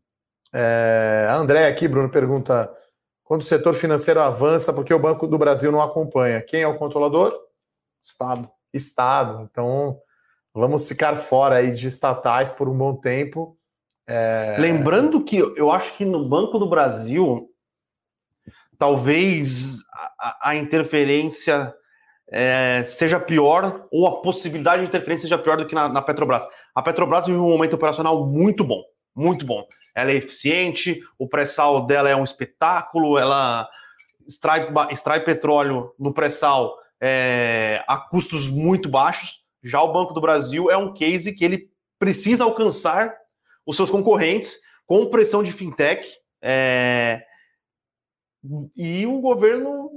É, 0.51 1.27
a 1.29 1.35
André 1.35 1.67
aqui, 1.67 1.87
Bruno, 1.87 2.09
pergunta: 2.09 2.73
quando 3.23 3.41
o 3.41 3.45
setor 3.45 3.75
financeiro 3.75 4.19
avança, 4.19 4.73
por 4.73 4.83
que 4.83 4.93
o 4.93 4.99
Banco 4.99 5.27
do 5.27 5.37
Brasil 5.37 5.71
não 5.71 5.81
acompanha? 5.81 6.41
Quem 6.41 6.63
é 6.63 6.67
o 6.67 6.77
controlador? 6.77 7.37
Estado. 8.01 8.49
Estado. 8.73 9.47
Então, 9.51 9.99
vamos 10.53 10.87
ficar 10.87 11.15
fora 11.17 11.57
aí 11.57 11.71
de 11.71 11.87
estatais 11.87 12.51
por 12.51 12.67
um 12.67 12.75
bom 12.75 12.95
tempo. 12.95 13.57
É... 14.07 14.55
Lembrando 14.59 15.23
que 15.23 15.37
eu 15.37 15.71
acho 15.71 15.95
que 15.97 16.05
no 16.05 16.27
Banco 16.27 16.57
do 16.57 16.69
Brasil 16.69 17.49
talvez 18.77 19.77
a, 20.19 20.49
a 20.49 20.55
interferência 20.55 21.73
é, 22.31 22.83
seja 22.85 23.19
pior, 23.19 23.87
ou 23.91 24.07
a 24.07 24.21
possibilidade 24.21 24.81
de 24.81 24.87
interferência 24.87 25.23
seja 25.23 25.37
pior 25.37 25.57
do 25.57 25.65
que 25.65 25.75
na, 25.75 25.87
na 25.87 26.01
Petrobras. 26.01 26.43
A 26.73 26.81
Petrobras 26.81 27.25
vive 27.25 27.37
um 27.37 27.49
momento 27.49 27.73
operacional 27.73 28.25
muito 28.25 28.63
bom, 28.63 28.83
muito 29.15 29.45
bom. 29.45 29.65
Ela 29.93 30.11
é 30.11 30.15
eficiente, 30.15 31.01
o 31.17 31.27
pré-sal 31.27 31.85
dela 31.85 32.09
é 32.09 32.15
um 32.15 32.23
espetáculo, 32.23 33.17
ela 33.17 33.69
extrai, 34.27 34.67
extrai 34.91 35.23
petróleo 35.23 35.93
no 35.97 36.13
pré-sal 36.13 36.75
é, 36.99 37.83
a 37.87 37.97
custos 37.97 38.49
muito 38.49 38.89
baixos. 38.89 39.43
Já 39.63 39.81
o 39.81 39.93
Banco 39.93 40.13
do 40.13 40.21
Brasil 40.21 40.69
é 40.69 40.77
um 40.77 40.93
case 40.93 41.33
que 41.33 41.45
ele 41.45 41.69
precisa 41.97 42.43
alcançar 42.43 43.13
os 43.65 43.75
seus 43.75 43.89
concorrentes 43.89 44.57
com 44.85 45.09
pressão 45.09 45.41
de 45.41 45.51
fintech. 45.51 46.07
É, 46.41 47.23
e 48.75 49.05
o 49.05 49.19
governo, 49.19 49.89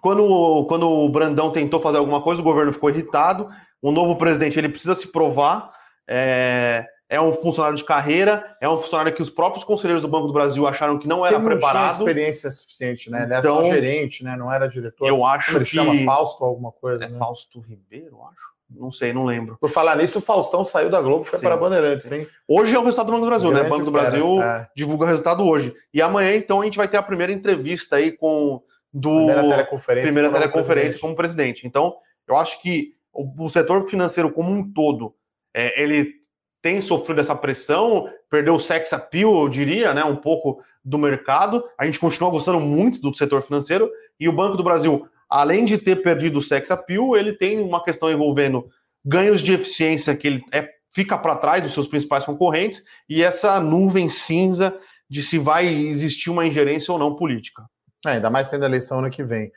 quando, 0.00 0.66
quando 0.68 0.88
o 0.88 1.08
Brandão 1.08 1.50
tentou 1.50 1.80
fazer 1.80 1.98
alguma 1.98 2.20
coisa, 2.20 2.40
o 2.40 2.44
governo 2.44 2.72
ficou 2.72 2.90
irritado. 2.90 3.48
O 3.80 3.90
novo 3.90 4.16
presidente 4.16 4.58
ele 4.58 4.68
precisa 4.68 4.94
se 4.94 5.08
provar. 5.08 5.72
É, 6.08 6.86
é 7.08 7.20
um 7.20 7.34
funcionário 7.34 7.76
de 7.76 7.84
carreira, 7.84 8.56
é 8.58 8.66
um 8.66 8.78
funcionário 8.78 9.12
que 9.12 9.20
os 9.20 9.28
próprios 9.28 9.64
conselheiros 9.64 10.00
do 10.00 10.08
Banco 10.08 10.28
do 10.28 10.32
Brasil 10.32 10.66
acharam 10.66 10.98
que 10.98 11.06
não 11.06 11.26
era 11.26 11.38
não 11.38 11.44
preparado. 11.44 11.96
Tinha 11.96 12.08
experiência 12.08 12.50
suficiente, 12.50 13.10
né? 13.10 13.24
Ele 13.24 13.34
então, 13.36 13.58
era 13.58 13.74
gerente, 13.74 14.24
né? 14.24 14.34
Não 14.34 14.50
era 14.50 14.66
diretor. 14.66 15.06
Eu 15.06 15.24
acho 15.24 15.56
ele 15.56 15.64
que 15.66 15.72
chama 15.72 15.94
Fausto 16.06 16.42
alguma 16.42 16.72
coisa. 16.72 17.04
É 17.04 17.08
né? 17.08 17.18
Fausto 17.18 17.60
Ribeiro, 17.60 18.18
acho. 18.22 18.52
Não 18.74 18.90
sei, 18.90 19.12
não 19.12 19.24
lembro. 19.24 19.56
Por 19.60 19.70
falar 19.70 19.96
nisso, 19.96 20.18
o 20.18 20.22
Faustão 20.22 20.64
saiu 20.64 20.90
da 20.90 21.00
Globo 21.00 21.24
e 21.26 21.30
foi 21.30 21.40
para 21.40 21.54
a 21.54 21.56
Bandeirantes, 21.56 22.10
hein? 22.10 22.26
Hoje 22.46 22.74
é 22.74 22.78
o 22.78 22.82
resultado 22.82 23.06
do 23.06 23.12
Banco 23.12 23.24
do 23.24 23.28
Brasil, 23.28 23.50
Grande 23.50 23.62
né? 23.62 23.68
O 23.68 23.70
Banco 23.70 23.84
do 23.84 23.90
Brasil 23.90 24.42
é. 24.42 24.68
divulga 24.76 25.04
o 25.04 25.08
resultado 25.08 25.46
hoje. 25.46 25.74
E 25.92 26.00
amanhã, 26.00 26.34
então, 26.34 26.60
a 26.60 26.64
gente 26.64 26.76
vai 26.76 26.88
ter 26.88 26.96
a 26.96 27.02
primeira 27.02 27.32
entrevista 27.32 27.96
aí 27.96 28.12
com 28.12 28.62
do 28.92 29.10
primeira 29.10 29.42
teleconferência, 29.42 30.06
primeira 30.06 30.28
como, 30.28 30.40
teleconferência 30.40 30.82
presidente. 30.82 31.00
como 31.00 31.16
presidente. 31.16 31.66
Então, 31.66 31.96
eu 32.28 32.36
acho 32.36 32.60
que 32.60 32.94
o, 33.12 33.44
o 33.44 33.48
setor 33.48 33.88
financeiro 33.88 34.30
como 34.30 34.52
um 34.52 34.70
todo, 34.72 35.14
é, 35.54 35.80
ele 35.80 36.22
tem 36.60 36.80
sofrido 36.80 37.20
essa 37.20 37.34
pressão, 37.34 38.08
perdeu 38.30 38.54
o 38.54 38.60
sex 38.60 38.92
appeal, 38.92 39.42
eu 39.42 39.48
diria, 39.48 39.92
né? 39.92 40.04
Um 40.04 40.16
pouco 40.16 40.62
do 40.84 40.98
mercado. 40.98 41.64
A 41.76 41.84
gente 41.84 41.98
continua 41.98 42.30
gostando 42.30 42.60
muito 42.60 43.00
do 43.00 43.14
setor 43.14 43.42
financeiro 43.42 43.90
e 44.18 44.28
o 44.28 44.32
Banco 44.32 44.56
do 44.56 44.62
Brasil 44.62 45.08
além 45.32 45.64
de 45.64 45.78
ter 45.78 45.96
perdido 46.02 46.38
o 46.38 46.42
sex 46.42 46.70
appeal, 46.70 47.16
ele 47.16 47.32
tem 47.32 47.58
uma 47.60 47.82
questão 47.82 48.10
envolvendo 48.10 48.68
ganhos 49.04 49.40
de 49.40 49.52
eficiência 49.52 50.14
que 50.14 50.26
ele 50.26 50.44
é, 50.52 50.68
fica 50.92 51.16
para 51.16 51.36
trás 51.36 51.62
dos 51.62 51.72
seus 51.72 51.88
principais 51.88 52.24
concorrentes 52.24 52.82
e 53.08 53.22
essa 53.22 53.58
nuvem 53.58 54.08
cinza 54.08 54.78
de 55.08 55.22
se 55.22 55.38
vai 55.38 55.66
existir 55.66 56.30
uma 56.30 56.46
ingerência 56.46 56.92
ou 56.92 56.98
não 56.98 57.16
política. 57.16 57.64
É, 58.06 58.12
ainda 58.12 58.30
mais 58.30 58.48
tendo 58.48 58.64
a 58.64 58.68
eleição 58.68 58.98
ano 58.98 59.10
que 59.10 59.24
vem. 59.24 59.50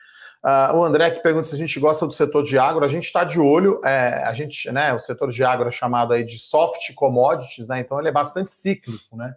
Uh, 0.43 0.77
o 0.77 0.83
André 0.83 1.09
que 1.09 1.23
pergunta 1.23 1.47
se 1.47 1.55
a 1.55 1.57
gente 1.57 1.79
gosta 1.79 2.05
do 2.05 2.13
setor 2.13 2.43
de 2.43 2.57
agro, 2.57 2.85
a 2.85 2.87
gente 2.87 3.05
está 3.05 3.23
de 3.23 3.39
olho, 3.39 3.81
é, 3.83 4.23
a 4.23 4.31
gente, 4.31 4.71
né, 4.71 4.93
o 4.93 4.99
setor 4.99 5.31
de 5.31 5.43
agro 5.43 5.67
é 5.67 5.71
chamado 5.71 6.13
aí 6.13 6.23
de 6.23 6.37
soft 6.37 6.93
commodities, 6.93 7.67
né, 7.67 7.79
então 7.79 7.99
ele 7.99 8.09
é 8.09 8.11
bastante 8.11 8.51
cíclico, 8.51 9.17
né, 9.17 9.33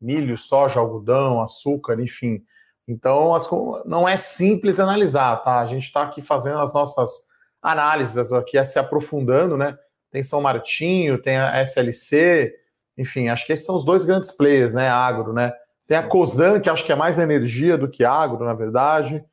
milho, 0.00 0.38
soja, 0.38 0.78
algodão, 0.78 1.42
açúcar, 1.42 2.00
enfim, 2.00 2.44
Então, 2.92 3.34
as, 3.34 3.48
não 3.86 4.06
é 4.06 4.18
simples 4.18 4.78
analisar, 4.78 5.36
tá? 5.36 5.60
A 5.60 5.66
gente 5.66 5.84
está 5.84 6.02
aqui 6.02 6.20
fazendo 6.20 6.58
as 6.58 6.72
nossas 6.74 7.26
análises 7.62 8.32
aqui, 8.32 8.62
se 8.64 8.78
aprofundando, 8.78 9.56
né? 9.56 9.78
Tem 10.10 10.22
São 10.22 10.42
Martinho, 10.42 11.20
tem 11.20 11.38
a 11.38 11.62
SLC, 11.62 12.54
enfim, 12.98 13.28
acho 13.28 13.46
que 13.46 13.52
esses 13.52 13.64
são 13.64 13.76
os 13.76 13.84
dois 13.84 14.04
grandes 14.04 14.30
players, 14.30 14.74
né? 14.74 14.88
Agro, 14.88 15.32
né? 15.32 15.54
Tem 15.88 15.96
a 15.96 16.02
Cosan, 16.02 16.60
que 16.60 16.68
acho 16.68 16.84
que 16.84 16.92
é 16.92 16.96
mais 16.96 17.18
energia 17.18 17.78
do 17.78 17.88
que 17.88 18.04
agro, 18.04 18.44
na 18.44 18.52
verdade. 18.52 19.24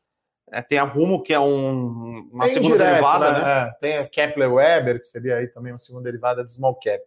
É, 0.52 0.62
tem 0.62 0.78
a 0.78 0.84
Rumo, 0.84 1.22
que 1.22 1.34
é 1.34 1.40
um, 1.40 2.30
uma 2.32 2.46
tem 2.46 2.54
segunda 2.54 2.78
direto, 2.78 2.90
derivada, 2.92 3.32
né? 3.32 3.40
né? 3.40 3.68
É, 3.68 3.72
tem 3.80 3.98
a 3.98 4.08
Kepler 4.08 4.54
Weber, 4.54 5.00
que 5.00 5.06
seria 5.06 5.36
aí 5.36 5.48
também 5.48 5.74
uma 5.74 5.78
segunda 5.78 6.06
derivada 6.06 6.44
de 6.44 6.52
small 6.52 6.76
cap. 6.76 7.04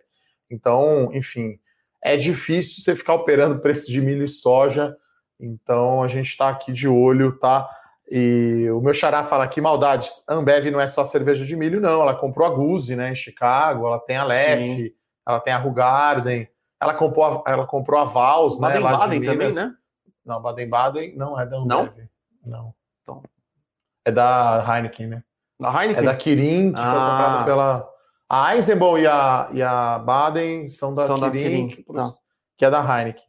Então, 0.50 1.10
enfim, 1.14 1.58
é 2.02 2.16
difícil 2.16 2.84
você 2.84 2.94
ficar 2.94 3.14
operando 3.14 3.60
preço 3.60 3.90
de 3.90 4.00
milho 4.00 4.24
e 4.24 4.28
soja. 4.28 4.94
Então, 5.38 6.02
a 6.02 6.08
gente 6.08 6.28
está 6.28 6.48
aqui 6.48 6.72
de 6.72 6.86
olho, 6.86 7.38
tá? 7.38 7.68
E 8.10 8.68
o 8.70 8.80
meu 8.80 8.92
xará 8.92 9.24
fala 9.24 9.44
aqui, 9.44 9.60
maldades, 9.60 10.22
Ambev 10.28 10.70
não 10.70 10.80
é 10.80 10.86
só 10.86 11.04
cerveja 11.04 11.46
de 11.46 11.56
milho, 11.56 11.80
não. 11.80 12.02
Ela 12.02 12.14
comprou 12.14 12.46
a 12.46 12.50
Guzi, 12.50 12.94
né, 12.94 13.10
em 13.10 13.16
Chicago, 13.16 13.86
ela 13.86 13.98
tem 13.98 14.16
a 14.16 14.24
Lef, 14.24 14.94
ela 15.26 15.40
tem 15.40 15.52
a 15.52 15.58
Rugarden, 15.58 16.46
ela 16.80 16.94
comprou 16.94 17.24
a, 17.24 17.50
ela 17.50 17.66
comprou 17.66 17.98
a 17.98 18.04
Vals, 18.04 18.60
né? 18.60 18.68
Baden-Baden 18.68 19.24
também, 19.24 19.52
né? 19.54 19.74
Não, 20.24 20.42
Baden-Baden 20.42 21.16
não 21.16 21.40
é 21.40 21.46
da 21.46 21.56
Ambev. 21.56 22.08
Não? 22.44 22.64
Não. 22.64 22.74
Então, 23.00 23.22
é 24.04 24.12
da 24.12 24.64
Heineken, 24.68 25.06
né? 25.06 25.24
Da 25.58 25.70
Heineken? 25.70 26.02
É 26.02 26.06
da 26.06 26.16
Kirin, 26.16 26.72
que 26.72 26.80
ah. 26.80 26.90
foi 26.90 27.00
comprada 27.00 27.44
pela... 27.44 27.88
A 28.28 28.56
Eisenbahn 28.56 28.98
e 28.98 29.06
a, 29.06 29.48
e 29.52 29.62
a 29.62 29.98
Baden 29.98 30.66
são 30.68 30.92
da 30.92 31.06
são 31.06 31.18
Kirin, 31.18 31.28
da 31.30 31.30
Kirin. 31.30 31.68
Que, 31.68 31.84
que 32.58 32.64
é 32.64 32.70
da 32.70 32.80
Heineken. 32.80 33.26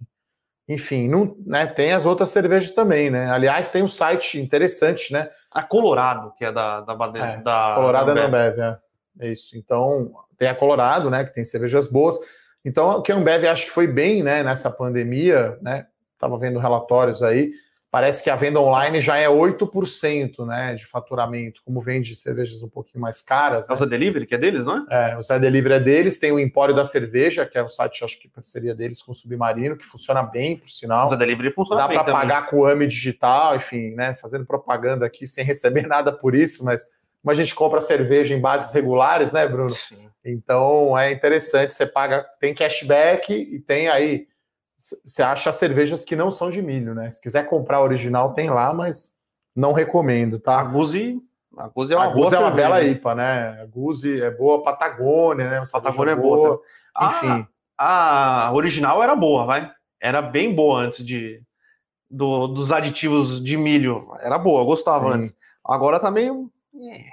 Enfim, 0.67 1.09
não, 1.09 1.35
né, 1.45 1.67
tem 1.67 1.91
as 1.91 2.05
outras 2.05 2.29
cervejas 2.29 2.71
também, 2.71 3.09
né? 3.09 3.29
Aliás, 3.29 3.69
tem 3.69 3.83
um 3.83 3.87
site 3.87 4.39
interessante, 4.39 5.11
né? 5.11 5.29
A 5.51 5.61
Colorado, 5.61 6.33
que 6.37 6.45
é 6.45 6.51
da, 6.51 6.81
da. 6.81 6.93
É, 7.15 7.37
da, 7.37 7.73
Colorado 7.75 8.13
da 8.13 8.21
é 8.21 8.25
Ambev, 8.25 8.59
é. 8.59 8.77
é 9.19 9.31
isso. 9.31 9.57
Então, 9.57 10.11
tem 10.37 10.47
a 10.47 10.55
Colorado, 10.55 11.09
né? 11.09 11.25
Que 11.25 11.33
tem 11.33 11.43
cervejas 11.43 11.87
boas. 11.87 12.17
Então, 12.63 12.87
o 12.87 13.01
que 13.01 13.11
a 13.11 13.15
Ambev 13.15 13.45
acho 13.45 13.65
que 13.65 13.71
foi 13.71 13.87
bem, 13.87 14.23
né? 14.23 14.41
Nessa 14.41 14.71
pandemia, 14.71 15.57
né? 15.61 15.85
Tava 16.17 16.37
vendo 16.37 16.59
relatórios 16.59 17.21
aí 17.21 17.51
parece 17.93 18.23
que 18.23 18.29
a 18.31 18.35
venda 18.35 18.59
online 18.59 18.99
já 18.99 19.17
é 19.17 19.27
8% 19.27 20.47
né, 20.47 20.73
de 20.73 20.83
faturamento, 20.87 21.61
como 21.63 21.79
vende 21.79 22.15
cervejas 22.15 22.63
um 22.63 22.67
pouquinho 22.67 22.99
mais 22.99 23.21
caras. 23.21 23.69
É 23.69 23.73
o 23.73 23.75
Zé 23.75 23.85
Delivery, 23.85 24.25
que 24.25 24.33
é 24.33 24.37
deles, 24.39 24.65
não 24.65 24.83
é? 24.89 25.11
É, 25.11 25.15
o 25.15 25.21
Zé 25.21 25.37
Delivery 25.37 25.75
é 25.75 25.79
deles, 25.79 26.17
tem 26.17 26.31
o 26.31 26.39
Empório 26.39 26.73
da 26.73 26.83
Cerveja, 26.85 27.45
que 27.45 27.55
é 27.55 27.63
um 27.63 27.69
site, 27.69 28.03
acho 28.03 28.19
que 28.19 28.27
parceria 28.27 28.73
deles 28.73 28.99
com 28.99 29.11
o 29.11 29.15
Submarino, 29.15 29.77
que 29.77 29.85
funciona 29.85 30.23
bem, 30.23 30.57
por 30.57 30.71
sinal. 30.71 31.05
O 31.05 31.09
Zé 31.11 31.17
Delivery 31.17 31.53
funciona 31.53 31.83
Dá 31.83 31.87
bem 31.87 31.97
Dá 31.97 32.03
para 32.03 32.13
pagar 32.13 32.47
com 32.47 32.61
o 32.61 32.65
AMI 32.65 32.87
Digital, 32.87 33.57
enfim, 33.57 33.91
né, 33.91 34.15
fazendo 34.15 34.43
propaganda 34.43 35.05
aqui 35.05 35.27
sem 35.27 35.45
receber 35.45 35.85
nada 35.85 36.11
por 36.11 36.33
isso, 36.33 36.65
mas 36.65 36.87
como 37.21 37.31
a 37.31 37.35
gente 37.35 37.53
compra 37.53 37.79
cerveja 37.79 38.33
em 38.33 38.41
bases 38.41 38.73
regulares, 38.73 39.31
né, 39.31 39.47
Bruno? 39.47 39.69
Sim. 39.69 40.09
Então 40.25 40.97
é 40.97 41.11
interessante, 41.11 41.71
você 41.71 41.85
paga, 41.85 42.25
tem 42.39 42.55
cashback 42.55 43.31
e 43.31 43.59
tem 43.59 43.87
aí 43.87 44.25
você 45.05 45.23
acha 45.23 45.51
cervejas 45.51 46.03
que 46.03 46.15
não 46.15 46.29
são 46.29 46.49
de 46.49 46.61
milho, 46.61 46.93
né? 46.93 47.09
Se 47.09 47.21
quiser 47.21 47.47
comprar 47.47 47.81
original, 47.81 48.33
tem 48.33 48.49
lá, 48.49 48.73
mas 48.73 49.13
não 49.55 49.71
recomendo, 49.71 50.39
tá? 50.39 50.59
A 50.59 50.63
Guzi, 50.63 51.21
a 51.57 51.67
Guzi 51.67 51.93
é 51.93 51.95
uma, 51.95 52.05
a 52.05 52.09
boa 52.09 52.35
é 52.35 52.39
uma 52.39 52.51
bela 52.51 52.83
IPA, 52.83 53.15
né? 53.15 53.61
A 53.61 53.65
Guzi 53.65 54.21
é 54.21 54.31
boa, 54.31 54.63
Patagônia, 54.63 55.49
né? 55.49 55.63
Patagônia 55.71 56.11
é 56.11 56.15
boa. 56.15 56.37
boa. 56.37 56.61
Enfim. 57.01 57.47
A, 57.77 58.47
a, 58.47 58.53
original 58.53 59.01
era 59.01 59.15
boa, 59.15 59.45
vai. 59.45 59.71
Era 60.01 60.21
bem 60.21 60.53
boa 60.53 60.81
antes 60.81 61.05
de 61.05 61.41
do, 62.09 62.47
dos 62.47 62.71
aditivos 62.71 63.41
de 63.41 63.55
milho. 63.55 64.11
Era 64.19 64.37
boa, 64.37 64.61
eu 64.61 64.65
gostava 64.65 65.13
Sim. 65.13 65.19
antes. 65.19 65.35
Agora 65.65 65.99
tá 65.99 66.11
meio. 66.11 66.51
É. 66.75 67.03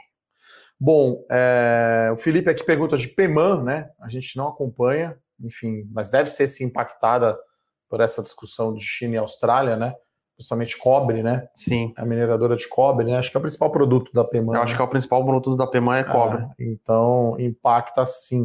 Bom, 0.78 1.24
é, 1.30 2.10
o 2.12 2.16
Felipe 2.16 2.50
aqui 2.50 2.64
pergunta 2.64 2.96
de 2.96 3.06
Peman, 3.06 3.62
né? 3.62 3.90
A 4.00 4.08
gente 4.08 4.36
não 4.36 4.48
acompanha, 4.48 5.16
enfim, 5.38 5.86
mas 5.92 6.10
deve 6.10 6.30
ser 6.30 6.46
sim 6.48 6.64
impactada 6.64 7.38
por 7.91 8.01
essa 8.01 8.22
discussão 8.22 8.72
de 8.72 8.80
China 8.80 9.16
e 9.16 9.18
Austrália, 9.18 9.76
né? 9.76 9.95
Principalmente 10.36 10.78
cobre, 10.78 11.22
né? 11.22 11.49
Sim. 11.53 11.93
A 11.97 12.05
mineradora 12.05 12.57
de 12.57 12.66
cobre, 12.68 13.05
né? 13.05 13.18
Acho 13.18 13.30
que 13.30 13.36
é 13.36 13.41
o 13.41 13.43
principal 13.43 13.70
produto 13.70 14.11
da 14.14 14.24
PEMAN. 14.24 14.55
Eu 14.55 14.62
acho 14.62 14.72
né? 14.72 14.76
que 14.76 14.82
é 14.82 14.84
o 14.84 14.88
principal 14.88 15.24
produto 15.24 15.57
da 15.57 15.66
PEMAN 15.66 15.99
é 15.99 16.05
cobre. 16.05 16.43
Ah, 16.43 16.55
então, 16.59 17.36
impacta 17.38 18.07
sim. 18.07 18.45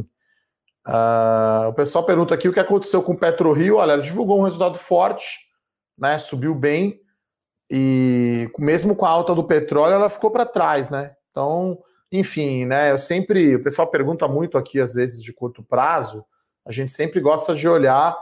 Uh, 0.86 1.70
o 1.70 1.74
pessoal 1.74 2.04
pergunta 2.04 2.34
aqui 2.34 2.50
o 2.50 2.54
que 2.54 2.60
aconteceu 2.60 3.02
com 3.02 3.14
o 3.14 3.18
PetroRio. 3.18 3.78
Olha, 3.78 3.94
ela 3.94 4.02
divulgou 4.02 4.40
um 4.40 4.44
resultado 4.44 4.78
forte, 4.78 5.48
né? 5.98 6.18
Subiu 6.18 6.54
bem 6.54 7.00
e 7.70 8.52
mesmo 8.60 8.96
com 8.96 9.06
a 9.06 9.10
alta 9.10 9.34
do 9.34 9.44
petróleo, 9.44 9.94
ela 9.94 10.10
ficou 10.10 10.32
para 10.32 10.46
trás, 10.46 10.90
né? 10.90 11.14
Então, 11.32 11.80
enfim, 12.12 12.66
né? 12.66 12.92
Eu 12.92 12.98
sempre, 12.98 13.56
o 13.56 13.64
pessoal 13.64 13.88
pergunta 13.88 14.28
muito 14.28 14.58
aqui 14.58 14.80
às 14.80 14.94
vezes 14.94 15.24
de 15.24 15.32
curto 15.32 15.64
prazo. 15.64 16.26
A 16.66 16.72
gente 16.72 16.92
sempre 16.92 17.20
gosta 17.20 17.56
de 17.56 17.68
olhar 17.68 18.16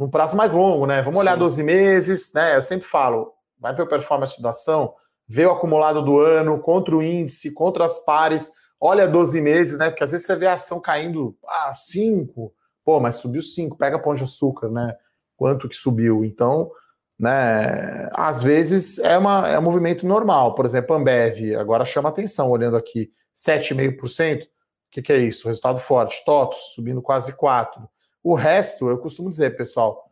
num 0.00 0.08
prazo 0.08 0.34
mais 0.34 0.54
longo, 0.54 0.86
né? 0.86 1.02
Vamos 1.02 1.20
olhar 1.20 1.34
Sim. 1.34 1.40
12 1.40 1.62
meses, 1.62 2.32
né? 2.32 2.56
Eu 2.56 2.62
sempre 2.62 2.88
falo, 2.88 3.34
vai 3.58 3.74
ver 3.74 3.82
o 3.82 3.86
performance 3.86 4.40
da 4.40 4.48
ação, 4.48 4.94
vê 5.28 5.44
o 5.44 5.50
acumulado 5.50 6.00
do 6.00 6.18
ano, 6.18 6.58
contra 6.58 6.96
o 6.96 7.02
índice, 7.02 7.52
contra 7.52 7.84
as 7.84 8.02
pares, 8.02 8.50
olha 8.80 9.06
12 9.06 9.38
meses, 9.42 9.78
né? 9.78 9.90
Porque 9.90 10.02
às 10.02 10.12
vezes 10.12 10.26
você 10.26 10.34
vê 10.36 10.46
a 10.46 10.54
ação 10.54 10.80
caindo, 10.80 11.36
ah, 11.46 11.74
5, 11.74 12.50
pô, 12.82 12.98
mas 12.98 13.16
subiu 13.16 13.42
5, 13.42 13.76
pega 13.76 13.98
pão 13.98 14.14
de 14.14 14.24
açúcar, 14.24 14.70
né? 14.70 14.96
Quanto 15.36 15.68
que 15.68 15.76
subiu. 15.76 16.24
Então, 16.24 16.70
né? 17.18 18.08
Às 18.14 18.42
vezes 18.42 18.98
é, 19.00 19.18
uma, 19.18 19.48
é 19.48 19.58
um 19.58 19.62
movimento 19.62 20.06
normal. 20.06 20.54
Por 20.54 20.64
exemplo, 20.64 20.96
Ambev, 20.96 21.54
agora 21.56 21.84
chama 21.84 22.08
atenção, 22.08 22.48
olhando 22.48 22.78
aqui, 22.78 23.12
7,5%. 23.36 24.44
O 24.44 24.48
que, 24.90 25.02
que 25.02 25.12
é 25.12 25.18
isso? 25.18 25.46
Resultado 25.46 25.78
forte. 25.78 26.24
TOTOS 26.24 26.72
subindo 26.74 27.02
quase 27.02 27.34
4%. 27.34 27.86
O 28.22 28.34
resto, 28.34 28.88
eu 28.88 28.98
costumo 28.98 29.30
dizer, 29.30 29.56
pessoal, 29.56 30.10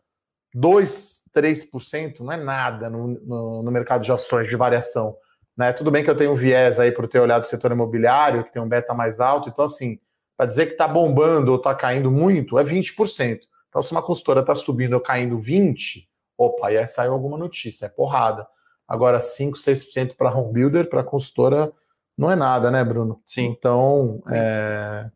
2, 0.54 1.24
3% 1.34 2.20
não 2.20 2.32
é 2.32 2.36
nada 2.36 2.88
no, 2.88 3.08
no, 3.08 3.62
no, 3.62 3.70
mercado 3.70 4.02
de 4.02 4.12
ações 4.12 4.48
de 4.48 4.56
variação. 4.56 5.16
Né? 5.56 5.72
Tudo 5.72 5.90
bem 5.90 6.02
que 6.02 6.10
eu 6.10 6.16
tenho 6.16 6.32
um 6.32 6.36
viés 6.36 6.80
aí 6.80 6.90
por 6.90 7.06
ter 7.06 7.20
olhado 7.20 7.44
o 7.44 7.46
setor 7.46 7.72
imobiliário, 7.72 8.44
que 8.44 8.52
tem 8.52 8.62
um 8.62 8.68
beta 8.68 8.94
mais 8.94 9.20
alto, 9.20 9.48
então 9.48 9.64
assim, 9.64 9.98
para 10.36 10.46
dizer 10.46 10.66
que 10.66 10.72
está 10.72 10.86
bombando 10.86 11.50
ou 11.50 11.58
está 11.58 11.74
caindo 11.74 12.10
muito, 12.10 12.58
é 12.58 12.64
20%. 12.64 13.40
Então, 13.68 13.82
se 13.82 13.92
uma 13.92 14.02
consultora 14.02 14.40
está 14.40 14.54
subindo 14.54 14.94
ou 14.94 15.00
caindo 15.00 15.38
20%, 15.38 16.04
opa, 16.38 16.68
aí 16.68 16.86
saiu 16.86 17.12
alguma 17.12 17.36
notícia, 17.36 17.86
é 17.86 17.88
porrada. 17.88 18.46
Agora, 18.86 19.20
5, 19.20 19.58
6% 19.58 20.16
para 20.16 20.34
home 20.34 20.52
builder, 20.52 20.88
para 20.88 21.04
consultora, 21.04 21.72
não 22.16 22.30
é 22.30 22.36
nada, 22.36 22.70
né, 22.70 22.82
Bruno? 22.82 23.20
Sim. 23.26 23.46
Então, 23.46 24.22
é... 24.30 25.10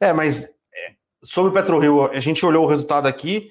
É, 0.00 0.12
mas 0.12 0.48
sobre 1.22 1.50
o 1.50 1.54
PetroRio, 1.54 2.06
a 2.06 2.20
gente 2.20 2.44
olhou 2.44 2.64
o 2.64 2.68
resultado 2.68 3.06
aqui. 3.06 3.50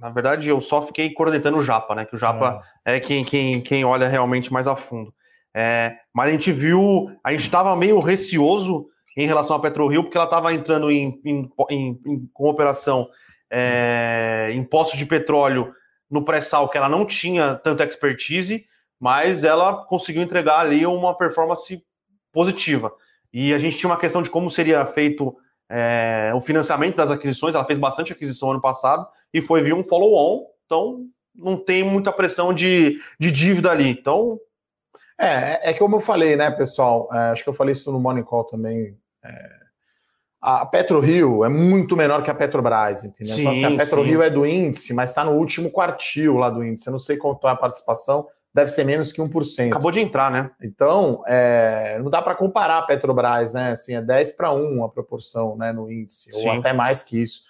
Na 0.00 0.10
verdade, 0.10 0.48
eu 0.48 0.60
só 0.60 0.82
fiquei 0.82 1.10
coordenando 1.10 1.58
o 1.58 1.62
Japa, 1.62 1.94
né? 1.94 2.04
Que 2.04 2.14
o 2.14 2.18
Japa 2.18 2.62
é, 2.84 2.96
é 2.96 3.00
quem, 3.00 3.24
quem, 3.24 3.60
quem 3.60 3.84
olha 3.84 4.08
realmente 4.08 4.52
mais 4.52 4.66
a 4.66 4.76
fundo. 4.76 5.12
É, 5.54 5.96
mas 6.14 6.28
a 6.28 6.32
gente 6.32 6.52
viu, 6.52 7.10
a 7.24 7.32
gente 7.32 7.44
estava 7.44 7.74
meio 7.74 7.98
receoso 7.98 8.86
em 9.16 9.26
relação 9.26 9.56
à 9.56 9.60
PetroRio, 9.60 10.02
porque 10.02 10.18
ela 10.18 10.26
estava 10.26 10.52
entrando 10.52 10.90
em, 10.90 11.18
em, 11.24 11.50
em, 11.70 12.00
em, 12.06 12.30
com 12.34 12.48
operação 12.48 13.08
é, 13.50 14.50
em 14.52 14.62
postos 14.62 14.98
de 14.98 15.06
petróleo 15.06 15.72
no 16.10 16.22
pré-sal, 16.22 16.68
que 16.68 16.76
ela 16.76 16.88
não 16.88 17.06
tinha 17.06 17.54
tanta 17.54 17.84
expertise, 17.84 18.66
mas 19.00 19.44
ela 19.44 19.84
conseguiu 19.86 20.22
entregar 20.22 20.60
ali 20.60 20.86
uma 20.86 21.16
performance 21.16 21.82
positiva. 22.32 22.92
E 23.32 23.54
a 23.54 23.58
gente 23.58 23.78
tinha 23.78 23.90
uma 23.90 23.98
questão 23.98 24.22
de 24.22 24.30
como 24.30 24.50
seria 24.50 24.84
feito 24.84 25.34
é, 25.68 26.32
o 26.34 26.40
financiamento 26.40 26.96
das 26.96 27.10
aquisições, 27.10 27.54
ela 27.54 27.64
fez 27.64 27.78
bastante 27.78 28.12
aquisição 28.12 28.50
ano 28.50 28.60
passado 28.60 29.06
e 29.32 29.42
foi 29.42 29.62
vir 29.62 29.74
um 29.74 29.84
follow-on, 29.84 30.46
então 30.64 31.06
não 31.34 31.56
tem 31.56 31.82
muita 31.82 32.12
pressão 32.12 32.54
de, 32.54 33.00
de 33.18 33.30
dívida 33.30 33.70
ali. 33.70 33.88
Então. 33.88 34.38
É, 35.18 35.70
é 35.70 35.72
como 35.72 35.96
eu 35.96 36.00
falei, 36.00 36.36
né, 36.36 36.50
pessoal? 36.50 37.08
É, 37.12 37.30
acho 37.30 37.42
que 37.42 37.48
eu 37.48 37.54
falei 37.54 37.72
isso 37.72 37.90
no 37.90 37.98
Morning 37.98 38.22
Call 38.22 38.44
também. 38.44 38.98
É, 39.24 39.56
a 40.40 40.64
PetroRio 40.64 41.44
é 41.44 41.48
muito 41.48 41.96
menor 41.96 42.22
que 42.22 42.30
a 42.30 42.34
Petrobras, 42.34 43.02
entendeu? 43.02 43.34
Sim, 43.34 43.40
então, 43.40 43.52
assim, 43.52 43.64
a 43.64 43.78
PetroRio 43.78 44.22
é 44.22 44.30
do 44.30 44.46
índice, 44.46 44.94
mas 44.94 45.10
está 45.10 45.24
no 45.24 45.32
último 45.32 45.70
quartil 45.70 46.36
lá 46.36 46.50
do 46.50 46.62
índice. 46.62 46.86
Eu 46.86 46.92
não 46.92 47.00
sei 47.00 47.16
quanto 47.16 47.48
é 47.48 47.50
a 47.50 47.56
participação, 47.56 48.28
deve 48.56 48.70
ser 48.70 48.84
menos 48.84 49.12
que 49.12 49.20
1%. 49.20 49.68
Acabou 49.68 49.92
de 49.92 50.00
entrar, 50.00 50.30
né? 50.30 50.50
Então, 50.62 51.22
é, 51.26 51.98
não 52.02 52.08
dá 52.08 52.22
para 52.22 52.34
comparar 52.34 52.78
a 52.78 52.82
Petrobras, 52.82 53.52
né? 53.52 53.72
Assim, 53.72 53.94
é 53.94 54.00
10 54.00 54.32
para 54.32 54.50
1 54.50 54.82
a 54.82 54.88
proporção 54.88 55.58
né, 55.58 55.74
no 55.74 55.92
índice, 55.92 56.32
Sim. 56.32 56.48
ou 56.48 56.52
até 56.54 56.72
mais 56.72 57.02
que 57.02 57.20
isso. 57.20 57.42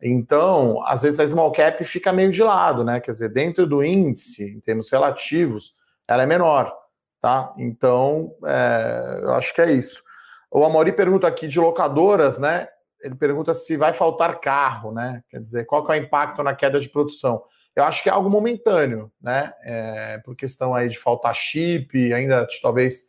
Então, 0.00 0.82
às 0.86 1.02
vezes 1.02 1.20
a 1.20 1.28
small 1.28 1.52
cap 1.52 1.84
fica 1.84 2.14
meio 2.14 2.32
de 2.32 2.42
lado, 2.42 2.82
né? 2.82 2.98
Quer 2.98 3.10
dizer, 3.10 3.28
dentro 3.28 3.66
do 3.66 3.84
índice, 3.84 4.54
em 4.56 4.60
termos 4.60 4.90
relativos, 4.90 5.74
ela 6.08 6.22
é 6.22 6.26
menor, 6.26 6.74
tá? 7.20 7.52
Então, 7.58 8.34
é, 8.46 9.20
eu 9.22 9.34
acho 9.34 9.54
que 9.54 9.60
é 9.60 9.70
isso. 9.70 10.02
O 10.50 10.64
Amori 10.64 10.92
pergunta 10.92 11.26
aqui 11.26 11.46
de 11.46 11.60
locadoras, 11.60 12.38
né? 12.38 12.68
Ele 13.02 13.14
pergunta 13.14 13.52
se 13.52 13.76
vai 13.76 13.92
faltar 13.92 14.40
carro, 14.40 14.92
né? 14.92 15.22
Quer 15.28 15.40
dizer, 15.40 15.66
qual 15.66 15.84
que 15.84 15.92
é 15.92 15.96
o 15.96 15.98
impacto 15.98 16.42
na 16.42 16.54
queda 16.54 16.80
de 16.80 16.88
produção? 16.88 17.42
Eu 17.76 17.84
acho 17.84 18.02
que 18.02 18.08
é 18.08 18.12
algo 18.12 18.30
momentâneo, 18.30 19.10
né? 19.20 19.52
É, 19.62 20.18
por 20.18 20.36
questão 20.36 20.74
aí 20.74 20.88
de 20.88 20.98
faltar 20.98 21.34
chip, 21.34 22.12
ainda 22.12 22.46
talvez 22.62 23.04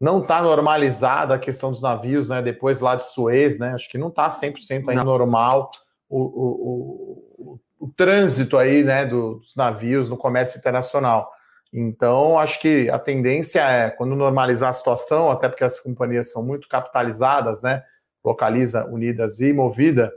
não 0.00 0.20
está 0.20 0.42
normalizada 0.42 1.34
a 1.34 1.38
questão 1.38 1.70
dos 1.70 1.80
navios, 1.80 2.28
né? 2.28 2.42
Depois 2.42 2.80
lá 2.80 2.96
de 2.96 3.04
Suez, 3.04 3.58
né? 3.58 3.72
Acho 3.72 3.88
que 3.88 3.96
não 3.96 4.08
está 4.08 4.28
100% 4.28 4.88
ainda 4.88 4.94
não. 4.94 5.04
normal 5.04 5.70
o, 6.08 6.20
o, 6.20 7.58
o, 7.80 7.86
o, 7.86 7.88
trânsito 7.96 8.58
aí, 8.58 8.84
né? 8.84 9.06
Dos 9.06 9.56
navios 9.56 10.10
no 10.10 10.16
comércio 10.18 10.58
internacional. 10.58 11.30
Então, 11.72 12.38
acho 12.38 12.60
que 12.60 12.90
a 12.90 12.98
tendência 12.98 13.60
é, 13.60 13.90
quando 13.90 14.14
normalizar 14.14 14.68
a 14.68 14.74
situação, 14.74 15.30
até 15.30 15.48
porque 15.48 15.64
as 15.64 15.80
companhias 15.80 16.30
são 16.30 16.44
muito 16.44 16.68
capitalizadas, 16.68 17.62
né? 17.62 17.82
Localiza, 18.22 18.86
Unidas 18.86 19.40
e 19.40 19.52
Movida, 19.52 20.12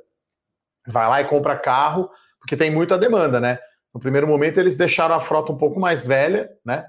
vai 0.86 1.08
lá 1.10 1.22
e 1.22 1.26
compra 1.26 1.58
carro, 1.58 2.10
porque 2.40 2.56
tem 2.56 2.70
muita 2.70 2.98
demanda, 2.98 3.40
né? 3.40 3.60
No 3.94 4.00
primeiro 4.00 4.28
momento, 4.28 4.60
eles 4.60 4.76
deixaram 4.76 5.16
a 5.16 5.22
frota 5.22 5.52
um 5.52 5.58
pouco 5.58 5.80
mais 5.80 6.06
velha, 6.06 6.50
né? 6.64 6.86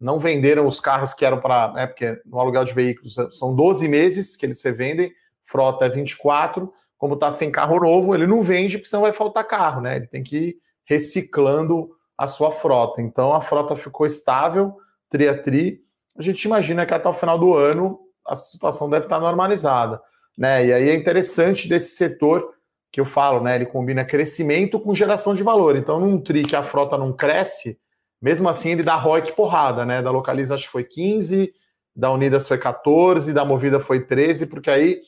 Não 0.00 0.18
venderam 0.18 0.66
os 0.66 0.80
carros 0.80 1.14
que 1.14 1.24
eram 1.24 1.40
para. 1.40 1.72
Né, 1.72 1.86
porque 1.86 2.20
no 2.26 2.38
aluguel 2.38 2.64
de 2.64 2.72
veículos 2.72 3.14
são 3.38 3.54
12 3.54 3.88
meses 3.88 4.36
que 4.36 4.46
eles 4.46 4.60
se 4.60 4.72
vendem, 4.72 5.12
frota 5.44 5.86
é 5.86 5.88
24. 5.88 6.72
Como 6.98 7.14
está 7.14 7.32
sem 7.32 7.50
carro 7.50 7.80
novo, 7.80 8.14
ele 8.14 8.26
não 8.26 8.42
vende, 8.42 8.78
porque 8.78 8.88
senão 8.88 9.02
vai 9.02 9.12
faltar 9.12 9.46
carro, 9.46 9.80
né? 9.80 9.96
Ele 9.96 10.06
tem 10.06 10.22
que 10.22 10.36
ir 10.36 10.56
reciclando 10.84 11.90
a 12.16 12.26
sua 12.26 12.52
frota. 12.52 13.02
Então 13.02 13.32
a 13.32 13.40
frota 13.40 13.74
ficou 13.74 14.06
estável, 14.06 14.76
tri 15.10 15.28
a 15.28 15.36
tri. 15.36 15.80
A 16.16 16.22
gente 16.22 16.44
imagina 16.44 16.86
que 16.86 16.94
até 16.94 17.08
o 17.08 17.14
final 17.14 17.38
do 17.38 17.54
ano 17.54 17.98
a 18.26 18.36
situação 18.36 18.88
deve 18.88 19.06
estar 19.06 19.18
normalizada. 19.18 20.00
Né? 20.36 20.66
E 20.66 20.72
aí 20.72 20.88
é 20.88 20.94
interessante 20.94 21.68
desse 21.68 21.96
setor 21.96 22.54
que 22.92 23.00
eu 23.00 23.06
falo, 23.06 23.42
né? 23.42 23.56
Ele 23.56 23.64
combina 23.66 24.04
crescimento 24.04 24.78
com 24.78 24.94
geração 24.94 25.34
de 25.34 25.42
valor. 25.42 25.76
Então, 25.76 25.98
num 25.98 26.20
tri 26.20 26.44
que 26.44 26.54
a 26.54 26.62
frota 26.62 26.98
não 26.98 27.10
cresce, 27.10 27.78
mesmo 28.20 28.48
assim 28.48 28.72
ele 28.72 28.82
dá 28.82 28.94
ROIC 28.94 29.32
porrada, 29.32 29.86
né? 29.86 30.02
Da 30.02 30.10
Localiza 30.10 30.54
acho 30.54 30.66
que 30.66 30.72
foi 30.72 30.84
15, 30.84 31.52
da 31.96 32.10
Unidas 32.12 32.46
foi 32.46 32.58
14, 32.58 33.32
da 33.32 33.46
Movida 33.46 33.80
foi 33.80 34.04
13, 34.04 34.46
porque 34.46 34.70
aí, 34.70 35.00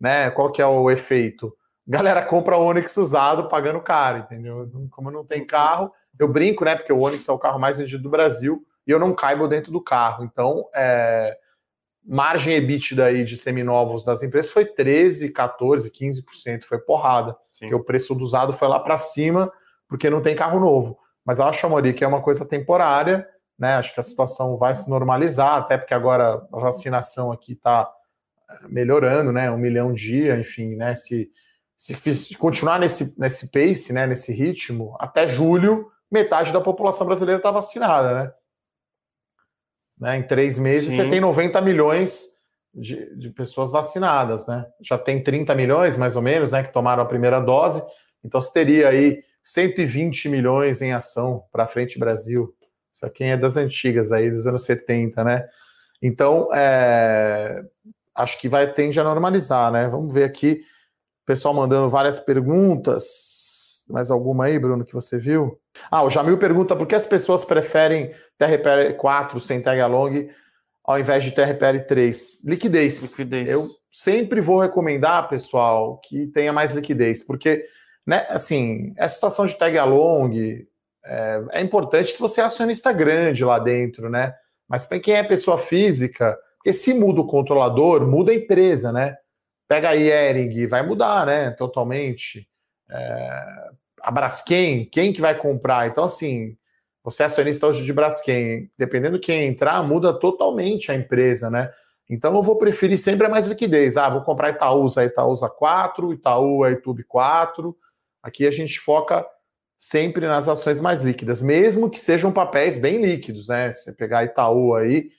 né, 0.00 0.30
qual 0.30 0.50
que 0.50 0.60
é 0.60 0.66
o 0.66 0.90
efeito? 0.90 1.54
Galera 1.86 2.22
compra 2.22 2.56
o 2.56 2.64
Onix 2.64 2.96
usado 2.96 3.48
pagando 3.48 3.80
caro, 3.80 4.18
entendeu? 4.18 4.70
Como 4.90 5.10
não 5.10 5.24
tem 5.24 5.46
carro, 5.46 5.90
eu 6.18 6.28
brinco, 6.28 6.64
né? 6.64 6.76
Porque 6.76 6.92
o 6.92 7.00
Onix 7.00 7.26
é 7.28 7.32
o 7.32 7.38
carro 7.38 7.58
mais 7.58 7.78
vendido 7.78 8.02
do 8.02 8.10
Brasil 8.10 8.62
e 8.86 8.90
eu 8.90 8.98
não 8.98 9.14
caibo 9.14 9.48
dentro 9.48 9.72
do 9.72 9.82
carro. 9.82 10.24
Então, 10.24 10.68
é, 10.74 11.36
margem 12.08 12.54
EBITDA 12.54 13.04
aí 13.04 13.24
de 13.24 13.36
seminovos 13.36 14.02
das 14.02 14.22
empresas 14.22 14.50
foi 14.50 14.64
13, 14.64 15.30
14, 15.30 15.90
15%, 15.90 16.64
foi 16.64 16.78
porrada. 16.78 17.36
Sim. 17.52 17.66
Porque 17.66 17.74
o 17.74 17.84
preço 17.84 18.14
do 18.14 18.24
usado 18.24 18.54
foi 18.54 18.66
lá 18.66 18.80
para 18.80 18.96
cima, 18.96 19.52
porque 19.86 20.08
não 20.08 20.22
tem 20.22 20.34
carro 20.34 20.58
novo. 20.58 20.98
Mas 21.24 21.38
acho, 21.38 21.66
Amori, 21.66 21.92
que 21.92 22.02
é 22.02 22.08
uma 22.08 22.22
coisa 22.22 22.46
temporária, 22.46 23.28
né? 23.58 23.74
Acho 23.74 23.92
que 23.92 24.00
a 24.00 24.02
situação 24.02 24.56
vai 24.56 24.72
se 24.72 24.88
normalizar, 24.88 25.58
até 25.58 25.76
porque 25.76 25.92
agora 25.92 26.46
a 26.50 26.58
vacinação 26.58 27.30
aqui 27.30 27.52
está 27.52 27.90
melhorando, 28.68 29.30
né? 29.30 29.50
Um 29.50 29.58
milhão 29.58 29.92
dia, 29.92 30.38
enfim, 30.38 30.74
né? 30.76 30.94
Se, 30.94 31.30
se 31.76 32.34
continuar 32.36 32.78
nesse, 32.78 33.14
nesse 33.18 33.50
pace, 33.50 33.92
né? 33.92 34.06
Nesse 34.06 34.32
ritmo, 34.32 34.96
até 34.98 35.28
julho 35.28 35.90
metade 36.10 36.52
da 36.52 36.60
população 36.60 37.06
brasileira 37.06 37.38
está 37.38 37.50
vacinada, 37.50 38.14
né? 38.14 38.32
Né? 40.00 40.18
Em 40.18 40.22
três 40.22 40.58
meses 40.58 40.88
Sim. 40.88 40.96
você 40.96 41.08
tem 41.08 41.20
90 41.20 41.60
milhões 41.60 42.26
de, 42.74 43.16
de, 43.16 43.30
pessoas 43.30 43.70
vacinadas, 43.70 44.46
né? 44.46 44.66
Já 44.82 44.96
tem 44.98 45.22
30 45.22 45.54
milhões, 45.54 45.96
mais 45.96 46.16
ou 46.16 46.22
menos, 46.22 46.52
né? 46.52 46.62
Que 46.62 46.72
tomaram 46.72 47.02
a 47.02 47.06
primeira 47.06 47.40
dose. 47.40 47.82
Então 48.24 48.40
você 48.40 48.52
teria 48.52 48.88
aí 48.88 49.22
120 49.42 50.28
milhões 50.28 50.82
em 50.82 50.92
ação 50.92 51.44
para 51.50 51.66
frente 51.66 51.98
Brasil. 51.98 52.54
Isso 52.92 53.06
aqui 53.06 53.24
é 53.24 53.36
das 53.36 53.56
antigas 53.56 54.12
aí, 54.12 54.30
dos 54.30 54.46
anos 54.46 54.64
70, 54.64 55.24
né? 55.24 55.48
Então, 56.02 56.48
é, 56.54 57.62
acho 58.14 58.40
que 58.40 58.48
vai 58.48 58.72
tende 58.72 58.98
a 59.00 59.04
normalizar, 59.04 59.72
né? 59.72 59.88
Vamos 59.88 60.12
ver 60.12 60.24
aqui, 60.24 60.60
pessoal 61.26 61.54
mandando 61.54 61.90
várias 61.90 62.18
perguntas. 62.18 63.47
Mais 63.88 64.10
alguma 64.10 64.44
aí, 64.44 64.58
Bruno, 64.58 64.84
que 64.84 64.92
você 64.92 65.18
viu? 65.18 65.58
Ah, 65.90 66.02
o 66.02 66.10
Jamil 66.10 66.38
pergunta 66.38 66.76
por 66.76 66.86
que 66.86 66.94
as 66.94 67.06
pessoas 67.06 67.44
preferem 67.44 68.12
TRPR 68.36 68.94
4 68.96 69.40
sem 69.40 69.62
tag 69.62 69.80
along 69.80 70.30
ao 70.84 70.98
invés 70.98 71.24
de 71.24 71.32
TRPR 71.32 71.86
3? 71.86 72.44
Liquidez. 72.44 73.02
Liquidez. 73.02 73.50
Eu 73.50 73.64
sempre 73.90 74.40
vou 74.40 74.60
recomendar, 74.60 75.28
pessoal, 75.28 76.00
que 76.04 76.26
tenha 76.28 76.52
mais 76.52 76.72
liquidez, 76.72 77.22
porque, 77.22 77.64
né, 78.06 78.26
assim, 78.28 78.92
essa 78.96 79.14
situação 79.14 79.46
de 79.46 79.56
tag 79.56 79.76
along 79.78 80.66
é, 81.04 81.44
é 81.52 81.62
importante 81.62 82.12
se 82.12 82.20
você 82.20 82.40
é 82.40 82.44
acionista 82.44 82.92
grande 82.92 83.44
lá 83.44 83.58
dentro, 83.58 84.10
né? 84.10 84.34
Mas 84.68 84.84
para 84.84 85.00
quem 85.00 85.14
é 85.14 85.22
pessoa 85.22 85.56
física, 85.56 86.38
porque 86.56 86.72
se 86.72 86.92
muda 86.92 87.22
o 87.22 87.26
controlador, 87.26 88.06
muda 88.06 88.30
a 88.30 88.34
empresa, 88.34 88.92
né? 88.92 89.16
Pega 89.66 89.90
a 89.90 89.96
Ering, 89.96 90.66
vai 90.66 90.86
mudar, 90.86 91.24
né? 91.24 91.50
Totalmente. 91.52 92.46
É, 92.90 93.70
a 94.02 94.10
Braskem, 94.10 94.84
quem 94.86 95.12
que 95.12 95.20
vai 95.20 95.36
comprar? 95.36 95.88
Então, 95.88 96.04
assim, 96.04 96.56
você 97.02 97.22
é 97.22 97.26
acionista 97.26 97.66
hoje 97.66 97.84
de 97.84 97.92
Braskem, 97.92 98.70
dependendo 98.76 99.18
de 99.18 99.26
quem 99.26 99.46
entrar, 99.46 99.82
muda 99.82 100.12
totalmente 100.12 100.90
a 100.90 100.94
empresa, 100.94 101.48
né? 101.50 101.72
Então 102.10 102.34
eu 102.34 102.42
vou 102.42 102.56
preferir 102.56 102.98
sempre 102.98 103.26
a 103.26 103.30
mais 103.30 103.46
liquidez. 103.46 103.96
Ah, 103.96 104.08
vou 104.08 104.22
comprar 104.22 104.50
Itaúsa, 104.50 105.04
Itaúsa 105.04 105.48
4, 105.48 106.12
Itaú, 106.12 106.66
YouTube 106.66 107.04
4. 107.04 107.76
Aqui 108.22 108.46
a 108.46 108.50
gente 108.50 108.80
foca 108.80 109.26
sempre 109.76 110.26
nas 110.26 110.48
ações 110.48 110.80
mais 110.80 111.02
líquidas, 111.02 111.40
mesmo 111.40 111.90
que 111.90 112.00
sejam 112.00 112.32
papéis 112.32 112.76
bem 112.76 113.00
líquidos, 113.00 113.48
né? 113.48 113.70
Se 113.72 113.84
você 113.84 113.92
pegar 113.92 114.24
Itaú 114.24 114.74
aí, 114.74 115.10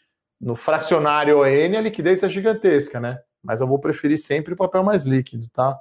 no 0.41 0.55
fracionário 0.55 1.39
ON, 1.41 1.77
a 1.77 1.81
liquidez 1.81 2.23
é 2.23 2.29
gigantesca, 2.29 2.99
né? 2.99 3.21
Mas 3.41 3.61
eu 3.61 3.67
vou 3.67 3.79
preferir 3.79 4.17
sempre 4.17 4.53
o 4.53 4.57
papel 4.57 4.83
mais 4.83 5.05
líquido, 5.05 5.47
tá? 5.49 5.79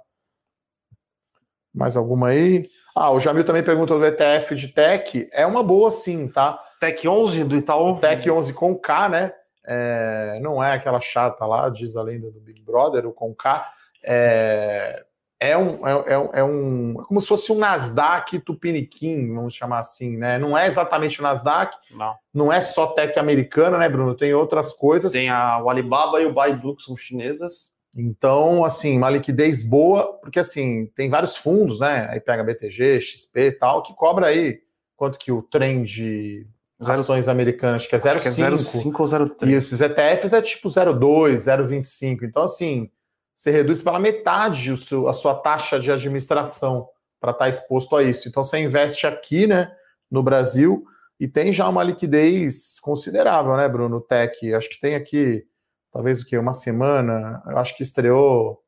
Mais 1.74 1.96
alguma 1.96 2.28
aí? 2.28 2.68
Ah, 3.00 3.12
o 3.12 3.20
Jamil 3.20 3.44
também 3.44 3.62
pergunta 3.62 3.96
do 3.96 4.04
ETF 4.04 4.56
de 4.56 4.68
Tech. 4.68 5.28
É 5.32 5.46
uma 5.46 5.62
boa 5.62 5.88
sim, 5.88 6.26
tá? 6.26 6.58
Tech 6.80 7.06
11 7.06 7.44
do 7.44 7.56
Itaú? 7.56 8.00
Tech 8.00 8.28
11 8.28 8.52
com 8.52 8.74
K, 8.74 9.08
né? 9.08 9.32
É, 9.64 10.40
não 10.42 10.62
é 10.62 10.72
aquela 10.72 11.00
chata 11.00 11.46
lá, 11.46 11.68
diz 11.68 11.96
a 11.96 12.02
lenda 12.02 12.28
do 12.28 12.40
Big 12.40 12.60
Brother, 12.60 13.06
o 13.06 13.12
com 13.12 13.32
K. 13.32 13.70
É, 14.02 15.04
é, 15.38 15.56
um, 15.56 15.86
é, 15.86 15.92
é, 15.92 16.40
é 16.40 16.44
um. 16.44 17.00
É 17.00 17.04
como 17.04 17.20
se 17.20 17.28
fosse 17.28 17.52
um 17.52 17.58
Nasdaq 17.58 18.40
Tupiniquim, 18.40 19.32
vamos 19.32 19.54
chamar 19.54 19.78
assim, 19.78 20.16
né? 20.16 20.36
Não 20.36 20.58
é 20.58 20.66
exatamente 20.66 21.20
o 21.20 21.22
Nasdaq. 21.22 21.76
Não. 21.92 22.16
Não 22.34 22.52
é 22.52 22.60
só 22.60 22.88
tech 22.88 23.16
americana, 23.16 23.78
né, 23.78 23.88
Bruno? 23.88 24.16
Tem 24.16 24.34
outras 24.34 24.72
coisas. 24.72 25.12
Tem 25.12 25.28
a, 25.28 25.62
o 25.62 25.70
Alibaba 25.70 26.20
e 26.20 26.26
o 26.26 26.32
Baidu, 26.32 26.74
que 26.74 26.82
são 26.82 26.96
chinesas. 26.96 27.70
Então, 27.94 28.64
assim, 28.64 28.96
uma 28.96 29.10
liquidez 29.10 29.62
boa, 29.62 30.12
porque 30.20 30.38
assim, 30.38 30.86
tem 30.94 31.08
vários 31.10 31.36
fundos, 31.36 31.80
né? 31.80 32.08
Aí 32.10 32.20
pega 32.20 32.44
BTG, 32.44 33.00
XP 33.00 33.40
e 33.40 33.52
tal, 33.52 33.82
que 33.82 33.94
cobra 33.94 34.26
aí 34.26 34.60
quanto 34.96 35.18
que 35.18 35.32
o 35.32 35.42
trem 35.42 35.82
de 35.82 36.46
ações 36.80 37.28
americanas, 37.28 37.82
acho 37.82 37.88
que 37.88 37.96
é 37.96 37.98
0,5 37.98 38.86
é 38.86 39.02
ou 39.02 39.08
0,3. 39.08 39.48
E 39.48 39.52
esses 39.54 39.80
ETFs 39.80 40.32
é 40.32 40.42
tipo 40.42 40.68
0,2, 40.68 41.36
0,25. 41.36 42.22
Então, 42.22 42.42
assim, 42.42 42.90
você 43.34 43.50
reduz 43.50 43.82
pela 43.82 43.98
metade 43.98 44.70
o 44.72 44.76
seu, 44.76 45.08
a 45.08 45.12
sua 45.12 45.34
taxa 45.34 45.80
de 45.80 45.90
administração 45.90 46.88
para 47.20 47.32
estar 47.32 47.44
tá 47.44 47.48
exposto 47.48 47.96
a 47.96 48.02
isso. 48.02 48.28
Então, 48.28 48.44
você 48.44 48.58
investe 48.58 49.06
aqui, 49.06 49.46
né, 49.46 49.72
no 50.10 50.22
Brasil, 50.22 50.84
e 51.18 51.26
tem 51.26 51.52
já 51.52 51.68
uma 51.68 51.82
liquidez 51.82 52.78
considerável, 52.80 53.56
né, 53.56 53.68
Bruno? 53.68 54.00
Tech, 54.00 54.54
acho 54.54 54.70
que 54.70 54.80
tem 54.80 54.94
aqui 54.94 55.44
talvez 55.92 56.20
o 56.20 56.26
que? 56.26 56.36
Uma 56.36 56.52
semana. 56.52 57.42
Eu 57.46 57.58
acho 57.58 57.76
que 57.76 57.82
estreou 57.82 58.62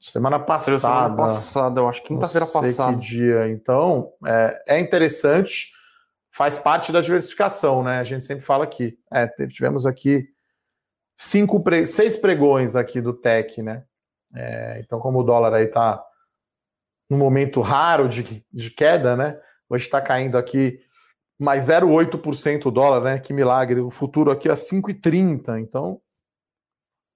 semana 0.00 0.38
passada. 0.38 0.78
semana 0.78 1.16
passada, 1.16 1.80
eu 1.80 1.88
acho 1.88 2.02
quinta-feira 2.02 2.46
passada. 2.46 2.96
Que 2.96 3.04
dia. 3.04 3.48
Então, 3.48 4.12
é, 4.26 4.64
é, 4.76 4.80
interessante, 4.80 5.72
faz 6.30 6.58
parte 6.58 6.92
da 6.92 7.00
diversificação, 7.00 7.82
né? 7.82 7.98
A 7.98 8.04
gente 8.04 8.24
sempre 8.24 8.44
fala 8.44 8.64
aqui. 8.64 8.98
É, 9.12 9.26
tivemos 9.46 9.86
aqui 9.86 10.28
cinco, 11.16 11.62
pre... 11.62 11.86
seis 11.86 12.16
pregões 12.16 12.76
aqui 12.76 13.00
do 13.00 13.12
Tech, 13.12 13.62
né? 13.62 13.84
É, 14.34 14.80
então, 14.80 14.98
como 14.98 15.20
o 15.20 15.22
dólar 15.22 15.54
aí 15.54 15.66
tá 15.68 16.04
num 17.08 17.18
momento 17.18 17.60
raro 17.60 18.08
de, 18.08 18.44
de 18.52 18.70
queda, 18.70 19.16
né? 19.16 19.38
Hoje 19.68 19.84
está 19.84 20.00
caindo 20.00 20.36
aqui 20.36 20.80
mais 21.38 21.68
0,8% 21.68 22.66
o 22.66 22.70
dólar, 22.70 23.02
né? 23.02 23.18
Que 23.18 23.32
milagre. 23.32 23.80
O 23.80 23.90
futuro 23.90 24.30
aqui 24.30 24.48
é 24.48 24.54
5,30. 24.54 25.60
Então, 25.60 26.00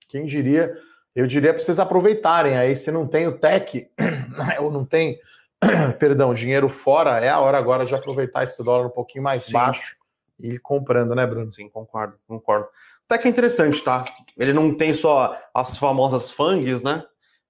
quem 0.09 0.27
diria? 0.27 0.77
Eu 1.15 1.27
diria 1.27 1.53
para 1.53 1.63
vocês 1.63 1.79
aproveitarem 1.79 2.57
aí. 2.57 2.75
Se 2.75 2.91
não 2.91 3.07
tem 3.07 3.27
o 3.27 3.39
tech, 3.39 3.89
ou 4.61 4.71
não 4.71 4.85
tem, 4.85 5.19
perdão, 5.99 6.35
dinheiro 6.35 6.69
fora, 6.69 7.19
é 7.19 7.29
a 7.29 7.39
hora 7.39 7.59
agora 7.59 7.85
de 7.85 7.95
aproveitar 7.95 8.45
esse 8.45 8.63
dólar 8.63 8.87
um 8.87 8.91
pouquinho 8.91 9.25
mais 9.25 9.45
Sim. 9.45 9.53
baixo 9.53 9.97
e 10.39 10.55
ir 10.55 10.59
comprando, 10.61 11.15
né, 11.15 11.27
Bruno? 11.27 11.53
Sim, 11.53 11.69
concordo, 11.69 12.17
concordo. 12.27 12.69
Até 13.09 13.23
que 13.23 13.29
é 13.29 13.31
interessante, 13.31 13.83
tá? 13.83 14.05
Ele 14.37 14.53
não 14.53 14.75
tem 14.75 14.95
só 14.95 15.37
as 15.55 15.79
famosas 15.79 16.31
FANGs, 16.31 16.83
né? 16.83 17.05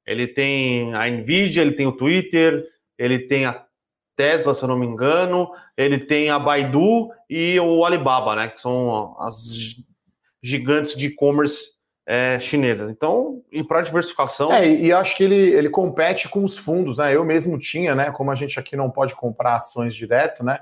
Ele 0.07 0.27
tem 0.27 0.95
a 0.95 1.07
Nvidia, 1.07 1.63
ele 1.63 1.73
tem 1.73 1.87
o 1.87 1.93
Twitter, 1.93 2.65
ele 2.97 3.19
tem 3.19 3.45
a 3.45 3.67
Tesla, 4.17 4.55
se 4.55 4.63
eu 4.63 4.69
não 4.69 4.79
me 4.79 4.87
engano, 4.87 5.51
ele 5.77 5.99
tem 5.99 6.31
a 6.31 6.39
Baidu 6.39 7.11
e 7.29 7.61
o 7.61 7.85
Alibaba, 7.85 8.35
né? 8.35 8.49
Que 8.49 8.61
são 8.61 9.15
as 9.19 9.53
gigantes 10.43 10.97
de 10.97 11.07
e-commerce 11.07 11.78
é, 12.11 12.41
chinesas. 12.41 12.89
Então, 12.89 13.45
e 13.53 13.63
para 13.63 13.83
diversificação. 13.83 14.51
É, 14.51 14.67
e 14.67 14.91
acho 14.91 15.15
que 15.15 15.23
ele, 15.23 15.37
ele 15.37 15.69
compete 15.69 16.27
com 16.27 16.43
os 16.43 16.57
fundos, 16.57 16.97
né? 16.97 17.15
Eu 17.15 17.23
mesmo 17.23 17.59
tinha, 17.59 17.95
né? 17.95 18.11
Como 18.11 18.31
a 18.31 18.35
gente 18.35 18.59
aqui 18.59 18.75
não 18.75 18.91
pode 18.91 19.15
comprar 19.15 19.57
ações 19.57 19.95
direto, 19.95 20.43
né? 20.43 20.59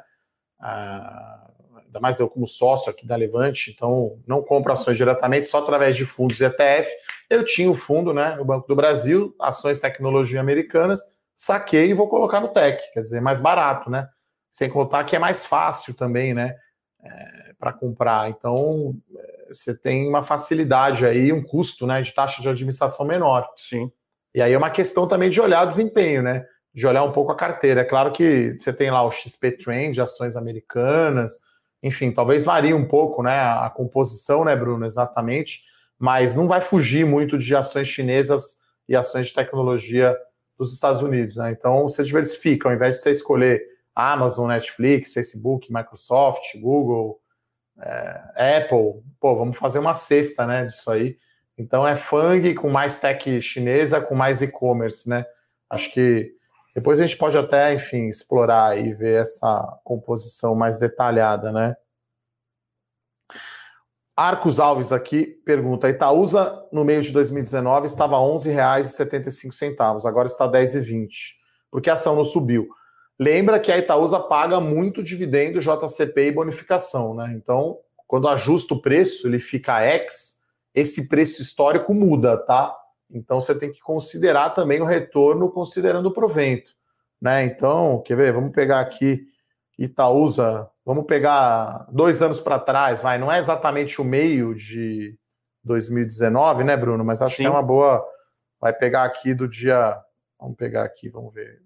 Ah, 0.61 1.49
ainda 1.85 2.01
mais 2.01 2.19
eu 2.19 2.29
como 2.29 2.49
sócio 2.49 2.91
aqui 2.91 3.07
da 3.07 3.15
Levante, 3.15 3.71
então 3.71 4.19
não 4.27 4.43
compro 4.43 4.73
ações 4.73 4.97
diretamente, 4.97 5.47
só 5.47 5.59
através 5.59 5.95
de 5.95 6.05
fundos 6.05 6.41
ETF. 6.41 6.91
Eu 7.31 7.45
tinha 7.45 7.71
o 7.71 7.77
fundo, 7.77 8.13
né? 8.13 8.35
No 8.35 8.45
Banco 8.45 8.67
do 8.67 8.75
Brasil, 8.75 9.33
ações 9.41 9.79
tecnologia 9.79 10.41
americanas, 10.41 11.01
saquei 11.37 11.91
e 11.91 11.95
vou 11.95 12.09
colocar 12.09 12.41
no 12.41 12.49
TEC, 12.49 12.93
quer 12.93 13.03
dizer, 13.03 13.21
mais 13.21 13.41
barato, 13.41 13.89
né? 13.89 14.09
Sem 14.51 14.69
contar 14.69 15.05
que 15.05 15.15
é 15.15 15.19
mais 15.21 15.47
fácil 15.47 15.95
também, 15.95 16.35
né? 16.35 16.57
É, 17.05 17.46
para 17.59 17.73
comprar. 17.73 18.29
Então, 18.29 18.97
você 19.49 19.77
tem 19.77 20.09
uma 20.09 20.23
facilidade 20.23 21.07
aí, 21.07 21.33
um 21.33 21.43
custo 21.43 21.87
né, 21.87 22.03
de 22.03 22.13
taxa 22.13 22.43
de 22.43 22.49
administração 22.49 23.07
menor. 23.07 23.49
Sim. 23.57 23.91
E 24.35 24.43
aí 24.43 24.53
é 24.53 24.59
uma 24.59 24.71
questão 24.71 25.09
também 25.09 25.31
de 25.31 25.41
olhar 25.41 25.65
o 25.65 25.67
desempenho, 25.67 26.23
né? 26.23 26.45
De 26.75 26.87
olhar 26.87 27.05
um 27.05 27.13
pouco 27.13 27.33
a 27.33 27.37
carteira. 27.37 27.81
É 27.81 27.85
claro 27.85 28.13
que 28.13 28.57
você 28.61 28.73
tem 28.73 28.91
lá 28.91 29.03
o 29.03 29.11
XP 29.11 29.53
Trend 29.53 29.95
de 29.95 30.01
ações 30.01 30.37
americanas, 30.37 31.39
enfim, 31.83 32.11
talvez 32.11 32.45
varie 32.45 32.75
um 32.75 32.87
pouco 32.87 33.23
né, 33.23 33.39
a 33.41 33.71
composição, 33.71 34.45
né, 34.45 34.57
Bruno, 34.57 34.85
exatamente, 34.85 35.63
mas 35.99 36.35
não 36.35 36.49
vai 36.49 36.61
fugir 36.61 37.07
muito 37.07 37.39
de 37.39 37.55
ações 37.55 37.89
chinesas 37.89 38.59
e 38.89 38.97
ações 38.97 39.29
de 39.29 39.35
tecnologia 39.35 40.17
dos 40.59 40.73
Estados 40.73 41.03
Unidos. 41.03 41.37
Né? 41.37 41.53
Então 41.53 41.85
você 41.85 42.03
diversifica, 42.03 42.69
ao 42.69 42.75
invés 42.75 42.97
de 42.97 43.03
você 43.03 43.11
escolher 43.13 43.63
Amazon, 43.95 44.49
Netflix, 44.49 45.13
Facebook, 45.13 45.73
Microsoft, 45.73 46.43
Google, 46.61 47.21
é, 47.81 48.59
Apple, 48.59 49.03
pô, 49.20 49.37
vamos 49.37 49.57
fazer 49.57 49.79
uma 49.79 49.95
cesta, 49.95 50.47
né, 50.47 50.64
disso 50.64 50.91
aí. 50.91 51.18
Então 51.59 51.87
é 51.87 51.97
Fang 51.97 52.55
com 52.55 52.70
mais 52.70 52.99
tech 52.99 53.41
chinesa, 53.41 54.01
com 54.01 54.14
mais 54.14 54.43
e-commerce, 54.43 55.09
né? 55.09 55.24
Acho 55.70 55.93
que 55.93 56.35
depois 56.74 57.01
a 57.01 57.07
gente 57.07 57.16
pode 57.16 57.37
até, 57.39 57.72
enfim, 57.72 58.07
explorar 58.09 58.79
e 58.79 58.93
ver 58.93 59.22
essa 59.22 59.79
composição 59.83 60.55
mais 60.55 60.79
detalhada, 60.79 61.51
né? 61.51 61.74
Arcos 64.14 64.61
Alves 64.61 64.93
aqui 64.93 65.27
pergunta: 65.45 65.89
Itaúsa 65.89 66.66
no 66.70 66.85
meio 66.85 67.03
de 67.03 67.12
2019 67.12 67.87
estava 67.87 68.16
R$ 68.16 68.24
11,75, 68.35 70.07
agora 70.07 70.27
está 70.27 70.45
R$ 70.45 70.53
10,20. 70.53 71.09
Por 71.70 71.81
que 71.81 71.91
a 71.91 71.95
ação 71.95 72.14
não 72.14 72.24
subiu? 72.24 72.68
Lembra 73.19 73.59
que 73.59 73.73
a 73.73 73.79
Itaúsa 73.79 74.21
paga 74.21 74.61
muito 74.61 75.03
dividendo, 75.03 75.61
JCP 75.61 76.29
e 76.29 76.33
bonificação, 76.33 77.14
né? 77.14 77.33
Então, 77.35 77.79
quando 78.07 78.29
ajusta 78.29 78.75
o 78.75 78.81
preço, 78.81 79.27
ele 79.27 79.39
fica 79.39 79.81
X, 79.81 80.37
esse 80.75 81.09
preço 81.09 81.41
histórico 81.41 81.95
muda, 81.95 82.37
tá? 82.37 82.77
Então 83.11 83.41
você 83.41 83.55
tem 83.55 83.73
que 83.73 83.81
considerar 83.81 84.51
também 84.51 84.81
o 84.81 84.85
retorno 84.85 85.51
considerando 85.51 86.07
o 86.07 86.12
provento, 86.12 86.73
né? 87.21 87.45
Então, 87.45 88.03
quer 88.03 88.17
ver? 88.17 88.33
Vamos 88.33 88.53
pegar 88.53 88.81
aqui 88.81 89.27
Itaúsa, 89.79 90.69
vamos 90.85 91.07
pegar 91.07 91.87
dois 91.91 92.21
anos 92.21 92.41
para 92.41 92.59
trás, 92.59 93.03
vai, 93.03 93.19
não 93.19 93.31
é 93.31 93.39
exatamente 93.39 94.01
o 94.01 94.05
meio 94.05 94.55
de 94.55 95.19
2019, 95.67 96.64
né, 96.64 96.77
Bruno? 96.77 97.05
Mas 97.05 97.21
acho 97.21 97.37
Sim. 97.37 97.43
que 97.43 97.47
é 97.47 97.51
uma 97.51 97.62
boa. 97.62 98.07
Vai 98.61 98.73
pegar 98.73 99.05
aqui 99.05 99.35
do 99.35 99.49
dia. 99.49 99.99
Vamos 100.39 100.57
pegar 100.57 100.85
aqui, 100.85 101.09
vamos 101.09 101.35
ver. 101.35 101.61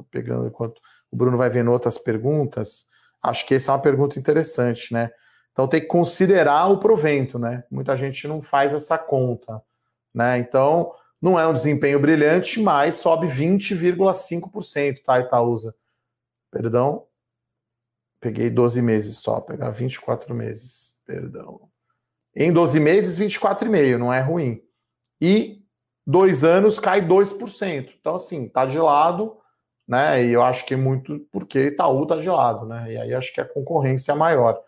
Estou 0.00 0.06
pegando 0.10 0.46
enquanto 0.46 0.80
o 1.10 1.16
Bruno 1.16 1.36
vai 1.36 1.50
vendo 1.50 1.70
outras 1.70 1.98
perguntas. 1.98 2.86
Acho 3.22 3.46
que 3.46 3.54
essa 3.54 3.72
é 3.72 3.74
uma 3.74 3.82
pergunta 3.82 4.18
interessante, 4.18 4.92
né? 4.92 5.10
Então 5.52 5.68
tem 5.68 5.80
que 5.80 5.86
considerar 5.86 6.66
o 6.68 6.78
provento, 6.78 7.38
né? 7.38 7.64
Muita 7.70 7.96
gente 7.96 8.26
não 8.26 8.40
faz 8.40 8.72
essa 8.72 8.96
conta, 8.96 9.60
né? 10.14 10.38
Então 10.38 10.94
não 11.20 11.38
é 11.38 11.46
um 11.46 11.52
desempenho 11.52 12.00
brilhante, 12.00 12.60
mas 12.60 12.94
sobe 12.94 13.26
20,5%, 13.26 15.02
tá, 15.04 15.20
Itaúsa? 15.20 15.74
Perdão. 16.50 17.06
Peguei 18.20 18.50
12 18.50 18.82
meses 18.82 19.18
só, 19.18 19.40
pegar 19.40 19.70
24 19.70 20.34
meses, 20.34 20.96
perdão. 21.06 21.68
Em 22.34 22.52
12 22.52 22.78
meses, 22.78 23.18
24,5, 23.18 23.98
não 23.98 24.12
é 24.12 24.20
ruim. 24.20 24.62
E 25.20 25.62
dois 26.06 26.44
anos 26.44 26.78
cai 26.78 27.00
2%. 27.00 27.94
Então, 27.98 28.14
assim, 28.14 28.48
tá 28.48 28.64
de 28.66 28.78
lado, 28.78 29.38
né? 29.90 30.24
E 30.24 30.30
eu 30.30 30.40
acho 30.40 30.64
que 30.64 30.76
muito 30.76 31.18
porque 31.32 31.66
Itaú 31.66 32.06
tá 32.06 32.14
de 32.14 32.30
lado, 32.30 32.64
né? 32.64 32.92
E 32.92 32.96
aí 32.96 33.12
acho 33.12 33.34
que 33.34 33.40
a 33.40 33.44
concorrência 33.44 34.12
é 34.12 34.14
maior, 34.14 34.62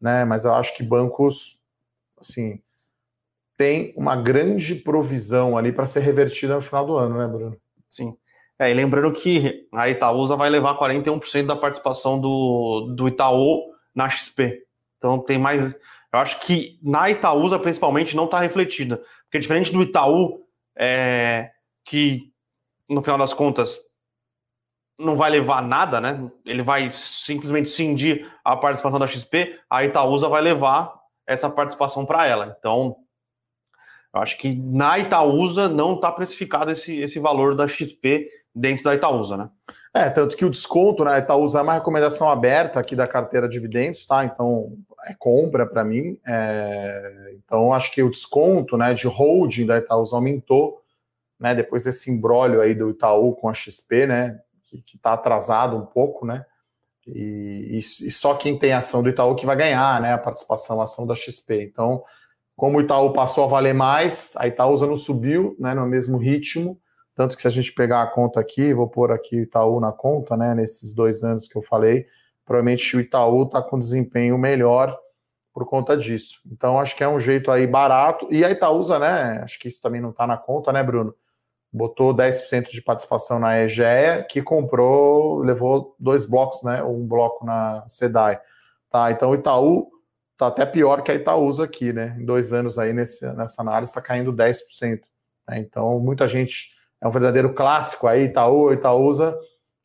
né? 0.00 0.24
Mas 0.24 0.44
eu 0.44 0.54
acho 0.54 0.76
que 0.76 0.84
bancos, 0.84 1.58
assim, 2.20 2.62
tem 3.56 3.92
uma 3.96 4.14
grande 4.14 4.76
provisão 4.76 5.58
ali 5.58 5.72
para 5.72 5.86
ser 5.86 6.00
revertida 6.00 6.54
no 6.54 6.62
final 6.62 6.86
do 6.86 6.96
ano, 6.96 7.18
né, 7.18 7.26
Bruno? 7.26 7.56
Sim. 7.88 8.16
É, 8.60 8.70
e 8.70 8.74
lembrando 8.74 9.12
que 9.12 9.66
a 9.72 9.88
Itaúsa 9.88 10.36
vai 10.36 10.48
levar 10.48 10.78
41% 10.78 11.46
da 11.46 11.56
participação 11.56 12.20
do, 12.20 12.94
do 12.96 13.08
Itaú 13.08 13.72
na 13.92 14.08
XP. 14.08 14.64
Então 14.98 15.18
tem 15.18 15.36
mais. 15.36 15.74
Eu 16.12 16.18
acho 16.20 16.38
que 16.38 16.78
na 16.80 17.10
Itaúsa, 17.10 17.58
principalmente, 17.58 18.14
não 18.14 18.26
está 18.26 18.38
refletida. 18.38 19.02
Porque 19.24 19.40
diferente 19.40 19.72
do 19.72 19.82
Itaú, 19.82 20.44
é, 20.76 21.50
que 21.84 22.32
no 22.88 23.02
final 23.02 23.18
das 23.18 23.34
contas 23.34 23.89
não 25.00 25.16
vai 25.16 25.30
levar 25.30 25.62
nada, 25.62 26.00
né? 26.00 26.30
Ele 26.44 26.62
vai 26.62 26.90
simplesmente 26.92 27.68
cindir 27.68 28.30
a 28.44 28.56
participação 28.56 28.98
da 28.98 29.06
XP, 29.06 29.58
a 29.68 29.84
Itaúsa 29.84 30.28
vai 30.28 30.42
levar 30.42 30.92
essa 31.26 31.48
participação 31.48 32.04
para 32.04 32.26
ela. 32.26 32.54
Então, 32.58 32.96
eu 34.14 34.20
acho 34.20 34.36
que 34.36 34.54
na 34.54 34.98
Itaúsa 34.98 35.68
não 35.68 35.94
está 35.94 36.10
precificado 36.10 36.70
esse, 36.70 36.98
esse 36.98 37.18
valor 37.18 37.54
da 37.54 37.66
XP 37.66 38.28
dentro 38.54 38.84
da 38.84 38.94
Itaúsa, 38.94 39.36
né? 39.36 39.48
É, 39.94 40.08
tanto 40.10 40.36
que 40.36 40.44
o 40.44 40.50
desconto 40.50 41.04
na 41.04 41.18
Itaúsa 41.18 41.60
é 41.60 41.62
uma 41.62 41.74
recomendação 41.74 42.28
aberta 42.28 42.78
aqui 42.78 42.94
da 42.94 43.06
carteira 43.06 43.48
de 43.48 43.54
dividendos, 43.54 44.06
tá? 44.06 44.24
Então, 44.24 44.76
é 45.04 45.14
compra 45.18 45.66
para 45.66 45.84
mim. 45.84 46.18
É... 46.26 47.34
Então, 47.44 47.72
acho 47.72 47.92
que 47.92 48.02
o 48.02 48.10
desconto 48.10 48.76
né, 48.76 48.94
de 48.94 49.06
holding 49.06 49.66
da 49.66 49.78
Itaúsa 49.78 50.16
aumentou, 50.16 50.80
né? 51.38 51.54
Depois 51.54 51.84
desse 51.84 52.10
embrólio 52.10 52.60
aí 52.60 52.74
do 52.74 52.90
Itaú 52.90 53.34
com 53.34 53.48
a 53.48 53.54
XP, 53.54 54.06
né? 54.06 54.40
Que 54.78 54.96
está 54.96 55.12
atrasado 55.12 55.76
um 55.76 55.84
pouco, 55.84 56.26
né? 56.26 56.44
E, 57.06 57.76
e, 57.76 57.78
e, 57.78 58.10
só 58.10 58.34
quem 58.34 58.58
tem 58.58 58.72
ação 58.72 59.02
do 59.02 59.08
Itaú 59.08 59.34
que 59.34 59.46
vai 59.46 59.56
ganhar, 59.56 60.00
né? 60.00 60.12
A 60.12 60.18
participação, 60.18 60.80
a 60.80 60.84
ação 60.84 61.06
da 61.06 61.14
XP. 61.14 61.62
Então, 61.62 62.02
como 62.56 62.78
o 62.78 62.80
Itaú 62.80 63.12
passou 63.12 63.44
a 63.44 63.46
valer 63.46 63.74
mais, 63.74 64.34
a 64.36 64.46
Itaúsa 64.46 64.86
não 64.86 64.96
subiu, 64.96 65.56
né? 65.58 65.74
No 65.74 65.86
mesmo 65.86 66.18
ritmo. 66.18 66.80
Tanto 67.14 67.36
que 67.36 67.42
se 67.42 67.48
a 67.48 67.50
gente 67.50 67.72
pegar 67.72 68.02
a 68.02 68.06
conta 68.06 68.40
aqui, 68.40 68.72
vou 68.72 68.88
pôr 68.88 69.12
aqui 69.12 69.40
o 69.40 69.42
Itaú 69.42 69.80
na 69.80 69.92
conta, 69.92 70.36
né? 70.36 70.54
Nesses 70.54 70.94
dois 70.94 71.22
anos 71.22 71.48
que 71.48 71.56
eu 71.56 71.62
falei, 71.62 72.06
provavelmente 72.44 72.96
o 72.96 73.00
Itaú 73.00 73.44
está 73.44 73.62
com 73.62 73.78
desempenho 73.78 74.38
melhor 74.38 74.96
por 75.52 75.66
conta 75.66 75.96
disso. 75.96 76.40
Então, 76.50 76.78
acho 76.78 76.96
que 76.96 77.02
é 77.02 77.08
um 77.08 77.18
jeito 77.18 77.50
aí 77.50 77.66
barato. 77.66 78.28
E 78.30 78.44
a 78.44 78.50
Itaúsa, 78.50 78.98
né? 78.98 79.40
Acho 79.42 79.58
que 79.58 79.68
isso 79.68 79.82
também 79.82 80.00
não 80.00 80.10
está 80.10 80.26
na 80.26 80.36
conta, 80.36 80.72
né, 80.72 80.82
Bruno? 80.82 81.14
Botou 81.72 82.14
10% 82.14 82.70
de 82.70 82.82
participação 82.82 83.38
na 83.38 83.60
EGEA, 83.60 84.24
que 84.24 84.42
comprou, 84.42 85.38
levou 85.38 85.94
dois 85.98 86.26
blocos, 86.26 86.62
né? 86.62 86.82
Um 86.82 87.06
bloco 87.06 87.44
na 87.44 87.84
SEDAI. 87.88 88.40
Tá, 88.90 89.10
então 89.12 89.30
o 89.30 89.34
Itaú 89.36 89.88
tá 90.36 90.48
até 90.48 90.66
pior 90.66 91.02
que 91.02 91.12
a 91.12 91.14
Itaúsa 91.14 91.64
aqui, 91.64 91.92
né? 91.92 92.16
Em 92.18 92.24
dois 92.24 92.52
anos 92.52 92.78
aí 92.78 92.92
nesse, 92.92 93.24
nessa 93.34 93.62
análise 93.62 93.90
está 93.90 94.00
caindo 94.00 94.32
10%. 94.32 95.00
Né? 95.48 95.58
Então, 95.58 96.00
muita 96.00 96.26
gente 96.26 96.74
é 97.00 97.06
um 97.06 97.10
verdadeiro 97.10 97.52
clássico 97.54 98.06
aí, 98.06 98.24
Itaú, 98.24 98.72
Itaúsa. 98.72 99.38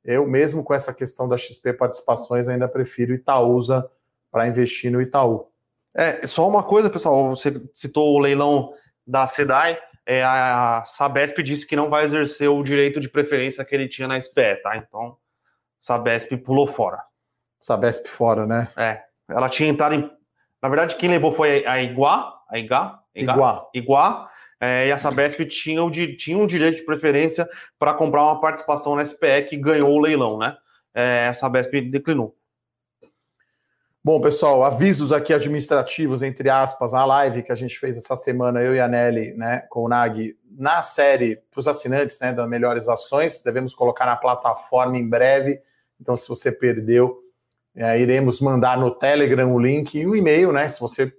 Eu 0.03 0.27
mesmo 0.27 0.63
com 0.63 0.73
essa 0.73 0.93
questão 0.93 1.27
da 1.27 1.37
XP 1.37 1.73
participações 1.73 2.47
ainda 2.47 2.67
prefiro 2.67 3.13
Itaúsa 3.13 3.89
para 4.31 4.47
investir 4.47 4.91
no 4.91 5.01
Itaú. 5.01 5.47
É, 5.93 6.27
só 6.27 6.47
uma 6.47 6.61
coisa, 6.61 6.89
pessoal, 6.89 7.29
você 7.29 7.61
citou 7.73 8.15
o 8.15 8.19
leilão 8.19 8.73
da 9.07 9.27
SEDAI, 9.27 9.79
é, 10.05 10.23
a 10.23 10.83
Sabesp 10.85 11.41
disse 11.41 11.65
que 11.65 11.75
não 11.75 11.89
vai 11.89 12.05
exercer 12.05 12.49
o 12.49 12.63
direito 12.63 12.99
de 12.99 13.09
preferência 13.09 13.65
que 13.65 13.73
ele 13.73 13.87
tinha 13.87 14.07
na 14.07 14.19
SPE, 14.19 14.61
tá? 14.61 14.77
Então, 14.77 15.17
Sabesp 15.79 16.35
pulou 16.37 16.67
fora. 16.67 17.03
Sabesp 17.59 18.07
fora, 18.07 18.45
né? 18.45 18.67
É. 18.77 19.01
Ela 19.29 19.49
tinha 19.49 19.67
entrado 19.67 19.95
em. 19.95 20.09
Na 20.61 20.69
verdade, 20.69 20.95
quem 20.95 21.09
levou 21.09 21.31
foi 21.31 21.65
a 21.65 21.81
Iguá, 21.81 22.33
a 22.49 22.57
Igá, 22.57 22.99
Iguá. 23.15 23.67
Iguá. 23.73 24.29
É, 24.59 24.87
e 24.87 24.91
a 24.91 24.97
Sabesp 24.97 25.45
tinha, 25.45 25.83
o, 25.83 25.91
tinha 25.91 26.37
um 26.37 26.47
direito 26.47 26.77
de 26.77 26.85
preferência 26.85 27.47
para 27.77 27.93
comprar 27.93 28.23
uma 28.23 28.39
participação 28.39 28.95
na 28.95 29.03
SPE 29.03 29.43
que 29.49 29.57
ganhou 29.57 29.91
o 29.91 29.99
leilão, 29.99 30.37
né? 30.37 30.55
É, 30.93 31.27
a 31.27 31.33
Sabesp 31.33 31.81
declinou. 31.81 32.35
Bom, 34.05 34.21
pessoal, 34.21 34.63
avisos 34.63 35.11
aqui 35.11 35.33
administrativos, 35.33 36.21
entre 36.21 36.47
aspas, 36.47 36.93
a 36.93 37.03
live 37.03 37.41
que 37.41 37.51
a 37.51 37.55
gente 37.55 37.79
fez 37.79 37.97
essa 37.97 38.15
semana, 38.15 38.61
eu 38.61 38.75
e 38.75 38.79
a 38.79 38.87
Nelly, 38.87 39.33
né, 39.33 39.61
com 39.67 39.85
o 39.85 39.89
Nag, 39.89 40.37
na 40.47 40.83
série 40.83 41.37
para 41.49 41.59
os 41.59 41.67
assinantes 41.67 42.19
né, 42.19 42.31
da 42.31 42.45
Melhores 42.45 42.87
Ações. 42.87 43.41
Devemos 43.41 43.73
colocar 43.73 44.05
na 44.05 44.15
plataforma 44.15 44.95
em 44.95 45.09
breve 45.09 45.59
Então, 45.99 46.15
se 46.15 46.29
você 46.29 46.51
perdeu, 46.51 47.17
é, 47.75 47.99
iremos 47.99 48.39
mandar 48.39 48.77
no 48.77 48.91
Telegram 48.91 49.51
o 49.51 49.59
link 49.59 49.97
e 49.97 50.05
o 50.05 50.15
e-mail, 50.15 50.51
né? 50.51 50.69
Se 50.69 50.79
você 50.79 51.11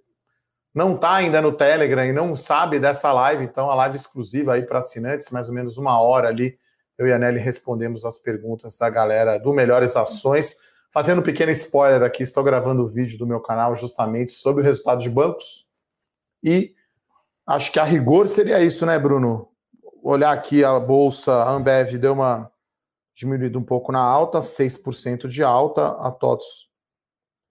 não 0.73 0.95
está 0.95 1.17
ainda 1.17 1.43
no 1.43 1.51
Telegram 1.51 2.05
e 2.05 2.13
não 2.13 2.37
sabe 2.37 2.79
dessa 2.79 3.13
live, 3.13 3.43
então 3.43 3.69
a 3.69 3.75
live 3.75 3.97
exclusiva 3.97 4.55
aí 4.55 4.63
para 4.63 4.79
assinantes, 4.79 5.29
mais 5.33 5.49
ou 5.49 5.55
menos 5.57 5.77
uma 5.77 6.01
hora 6.01 6.29
ali, 6.29 6.57
eu 6.97 7.09
e 7.09 7.13
a 7.13 7.19
Nelly 7.19 7.41
respondemos 7.41 8.05
as 8.05 8.17
perguntas 8.17 8.79
da 8.79 8.89
galera 8.89 9.39
do 9.39 9.53
Melhores 9.53 9.97
Ações. 9.97 10.65
Fazendo 10.97 11.19
um 11.19 11.23
pequeno 11.23 11.53
spoiler 11.53 12.03
aqui, 12.03 12.23
estou 12.23 12.43
gravando 12.43 12.83
o 12.83 12.89
vídeo 12.89 13.19
do 13.19 13.27
meu 13.27 13.39
canal 13.39 13.77
justamente 13.77 14.33
sobre 14.33 14.63
o 14.63 14.65
resultado 14.65 15.03
de 15.03 15.11
bancos 15.11 15.67
e 16.43 16.75
acho 17.47 17.71
que 17.71 17.79
a 17.79 17.85
rigor 17.85 18.27
seria 18.27 18.65
isso, 18.65 18.87
né, 18.87 18.99
Bruno? 18.99 19.51
Olhar 20.03 20.33
aqui 20.33 20.65
a 20.65 20.81
bolsa, 20.81 21.31
a 21.31 21.51
Ambev 21.51 21.99
deu 21.99 22.15
uma 22.15 22.51
diminuída 23.15 23.59
um 23.59 23.63
pouco 23.63 23.93
na 23.93 24.01
alta, 24.01 24.41
6% 24.41 25.29
de 25.29 25.43
alta, 25.43 25.89
a 26.01 26.11
TOTS 26.11 26.71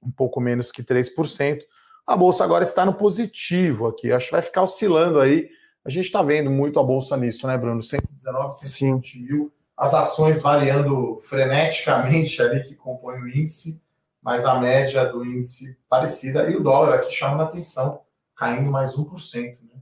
um 0.02 0.10
pouco 0.10 0.42
menos 0.42 0.72
que 0.72 0.82
3%. 0.82 1.62
A 2.08 2.18
bolsa 2.18 2.44
agora 2.44 2.64
está 2.64 2.84
no 2.84 2.96
positivo 2.96 3.86
aqui, 3.86 4.12
acho 4.12 4.26
que 4.26 4.32
vai 4.32 4.42
ficar 4.42 4.64
oscilando 4.64 5.20
aí. 5.20 5.52
A 5.86 5.92
gente 5.92 6.06
está 6.06 6.24
vendo 6.24 6.50
muito 6.50 6.80
a 6.80 6.84
bolsa 6.84 7.16
nisso, 7.16 7.46
né, 7.46 7.56
Bruno? 7.56 7.84
119, 7.84 8.56
120 8.56 9.08
Sim. 9.08 9.24
mil. 9.24 9.55
As 9.78 9.94
ações 9.94 10.42
variando 10.42 11.18
freneticamente 11.20 12.42
ali 12.42 12.64
que 12.64 12.76
compõem 12.76 13.22
o 13.22 13.28
índice, 13.28 13.82
mas 14.22 14.46
a 14.46 14.56
média 14.56 15.06
do 15.06 15.26
índice 15.26 15.78
parecida. 15.90 16.50
E 16.50 16.56
o 16.56 16.64
dólar 16.64 16.96
aqui 16.96 17.14
chama 17.14 17.44
a 17.44 17.46
atenção, 17.46 18.02
caindo 18.36 18.72
mais 18.72 18.96
1%. 18.96 19.58
Né? 19.62 19.82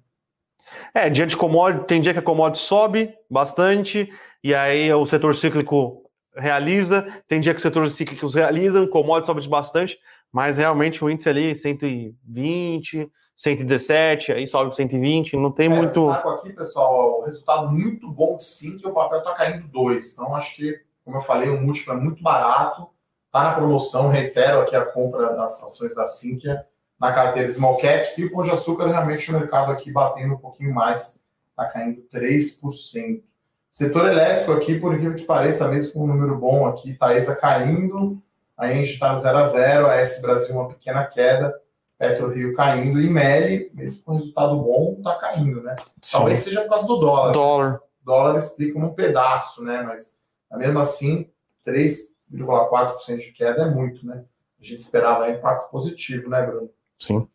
É, 0.94 1.10
dia 1.10 1.26
de 1.26 1.38
commodity, 1.38 1.86
tem 1.86 2.02
dia 2.02 2.14
que 2.14 2.20
a 2.20 2.24
commodity 2.24 2.64
sobe 2.64 3.16
bastante, 3.30 4.12
e 4.44 4.54
aí 4.54 4.92
o 4.94 5.06
setor 5.06 5.36
cíclico 5.36 6.04
realiza, 6.36 7.06
tem 7.28 7.40
dia 7.40 7.54
que 7.54 7.60
o 7.60 7.62
setor 7.62 7.90
cíclico 7.90 8.28
realiza, 8.28 8.82
o 8.82 8.88
commodity 8.88 9.28
sobe 9.28 9.48
bastante, 9.48 10.00
mas 10.34 10.58
realmente 10.58 11.06
o 11.06 11.10
índice 11.12 11.30
ali 11.30 11.56
120, 11.56 13.08
117, 13.38 14.32
aí 14.32 14.48
sobe 14.48 14.76
120, 14.76 15.38
não 15.38 15.52
tem 15.52 15.68
é, 15.68 15.70
muito. 15.70 16.10
aqui, 16.10 16.52
pessoal, 16.52 17.20
o 17.20 17.24
resultado 17.24 17.72
muito 17.72 18.12
bom 18.12 18.38
de 18.38 18.44
sim 18.44 18.80
que 18.80 18.88
o 18.88 18.94
papel 18.94 19.20
está 19.20 19.36
caindo 19.36 19.68
2. 19.68 20.14
Então, 20.14 20.36
acho 20.36 20.56
que, 20.56 20.82
como 21.06 21.18
eu 21.18 21.22
falei, 21.22 21.50
o 21.50 21.62
múltiplo 21.62 21.94
é 21.94 21.98
muito 21.98 22.24
barato, 22.24 22.90
está 23.28 23.44
na 23.44 23.54
promoção, 23.54 24.10
reitero 24.10 24.62
aqui 24.62 24.76
a 24.76 24.84
compra 24.84 25.36
das 25.36 25.64
ações 25.64 25.94
da 25.94 26.08
Sinqia 26.08 26.66
na 27.00 27.14
carteira 27.14 27.52
Small 27.52 27.78
Caps 27.78 28.18
e 28.18 28.26
o 28.26 28.32
Pão 28.32 28.44
de 28.44 28.50
Açúcar, 28.50 28.88
realmente 28.88 29.30
o 29.30 29.34
mercado 29.34 29.72
aqui 29.72 29.92
batendo 29.92 30.34
um 30.34 30.38
pouquinho 30.38 30.74
mais, 30.74 31.24
está 31.52 31.66
caindo 31.66 32.02
3%. 32.12 33.22
Setor 33.70 34.08
elétrico 34.08 34.52
aqui, 34.54 34.80
por 34.80 34.96
incrível 34.96 35.16
que 35.16 35.26
pareça, 35.26 35.68
mesmo 35.68 35.94
com 35.94 36.04
um 36.06 36.08
número 36.08 36.36
bom 36.38 36.66
aqui, 36.66 36.96
Taesa 36.96 37.36
caindo, 37.36 38.20
a 38.58 38.68
gente 38.72 38.92
está 38.92 39.14
no 39.14 39.20
0 39.20 39.38
a 39.38 39.46
0 39.46 39.88
a 39.88 39.96
S 39.96 40.22
Brasil 40.22 40.56
uma 40.56 40.70
pequena 40.70 41.06
queda, 41.06 41.54
Petro 41.98 42.32
Rio 42.32 42.56
caindo, 42.56 43.00
e 43.02 43.10
Meli, 43.10 43.72
mesmo 43.74 44.04
com 44.04 44.16
resultado 44.16 44.58
bom, 44.58 44.96
está 44.98 45.16
caindo, 45.16 45.62
né? 45.62 45.76
Sim. 46.02 46.18
Talvez 46.18 46.40
seja 46.40 46.62
por 46.62 46.70
causa 46.70 46.88
do 46.88 46.98
dólar. 46.98 47.32
Dólar. 47.32 47.82
O 48.02 48.06
dólar 48.06 48.36
explica 48.38 48.78
um 48.78 48.94
pedaço, 48.94 49.64
né? 49.64 49.84
Mas 49.84 50.18
mesmo 50.52 50.80
assim, 50.80 51.30
3,4% 51.66 53.18
de 53.18 53.32
queda 53.32 53.64
é 53.64 53.70
muito, 53.70 54.06
né? 54.06 54.24
A 54.60 54.64
gente 54.64 54.80
esperava 54.80 55.30
impacto 55.30 55.70
positivo, 55.70 56.30
né, 56.30 56.42
Bruno? 56.46 56.70
Sim. 56.98 57.28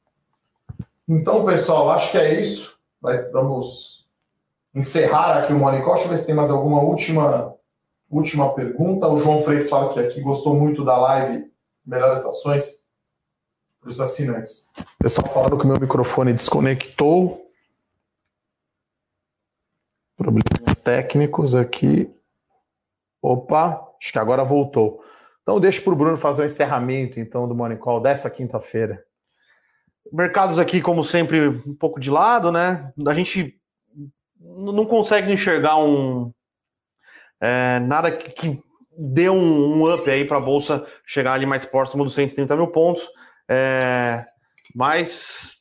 Então, 1.06 1.44
pessoal, 1.44 1.90
acho 1.90 2.12
que 2.12 2.18
é 2.18 2.40
isso. 2.40 2.78
Vai, 3.00 3.22
vamos 3.30 4.06
encerrar 4.74 5.38
aqui 5.38 5.52
o 5.52 5.58
Money 5.58 5.82
Call. 5.82 5.94
Deixa 5.94 6.06
eu 6.06 6.10
ver 6.10 6.18
se 6.18 6.26
tem 6.26 6.34
mais 6.34 6.50
alguma 6.50 6.80
última 6.80 7.54
Última 8.10 8.54
pergunta. 8.54 9.06
O 9.06 9.18
João 9.18 9.38
Freitas 9.38 9.68
fala 9.68 9.92
que 9.92 10.00
aqui 10.00 10.20
gostou 10.20 10.54
muito 10.54 10.84
da 10.84 10.96
live 10.96 11.50
Melhores 11.84 12.24
Ações 12.24 12.84
para 13.80 13.90
os 13.90 14.00
assinantes. 14.00 14.68
Pessoal 14.98 15.28
falando 15.28 15.58
que 15.58 15.64
o 15.64 15.68
meu 15.68 15.78
microfone 15.78 16.32
desconectou. 16.32 17.50
Problemas 20.16 20.80
técnicos 20.82 21.54
aqui. 21.54 22.10
Opa, 23.20 23.88
acho 24.00 24.12
que 24.12 24.18
agora 24.18 24.42
voltou. 24.42 25.02
Então 25.42 25.60
deixa 25.60 25.80
para 25.82 25.92
o 25.92 25.96
Bruno 25.96 26.16
fazer 26.16 26.42
o 26.42 26.46
encerramento 26.46 27.20
então 27.20 27.46
do 27.46 27.54
Money 27.54 27.78
Call 27.78 28.00
dessa 28.00 28.30
quinta-feira. 28.30 29.04
Mercados 30.10 30.58
aqui, 30.58 30.80
como 30.80 31.04
sempre, 31.04 31.48
um 31.48 31.74
pouco 31.74 32.00
de 32.00 32.10
lado, 32.10 32.50
né? 32.50 32.92
A 33.06 33.12
gente 33.12 33.60
não 34.40 34.86
consegue 34.86 35.30
enxergar 35.32 35.76
um, 35.76 36.32
é, 37.40 37.80
nada 37.80 38.10
que, 38.10 38.30
que 38.30 38.62
dê 38.96 39.28
um, 39.30 39.76
um 39.76 39.94
up 39.94 40.10
aí 40.10 40.24
para 40.24 40.38
a 40.38 40.40
bolsa 40.40 40.84
chegar 41.06 41.34
ali 41.34 41.46
mais 41.46 41.64
próximo 41.64 42.04
dos 42.04 42.14
130 42.14 42.56
mil 42.56 42.68
pontos, 42.68 43.08
é, 43.48 44.24
mas 44.74 45.58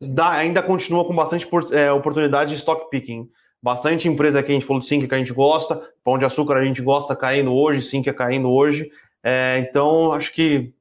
dá, 0.00 0.30
ainda 0.30 0.62
continua 0.62 1.04
com 1.04 1.14
bastante 1.14 1.48
é, 1.72 1.90
oportunidade 1.90 2.50
de 2.50 2.56
stock 2.56 2.90
picking. 2.90 3.28
Bastante 3.60 4.06
empresa 4.06 4.42
que 4.42 4.52
a 4.52 4.54
gente 4.54 4.64
falou 4.64 4.78
de 4.78 4.86
Sync 4.86 5.08
que 5.08 5.14
a 5.14 5.18
gente 5.18 5.32
gosta, 5.32 5.82
Pão 6.04 6.16
de 6.16 6.24
Açúcar 6.24 6.58
a 6.58 6.64
gente 6.64 6.80
gosta 6.80 7.16
caindo 7.16 7.52
hoje, 7.52 7.82
Sync 7.82 8.08
é 8.08 8.12
caindo 8.12 8.48
hoje. 8.48 8.88
É, 9.24 9.58
então, 9.58 10.12
acho 10.12 10.32
que 10.32 10.72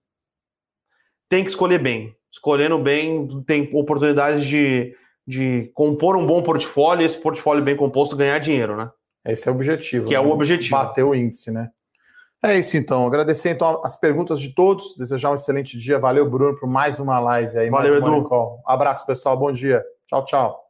tem 1.27 1.43
que 1.43 1.49
escolher 1.49 1.79
bem. 1.79 2.15
Escolhendo 2.31 2.77
bem, 2.77 3.27
tem 3.45 3.69
oportunidades 3.73 4.45
de, 4.45 4.95
de 5.25 5.71
compor 5.73 6.15
um 6.15 6.27
bom 6.27 6.43
portfólio 6.43 7.01
e 7.01 7.05
esse 7.05 7.17
portfólio 7.17 7.63
bem 7.63 7.75
composto 7.75 8.15
ganhar 8.15 8.37
dinheiro, 8.37 8.77
né? 8.77 8.91
Esse 9.27 9.47
é 9.47 9.51
o 9.51 9.55
objetivo. 9.55 10.05
Que 10.05 10.13
né? 10.13 10.17
é 10.17 10.21
o 10.21 10.29
objetivo. 10.31 10.77
Bater 10.77 11.03
o 11.03 11.13
índice, 11.13 11.51
né? 11.51 11.69
É 12.43 12.57
isso 12.57 12.77
então. 12.77 13.05
Agradecer 13.05 13.49
então 13.49 13.81
as 13.83 13.99
perguntas 13.99 14.39
de 14.39 14.53
todos. 14.53 14.95
Desejar 14.95 15.31
um 15.31 15.35
excelente 15.35 15.77
dia. 15.77 15.99
Valeu, 15.99 16.29
Bruno, 16.29 16.57
por 16.57 16.69
mais 16.69 16.99
uma 16.99 17.19
live 17.19 17.57
aí. 17.57 17.69
Valeu, 17.69 17.97
Edu. 17.97 18.23
Call. 18.25 18.61
Abraço, 18.65 19.05
pessoal. 19.05 19.37
Bom 19.37 19.51
dia. 19.51 19.83
Tchau, 20.07 20.25
tchau. 20.25 20.63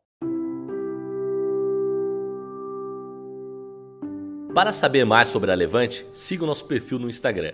Para 4.54 4.74
saber 4.74 5.06
mais 5.06 5.28
sobre 5.28 5.52
a 5.52 5.56
Levante, 5.56 6.08
siga 6.12 6.44
o 6.44 6.48
nosso 6.48 6.66
perfil 6.66 6.98
no 6.98 7.08
Instagram, 7.08 7.54